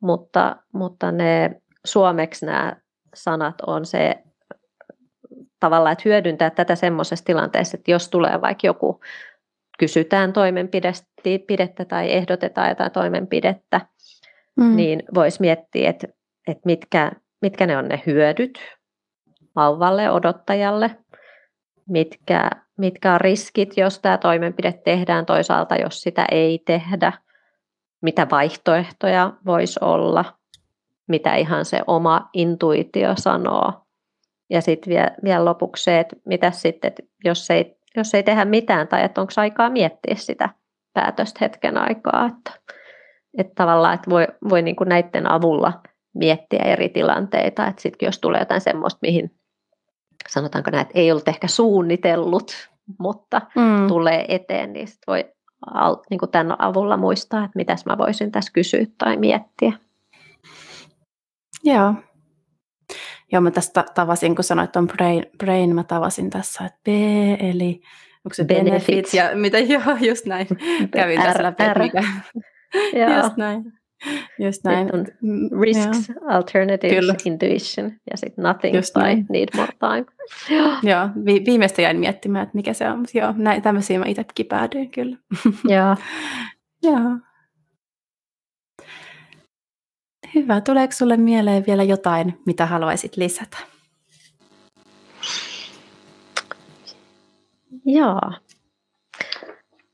mutta, 0.00 0.56
mutta 0.72 1.12
ne 1.12 1.60
suomeksi 1.86 2.46
nämä 2.46 2.76
sanat 3.14 3.54
on 3.66 3.86
se 3.86 4.14
tavallaan, 5.60 5.92
että 5.92 6.02
hyödyntää 6.04 6.50
tätä 6.50 6.74
semmoisessa 6.74 7.24
tilanteessa, 7.24 7.76
että 7.76 7.90
jos 7.90 8.08
tulee 8.08 8.40
vaikka 8.40 8.66
joku, 8.66 9.00
kysytään 9.78 10.32
toimenpidettä 10.32 11.84
tai 11.88 12.12
ehdotetaan 12.12 12.68
jotain 12.68 12.90
toimenpidettä, 12.90 13.80
mm. 14.56 14.76
niin 14.76 15.02
voisi 15.14 15.40
miettiä, 15.40 15.90
että, 15.90 16.08
että 16.48 16.62
mitkä, 16.64 17.12
mitkä 17.42 17.66
ne 17.66 17.76
on 17.76 17.88
ne 17.88 18.02
hyödyt 18.06 18.58
vauvalle, 19.56 20.10
odottajalle, 20.10 20.90
mitkä, 21.88 22.50
mitkä 22.78 23.14
on 23.14 23.20
riskit, 23.20 23.76
jos 23.76 23.98
tämä 23.98 24.18
toimenpide 24.18 24.72
tehdään, 24.72 25.26
toisaalta 25.26 25.76
jos 25.76 26.00
sitä 26.00 26.26
ei 26.30 26.62
tehdä, 26.66 27.12
mitä 28.02 28.26
vaihtoehtoja 28.30 29.32
voisi 29.46 29.80
olla, 29.82 30.24
mitä 31.08 31.34
ihan 31.34 31.64
se 31.64 31.80
oma 31.86 32.28
intuitio 32.32 33.14
sanoo. 33.16 33.72
Ja 34.50 34.60
sitten 34.60 34.90
vielä, 34.90 35.10
vielä 35.24 35.44
lopuksi 35.44 35.84
se, 35.84 36.00
että 36.00 36.16
mitä 36.26 36.50
sitten, 36.50 36.88
että 36.88 37.02
jos 37.24 37.50
ei, 37.50 37.78
jos 37.96 38.14
ei 38.14 38.22
tehdä 38.22 38.44
mitään 38.44 38.88
tai 38.88 39.04
että 39.04 39.20
onko 39.20 39.32
aikaa 39.36 39.70
miettiä 39.70 40.14
sitä 40.14 40.48
päätöstä 40.94 41.38
hetken 41.40 41.78
aikaa. 41.78 42.26
Että, 42.26 42.60
että 43.38 43.52
tavallaan 43.54 43.94
että 43.94 44.10
voi, 44.10 44.26
voi 44.50 44.62
niin 44.62 44.76
kuin 44.76 44.88
näiden 44.88 45.30
avulla 45.30 45.72
miettiä 46.14 46.62
eri 46.62 46.88
tilanteita. 46.88 47.66
Että 47.66 47.82
sitten 47.82 48.06
jos 48.06 48.18
tulee 48.18 48.40
jotain 48.40 48.60
semmoista, 48.60 48.98
mihin 49.02 49.37
sanotaanko 50.28 50.70
näin, 50.70 50.82
että 50.82 50.98
ei 50.98 51.10
ollut 51.10 51.28
ehkä 51.28 51.48
suunnitellut, 51.48 52.68
mutta 52.98 53.40
mm. 53.56 53.86
tulee 53.88 54.24
eteen, 54.28 54.72
niin 54.72 54.88
sit 54.88 54.98
voi 55.06 55.24
niin 56.10 56.18
kuin 56.18 56.30
tämän 56.30 56.60
avulla 56.60 56.96
muistaa, 56.96 57.44
että 57.44 57.56
mitäs 57.56 57.86
mä 57.86 57.98
voisin 57.98 58.32
tässä 58.32 58.52
kysyä 58.52 58.86
tai 58.98 59.16
miettiä. 59.16 59.72
Joo. 61.64 61.94
Joo, 63.32 63.40
mä 63.40 63.50
tästä 63.50 63.84
tavasin, 63.94 64.34
kun 64.34 64.44
sanoit 64.44 64.72
tuon 64.72 64.86
brain, 64.86 65.26
brain, 65.38 65.74
mä 65.74 65.84
tavasin 65.84 66.30
tässä, 66.30 66.64
että 66.64 66.78
B, 66.84 66.88
eli 67.40 67.80
onko 68.24 68.34
se 68.34 68.44
benefits, 68.44 68.86
benefits 68.86 69.14
ja 69.14 69.30
mitä, 69.34 69.58
joo, 69.74 69.96
just 70.00 70.26
näin. 70.26 70.46
Kävin 70.90 71.22
tässä 71.22 71.42
läpi, 71.42 71.64
mikä, 71.78 72.04
just 73.22 73.36
näin. 73.36 73.77
Just 74.38 74.64
näin. 74.64 74.94
on 74.94 75.06
risks, 75.60 76.08
yeah. 76.08 76.36
alternatives, 76.36 76.94
Kyllä. 76.98 77.14
intuition 77.24 77.92
ja 78.10 78.16
sitten 78.16 78.42
nothing 78.44 78.76
Just 78.76 78.94
by 78.94 79.00
näin. 79.00 79.26
need 79.28 79.48
more 79.56 79.72
time. 79.78 80.04
joo, 80.82 81.08
vi- 81.24 81.44
viimeistä 81.46 81.82
jäin 81.82 81.98
miettimään, 82.00 82.42
että 82.42 82.56
mikä 82.56 82.72
se 82.72 82.88
on. 82.90 82.98
Mutta 82.98 83.18
joo, 83.18 83.34
näin, 83.36 83.62
tämmöisiä 83.62 83.98
mä 83.98 84.04
itsekin 84.06 84.46
päädyin 84.46 84.90
kyllä. 84.90 85.16
joo. 85.74 85.96
joo. 86.82 87.18
Hyvä. 90.34 90.60
Tuleeko 90.60 90.92
sulle 90.92 91.16
mieleen 91.16 91.64
vielä 91.66 91.82
jotain, 91.82 92.40
mitä 92.46 92.66
haluaisit 92.66 93.16
lisätä? 93.16 93.56
Joo. 97.84 98.20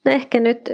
No 0.04 0.12
ehkä 0.12 0.40
nyt 0.40 0.70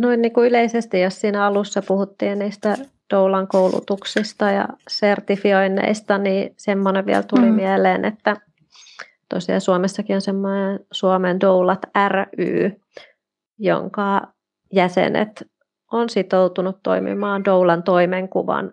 noin 0.00 0.22
niin 0.22 0.32
kuin 0.32 0.48
yleisesti, 0.48 1.00
jos 1.00 1.20
siinä 1.20 1.46
alussa 1.46 1.82
puhuttiin 1.82 2.38
niistä 2.38 2.76
Doulan 3.10 3.48
koulutuksista 3.48 4.50
ja 4.50 4.68
sertifioinneista, 4.88 6.18
niin 6.18 6.54
semmoinen 6.56 7.06
vielä 7.06 7.22
tuli 7.22 7.46
mm. 7.46 7.54
mieleen, 7.54 8.04
että 8.04 8.36
tosiaan 9.28 9.60
Suomessakin 9.60 10.16
on 10.16 10.20
semmoinen 10.20 10.80
Suomen 10.92 11.40
Doulat 11.40 11.82
ry, 12.08 12.72
jonka 13.58 14.20
jäsenet 14.72 15.50
on 15.92 16.08
sitoutunut 16.08 16.76
toimimaan 16.82 17.44
Doulan 17.44 17.82
toimenkuvan 17.82 18.70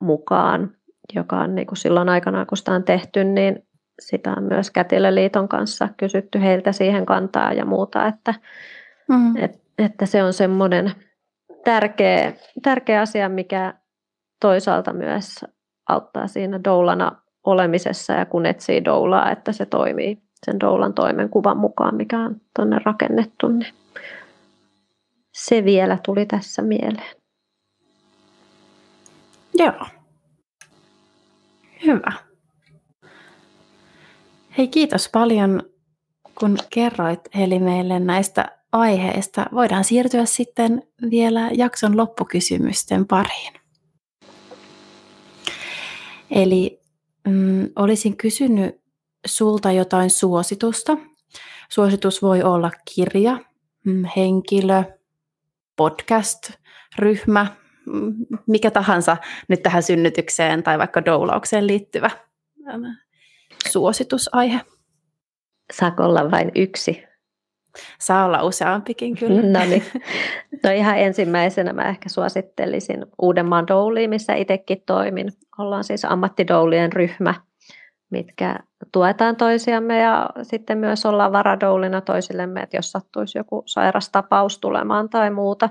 mukaan, 0.00 0.70
joka 1.14 1.40
on 1.40 1.54
niin 1.54 1.66
kuin 1.66 1.78
silloin 1.78 2.08
aikanaan, 2.08 2.46
kun 2.46 2.58
sitä 2.58 2.72
on 2.72 2.84
tehty, 2.84 3.24
niin 3.24 3.66
sitä 4.00 4.32
on 4.32 4.42
myös 4.42 4.70
Kätilöliiton 4.70 5.48
kanssa 5.48 5.88
kysytty 5.96 6.40
heiltä 6.40 6.72
siihen 6.72 7.06
kantaa 7.06 7.52
ja 7.52 7.64
muuta, 7.64 8.06
että, 8.06 8.34
mm. 9.08 9.36
et, 9.36 9.62
että 9.78 10.06
se 10.06 10.22
on 10.22 10.32
semmoinen 10.32 10.92
tärkeä, 11.64 12.32
tärkeä 12.62 13.00
asia, 13.00 13.28
mikä 13.28 13.74
toisaalta 14.40 14.92
myös 14.92 15.44
auttaa 15.88 16.26
siinä 16.26 16.60
doulana 16.64 17.22
olemisessa 17.44 18.12
ja 18.12 18.26
kun 18.26 18.46
etsii 18.46 18.84
doulaa, 18.84 19.30
että 19.30 19.52
se 19.52 19.66
toimii 19.66 20.22
sen 20.46 20.60
doulan 20.60 20.94
toimenkuvan 20.94 21.56
mukaan, 21.56 21.94
mikä 21.94 22.20
on 22.20 22.40
tuonne 22.56 22.78
rakennettu, 22.84 23.48
niin 23.48 23.74
se 25.34 25.64
vielä 25.64 25.98
tuli 26.04 26.26
tässä 26.26 26.62
mieleen. 26.62 27.16
Joo. 29.54 29.86
Hyvä. 31.86 32.12
Hei, 34.58 34.68
kiitos 34.68 35.08
paljon, 35.12 35.62
kun 36.38 36.56
kerroit 36.70 37.20
Heli 37.34 37.58
meille 37.58 37.98
näistä 37.98 38.53
aiheista. 38.74 39.46
Voidaan 39.52 39.84
siirtyä 39.84 40.24
sitten 40.24 40.82
vielä 41.10 41.50
jakson 41.52 41.96
loppukysymysten 41.96 43.06
pariin. 43.06 43.52
Eli 46.30 46.80
mm, 47.28 47.70
olisin 47.76 48.16
kysynyt 48.16 48.80
sulta 49.26 49.72
jotain 49.72 50.10
suositusta. 50.10 50.96
Suositus 51.68 52.22
voi 52.22 52.42
olla 52.42 52.70
kirja, 52.94 53.38
mm, 53.84 54.04
henkilö, 54.16 54.82
podcast, 55.76 56.50
ryhmä, 56.98 57.46
mm, 57.86 58.14
mikä 58.46 58.70
tahansa 58.70 59.16
nyt 59.48 59.62
tähän 59.62 59.82
synnytykseen 59.82 60.62
tai 60.62 60.78
vaikka 60.78 61.04
doulaukseen 61.04 61.66
liittyvä 61.66 62.10
suositusaihe. 63.68 64.60
Saako 65.72 66.04
olla 66.04 66.30
vain 66.30 66.52
yksi? 66.54 67.13
Saa 68.00 68.24
olla 68.24 68.42
useampikin 68.42 69.16
kyllä. 69.16 69.42
No 69.58 69.64
niin. 69.64 69.82
No 70.64 70.70
ihan 70.70 70.98
ensimmäisenä 70.98 71.72
mä 71.72 71.88
ehkä 71.88 72.08
suosittelisin 72.08 73.06
Uudenmaan 73.22 73.66
douliin, 73.66 74.10
missä 74.10 74.34
itsekin 74.34 74.82
toimin. 74.86 75.32
Ollaan 75.58 75.84
siis 75.84 76.04
ammattidoulien 76.04 76.92
ryhmä, 76.92 77.34
mitkä 78.10 78.56
tuetaan 78.92 79.36
toisiamme 79.36 79.98
ja 79.98 80.30
sitten 80.42 80.78
myös 80.78 81.06
ollaan 81.06 81.32
varadoulina 81.32 82.00
toisillemme, 82.00 82.60
että 82.60 82.76
jos 82.76 82.92
sattuisi 82.92 83.38
joku 83.38 83.62
sairastapaus 83.66 84.58
tulemaan 84.58 85.08
tai 85.08 85.30
muuta. 85.30 85.68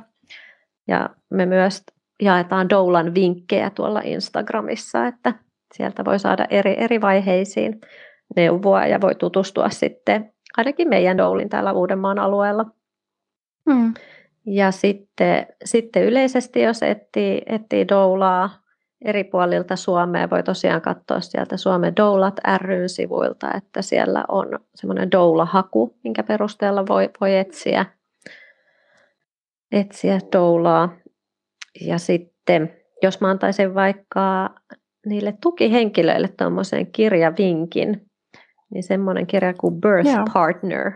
Ja 0.88 1.10
me 1.30 1.45
myös 1.45 1.84
jaetaan 2.22 2.70
doulan 2.70 3.16
vinkkejä 3.16 3.70
tuolla 3.70 4.01
Instagramissa, 4.04 5.08
että 5.08 5.34
sieltä 5.74 6.06
voi 6.06 6.20
saada 6.20 6.45
eri, 6.49 6.76
eri 6.78 7.01
vaiheisiin 7.01 7.82
neuvoa 8.36 8.86
ja 8.86 9.01
voi 9.01 9.16
tutustua 9.16 9.70
sitten 9.70 10.33
ainakin 10.58 10.89
meidän 10.89 11.18
doulin 11.18 11.49
täällä 11.49 11.72
Uudenmaan 11.72 12.20
alueella. 12.20 12.66
Mm. 13.66 13.93
Ja 14.45 14.72
sitten, 14.72 15.47
sitten 15.66 16.04
yleisesti, 16.04 16.62
jos 16.62 16.84
etsii, 16.84 17.41
etsii 17.45 17.88
doulaa 17.88 18.64
eri 19.06 19.24
puolilta 19.24 19.76
Suomea, 19.76 20.30
voi 20.30 20.43
tosiaan 20.43 20.82
katsoa 20.82 21.20
sieltä 21.20 21.58
Suomen 21.58 21.95
Doulat 21.95 22.39
ry 22.58 22.88
sivuilta, 22.88 23.54
että 23.58 23.82
siellä 23.82 24.26
on 24.28 24.60
semmoinen 24.76 25.12
doula-haku, 25.12 25.97
minkä 26.04 26.24
perusteella 26.24 26.88
voi, 26.88 27.10
voi 27.22 27.38
etsiä, 27.38 27.86
etsiä 29.72 30.20
doulaa. 30.32 30.95
Ja 31.82 31.97
sitten, 31.97 32.74
jos 33.04 33.22
mä 33.22 33.30
antaisin 33.30 33.76
vaikka 33.76 34.56
niille 35.06 35.34
tukihenkilöille 35.41 36.28
tuommoisen 36.28 36.91
kirjavinkin, 36.91 38.12
niin 38.74 38.84
semmoinen 38.84 39.28
kirja 39.28 39.54
kuin 39.54 39.82
Birth 39.82 40.10
Joo. 40.16 40.26
Partner. 40.34 40.88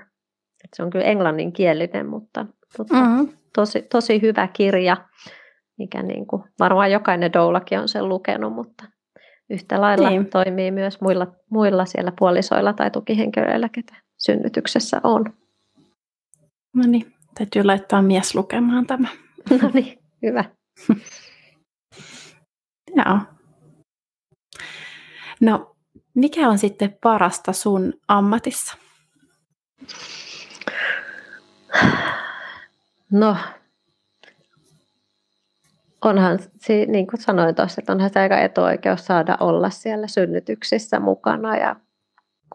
Et 0.64 0.70
se 0.76 0.84
on 0.84 0.90
kyllä 0.90 1.06
englanninkielinen, 1.06 2.08
mutta 2.08 2.46
tota, 2.78 2.94
mm-hmm. 2.94 3.38
tosi, 3.56 3.82
tosi 3.82 4.22
hyvä 4.22 4.48
kirja, 4.48 4.98
mikä 5.78 6.04
niin 6.04 6.28
kuin, 6.28 6.44
varmaan 6.60 6.92
jokainen 6.92 7.34
doulakin 7.34 7.80
on 7.80 7.88
sen 7.88 8.10
lukenut, 8.10 8.54
mutta 8.54 8.86
yhtä 9.50 9.82
lailla 9.82 10.10
niin. 10.10 10.30
toimii 10.30 10.72
myös 10.72 11.02
muilla, 11.02 11.28
muilla 11.50 11.86
siellä 11.86 12.12
puolisoilla 12.20 12.74
tai 12.74 12.92
tukihenkilöillä, 12.92 13.70
ketä 13.70 13.96
synnytyksessä 14.18 15.02
on. 15.04 15.26
No 16.76 16.84
niin, 16.88 17.14
täytyy 17.38 17.64
laittaa 17.64 18.02
mies 18.02 18.36
lukemaan 18.36 18.88
tämä. 18.88 19.08
No 19.62 19.72
niin, 19.74 20.00
hyvä. 20.22 20.46
Joo. 22.96 23.20
No, 25.42 25.77
mikä 26.18 26.50
on 26.50 26.58
sitten 26.58 26.98
parasta 27.02 27.54
sun 27.54 27.94
ammatissa? 28.08 28.78
No, 33.12 33.38
onhan, 36.06 36.40
niin 36.88 37.08
kuin 37.08 37.22
sanoin 37.22 37.56
tuossa, 37.56 37.82
että 37.82 37.94
onhan 37.94 38.10
se 38.14 38.20
aika 38.20 38.40
etuoikeus 38.40 39.06
saada 39.06 39.38
olla 39.40 39.70
siellä 39.70 40.08
synnytyksissä 40.08 41.00
mukana 41.00 41.58
ja 41.58 41.76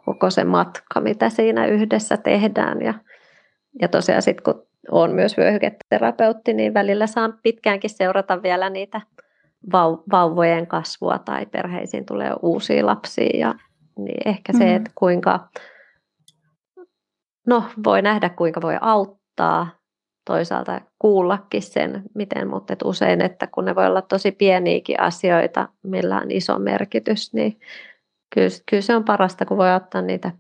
koko 0.06 0.30
se 0.30 0.44
matka, 0.44 1.00
mitä 1.00 1.30
siinä 1.30 1.66
yhdessä 1.66 2.16
tehdään. 2.16 2.82
Ja, 2.82 2.94
ja 3.80 3.88
tosiaan 3.88 4.22
sitten 4.22 4.42
kun 4.44 4.66
olen 4.90 5.14
myös 5.14 5.36
vyöhyketerapeutti, 5.36 6.52
niin 6.52 6.74
välillä 6.74 7.06
saan 7.06 7.38
pitkäänkin 7.42 7.90
seurata 7.90 8.42
vielä 8.42 8.70
niitä 8.70 9.00
vauvojen 10.10 10.66
kasvua 10.66 11.18
tai 11.18 11.46
perheisiin 11.46 12.06
tulee 12.06 12.32
uusia 12.42 12.86
lapsia 12.86 13.38
ja, 13.38 13.54
niin 13.98 14.28
ehkä 14.28 14.52
se, 14.52 14.64
mm. 14.64 14.76
että 14.76 14.90
kuinka, 14.94 15.48
no 17.46 17.64
voi 17.84 18.02
nähdä 18.02 18.28
kuinka 18.28 18.62
voi 18.62 18.78
auttaa, 18.80 19.68
toisaalta 20.24 20.80
kuullakin 20.98 21.62
sen, 21.62 22.02
miten, 22.14 22.48
mutta 22.48 22.72
et 22.72 22.82
usein, 22.84 23.20
että 23.20 23.46
kun 23.46 23.64
ne 23.64 23.74
voi 23.74 23.86
olla 23.86 24.02
tosi 24.02 24.32
pieniäkin 24.32 25.00
asioita, 25.00 25.68
millä 25.82 26.16
on 26.16 26.30
iso 26.30 26.58
merkitys, 26.58 27.32
niin 27.32 27.60
kyllä, 28.34 28.48
kyllä 28.70 28.80
se 28.80 28.96
on 28.96 29.04
parasta, 29.04 29.46
kun 29.46 29.56
voi 29.56 29.74
ottaa 29.74 30.02
niitä 30.02 30.30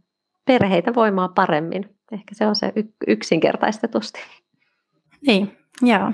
perheitä 0.44 0.94
voimaa 0.94 1.28
paremmin. 1.28 1.96
Ehkä 2.12 2.34
se 2.34 2.46
on 2.46 2.56
se 2.56 2.72
yksinkertaistetusti. 3.06 4.20
Niin, 5.26 5.58
joo. 5.82 6.12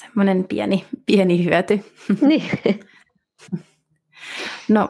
Semmoinen 0.00 0.44
pieni, 0.48 0.84
pieni 1.06 1.44
hyöty. 1.44 1.84
Niin. 2.20 2.50
no, 4.68 4.88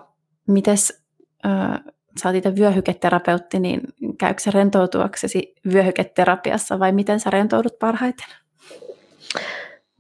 mites, 0.49 1.03
äh, 1.47 1.81
sä 2.23 2.29
oot 2.29 2.37
itse 2.37 2.55
vyöhyketerapeutti, 2.57 3.61
niin 3.61 3.81
käykö 4.19 4.41
se 4.41 4.51
rentoutuaksesi 4.51 5.55
vyöhyketerapiassa 5.73 6.79
vai 6.79 6.93
miten 6.93 7.21
sä 7.21 7.31
rentoudut 7.31 7.79
parhaiten? 7.79 8.27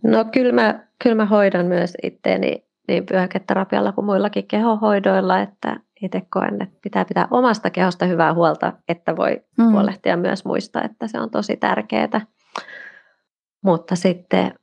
No 0.05 0.25
kyllä 0.25 0.53
mä, 0.53 0.87
kyllä 1.03 1.17
mä 1.17 1.27
hoidan 1.27 1.67
myös 1.67 1.93
itteeni 2.03 2.65
niin 2.89 3.05
vyöhyketerapialla 3.13 3.93
kuin 3.93 4.05
muillakin 4.05 4.47
kehohoidoilla, 4.47 5.41
että 5.41 5.77
itse 6.03 6.23
koen, 6.31 6.63
että 6.63 6.79
pitää 6.83 7.05
pitää 7.05 7.29
omasta 7.31 7.71
kehosta 7.71 8.07
hyvää 8.07 8.35
huolta, 8.35 8.73
että 8.89 9.17
voi 9.17 9.41
mm. 9.59 9.73
huolehtia 9.73 10.17
myös 10.17 10.45
muista, 10.45 10.83
että 10.83 11.09
se 11.09 11.21
on 11.21 11.31
tosi 11.31 11.57
tärkeää. 11.57 12.21
Mutta 13.63 13.97
sitten 13.97 14.55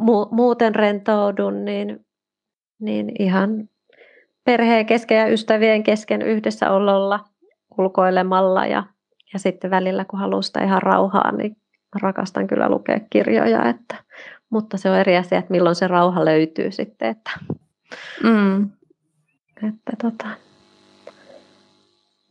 mu- 0.00 0.28
muuten 0.30 0.74
rentoudun, 0.74 1.64
niin, 1.64 2.06
niin 2.80 3.12
ihan 3.18 3.68
perheen 4.44 4.86
kesken 4.86 5.18
ja 5.18 5.28
ystävien 5.28 5.82
kesken 5.82 6.22
yhdessä 6.22 6.70
ololla, 6.70 7.24
ulkoilemalla 7.78 8.66
ja, 8.66 8.84
ja 9.32 9.38
sitten 9.38 9.70
välillä 9.70 10.04
kun 10.04 10.18
haluaa 10.18 10.42
sitä 10.42 10.64
ihan 10.64 10.82
rauhaa, 10.82 11.32
niin 11.32 11.56
rakastan 12.02 12.46
kyllä 12.46 12.68
lukea 12.68 13.00
kirjoja, 13.10 13.68
että, 13.68 13.96
mutta 14.50 14.76
se 14.76 14.90
on 14.90 14.96
eri 14.96 15.16
asia, 15.16 15.38
että 15.38 15.50
milloin 15.50 15.74
se 15.74 15.88
rauha 15.88 16.24
löytyy 16.24 16.70
sitten, 16.70 17.08
että, 17.08 17.30
mm. 18.22 18.70
että 19.68 19.92
tota, 20.02 20.28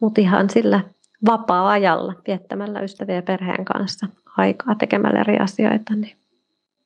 mutta 0.01 0.21
ihan 0.21 0.49
sillä 0.49 0.81
vapaa-ajalla 1.25 2.13
viettämällä 2.27 2.79
ystävien 2.79 3.15
ja 3.15 3.21
perheen 3.21 3.65
kanssa 3.65 4.07
aikaa 4.37 4.75
tekemällä 4.75 5.19
eri 5.19 5.37
asioita, 5.37 5.95
niin 5.95 6.17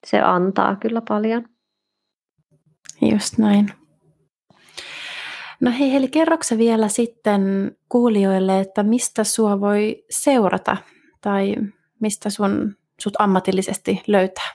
se 0.06 0.22
antaa 0.22 0.76
kyllä 0.76 1.02
paljon. 1.08 1.46
Just 3.02 3.38
näin. 3.38 3.70
No 5.62 5.72
hei 5.80 5.94
Heli, 5.94 6.08
kerroksä 6.08 6.58
vielä 6.58 6.88
sitten 6.88 7.76
kuulijoille, 7.90 8.60
että 8.60 8.84
mistä 8.84 9.24
sua 9.24 9.62
voi 9.62 10.06
seurata 10.10 10.78
tai 11.22 11.56
mistä 12.00 12.30
sun, 12.30 12.76
sut 13.00 13.14
ammatillisesti 13.20 14.02
löytää? 14.08 14.52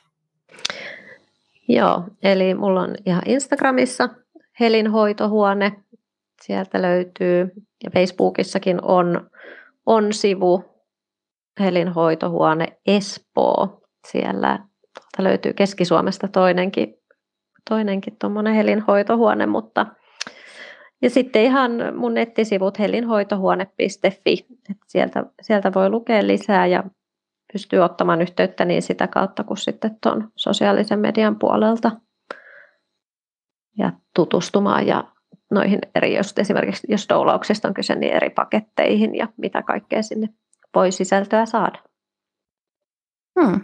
Joo, 1.69 2.05
eli 2.23 2.55
mulla 2.55 2.81
on 2.81 2.95
ihan 3.07 3.23
Instagramissa 3.27 4.09
Helin 4.61 4.91
hoitohuone, 4.91 5.73
sieltä 6.43 6.83
löytyy 6.83 7.51
ja 7.85 7.91
Facebookissakin 7.91 8.85
on, 8.85 9.31
on 9.87 10.13
sivu 10.13 10.65
Helin 11.61 11.89
hoitohuone 11.89 12.79
Espoo. 12.87 13.81
Siellä 14.07 14.68
löytyy 15.25 15.53
Keski-Suomesta 15.53 16.29
toinenkin, 16.29 16.95
toinenkin 17.69 18.17
tuommoinen 18.21 18.55
Helin 18.55 18.81
hoitohuone, 18.81 19.47
mutta 19.47 19.87
ja 21.03 21.11
sitten 21.11 21.43
ihan 21.43 21.73
mun 21.97 22.15
nettisivut 22.15 22.79
helinhoitohuone.fi, 22.79 24.47
että 24.71 24.85
sieltä, 24.87 25.25
sieltä 25.43 25.75
voi 25.75 25.91
lukea 25.91 26.27
lisää 26.27 26.67
ja 26.67 26.85
pystyy 27.53 27.79
ottamaan 27.79 28.23
yhteyttä 28.23 28.65
niin 28.65 28.83
sitä 28.83 29.07
kautta 29.07 29.45
kuin 29.45 29.59
sitten 29.59 29.99
tuon 30.03 30.29
sosiaalisen 30.37 30.99
median 30.99 31.39
puolelta 31.39 31.91
ja 33.79 33.93
tutustumaan 34.15 34.87
ja 34.87 35.05
noihin 35.51 35.79
eri, 35.95 36.17
jos 36.17 36.35
esimerkiksi 36.39 36.87
jos 36.91 37.09
doulauksesta 37.09 37.69
on 37.69 37.75
kyse, 37.75 37.95
niin 37.95 38.13
eri 38.13 38.31
paketteihin 38.31 39.15
ja 39.15 39.29
mitä 39.37 39.63
kaikkea 39.63 40.03
sinne 40.03 40.29
voi 40.75 40.93
sisältöä 40.93 41.47
saada. 41.47 41.79
Hmm. 43.41 43.61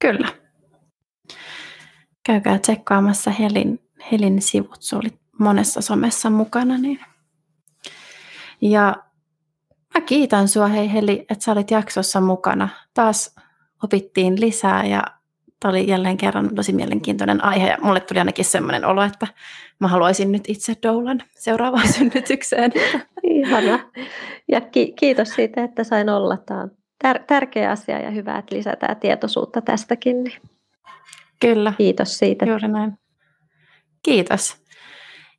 Kyllä. 0.00 0.28
Käykää 2.26 2.58
tsekkaamassa 2.58 3.30
Helin, 3.30 3.80
Helin 4.12 4.42
sivut, 4.42 4.82
se 4.82 4.96
oli 4.96 5.08
monessa 5.38 5.80
somessa 5.80 6.30
mukana. 6.30 6.78
Niin. 6.78 7.00
Ja 8.60 8.96
mä 9.94 10.00
kiitän 10.00 10.48
sua 10.48 10.66
hei 10.66 10.92
Heli, 10.92 11.26
että 11.30 11.44
sä 11.44 11.52
olit 11.52 11.70
jaksossa 11.70 12.20
mukana. 12.20 12.68
Taas 12.94 13.34
opittiin 13.82 14.40
lisää 14.40 14.86
ja 14.86 15.02
Tämä 15.60 15.70
oli 15.70 15.88
jälleen 15.88 16.16
kerran 16.16 16.54
tosi 16.54 16.72
mielenkiintoinen 16.72 17.44
aihe 17.44 17.68
ja 17.68 17.78
mulle 17.82 18.00
tuli 18.00 18.18
ainakin 18.18 18.44
sellainen 18.44 18.84
olo, 18.84 19.02
että 19.02 19.26
mä 19.78 19.88
haluaisin 19.88 20.32
nyt 20.32 20.44
itse 20.48 20.74
doulan 20.82 21.22
seuraavaan 21.34 21.88
synnytykseen. 21.98 22.72
Ihana. 23.22 23.90
Ja 24.48 24.60
ki- 24.60 24.92
kiitos 24.92 25.28
siitä, 25.28 25.64
että 25.64 25.84
sain 25.84 26.08
olla. 26.08 26.36
Tämä 26.36 26.60
on 26.60 26.70
tär- 27.04 27.24
tärkeä 27.26 27.70
asia 27.70 27.98
ja 27.98 28.10
hyvä, 28.10 28.38
että 28.38 28.56
lisätään 28.56 28.96
tietoisuutta 28.96 29.60
tästäkin. 29.60 30.24
Niin 30.24 30.40
Kyllä. 31.40 31.72
Kiitos 31.78 32.18
siitä. 32.18 32.46
Juuri 32.46 32.68
näin. 32.68 32.98
Kiitos. 34.02 34.56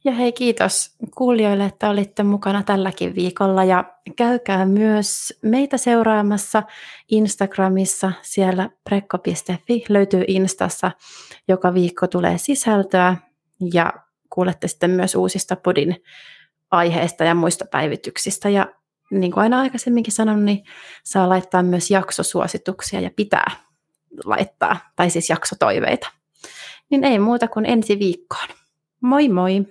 Ja 0.04 0.12
hei 0.12 0.32
kiitos 0.32 0.96
kuulijoille, 1.18 1.66
että 1.66 1.90
olitte 1.90 2.24
mukana 2.24 2.64
tälläkin 2.64 3.16
viikolla 3.16 3.64
ja 3.64 3.94
käykää 4.16 4.66
myös 4.66 5.34
meitä 5.42 5.78
seuraamassa 5.78 6.64
Instagramissa, 7.12 8.12
siellä 8.22 8.70
prekko.fi 8.84 9.84
löytyy 9.90 10.24
Instassa, 10.28 10.92
joka 11.48 11.74
viikko 11.74 12.08
tulee 12.08 12.38
sisältöä 12.38 13.16
ja 13.74 13.94
kuulette 14.30 14.68
sitten 14.68 14.92
myös 14.92 15.16
uusista 15.16 15.56
podin 15.56 15.96
aiheista 16.72 17.24
ja 17.24 17.36
muista 17.36 17.66
päivityksistä 17.72 18.50
ja 18.50 18.68
niin 19.12 19.32
kuin 19.32 19.42
aina 19.42 19.60
aikaisemminkin 19.60 20.14
sanonut, 20.14 20.44
niin 20.44 20.64
saa 21.04 21.30
laittaa 21.30 21.64
myös 21.64 21.92
jaksosuosituksia 21.92 23.00
ja 23.00 23.12
pitää 23.16 23.52
laittaa, 24.26 24.78
tai 24.96 25.10
siis 25.10 25.30
jaksotoiveita. 25.30 26.12
Niin 26.90 27.04
ei 27.04 27.20
muuta 27.20 27.48
kuin 27.48 27.66
ensi 27.66 28.00
viikkoon. 28.00 28.48
Moi 29.02 29.30
moi! 29.30 29.66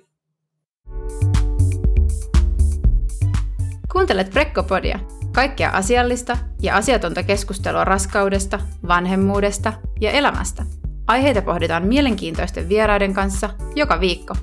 Kuuntelet 3.92 4.30
Prekkopodia, 4.30 4.98
kaikkea 5.34 5.70
asiallista 5.70 6.38
ja 6.62 6.76
asiatonta 6.76 7.22
keskustelua 7.22 7.84
raskaudesta, 7.84 8.60
vanhemmuudesta 8.88 9.72
ja 10.00 10.10
elämästä. 10.10 10.66
Aiheita 11.06 11.42
pohditaan 11.42 11.86
mielenkiintoisten 11.86 12.68
vieraiden 12.68 13.14
kanssa 13.14 13.50
joka 13.74 14.00
viikko. 14.00 14.34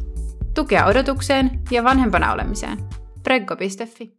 Tukea 0.53 0.85
odotukseen 0.85 1.51
ja 1.71 1.83
vanhempana 1.83 2.33
olemiseen. 2.33 2.77
Preggo.fi 3.23 4.17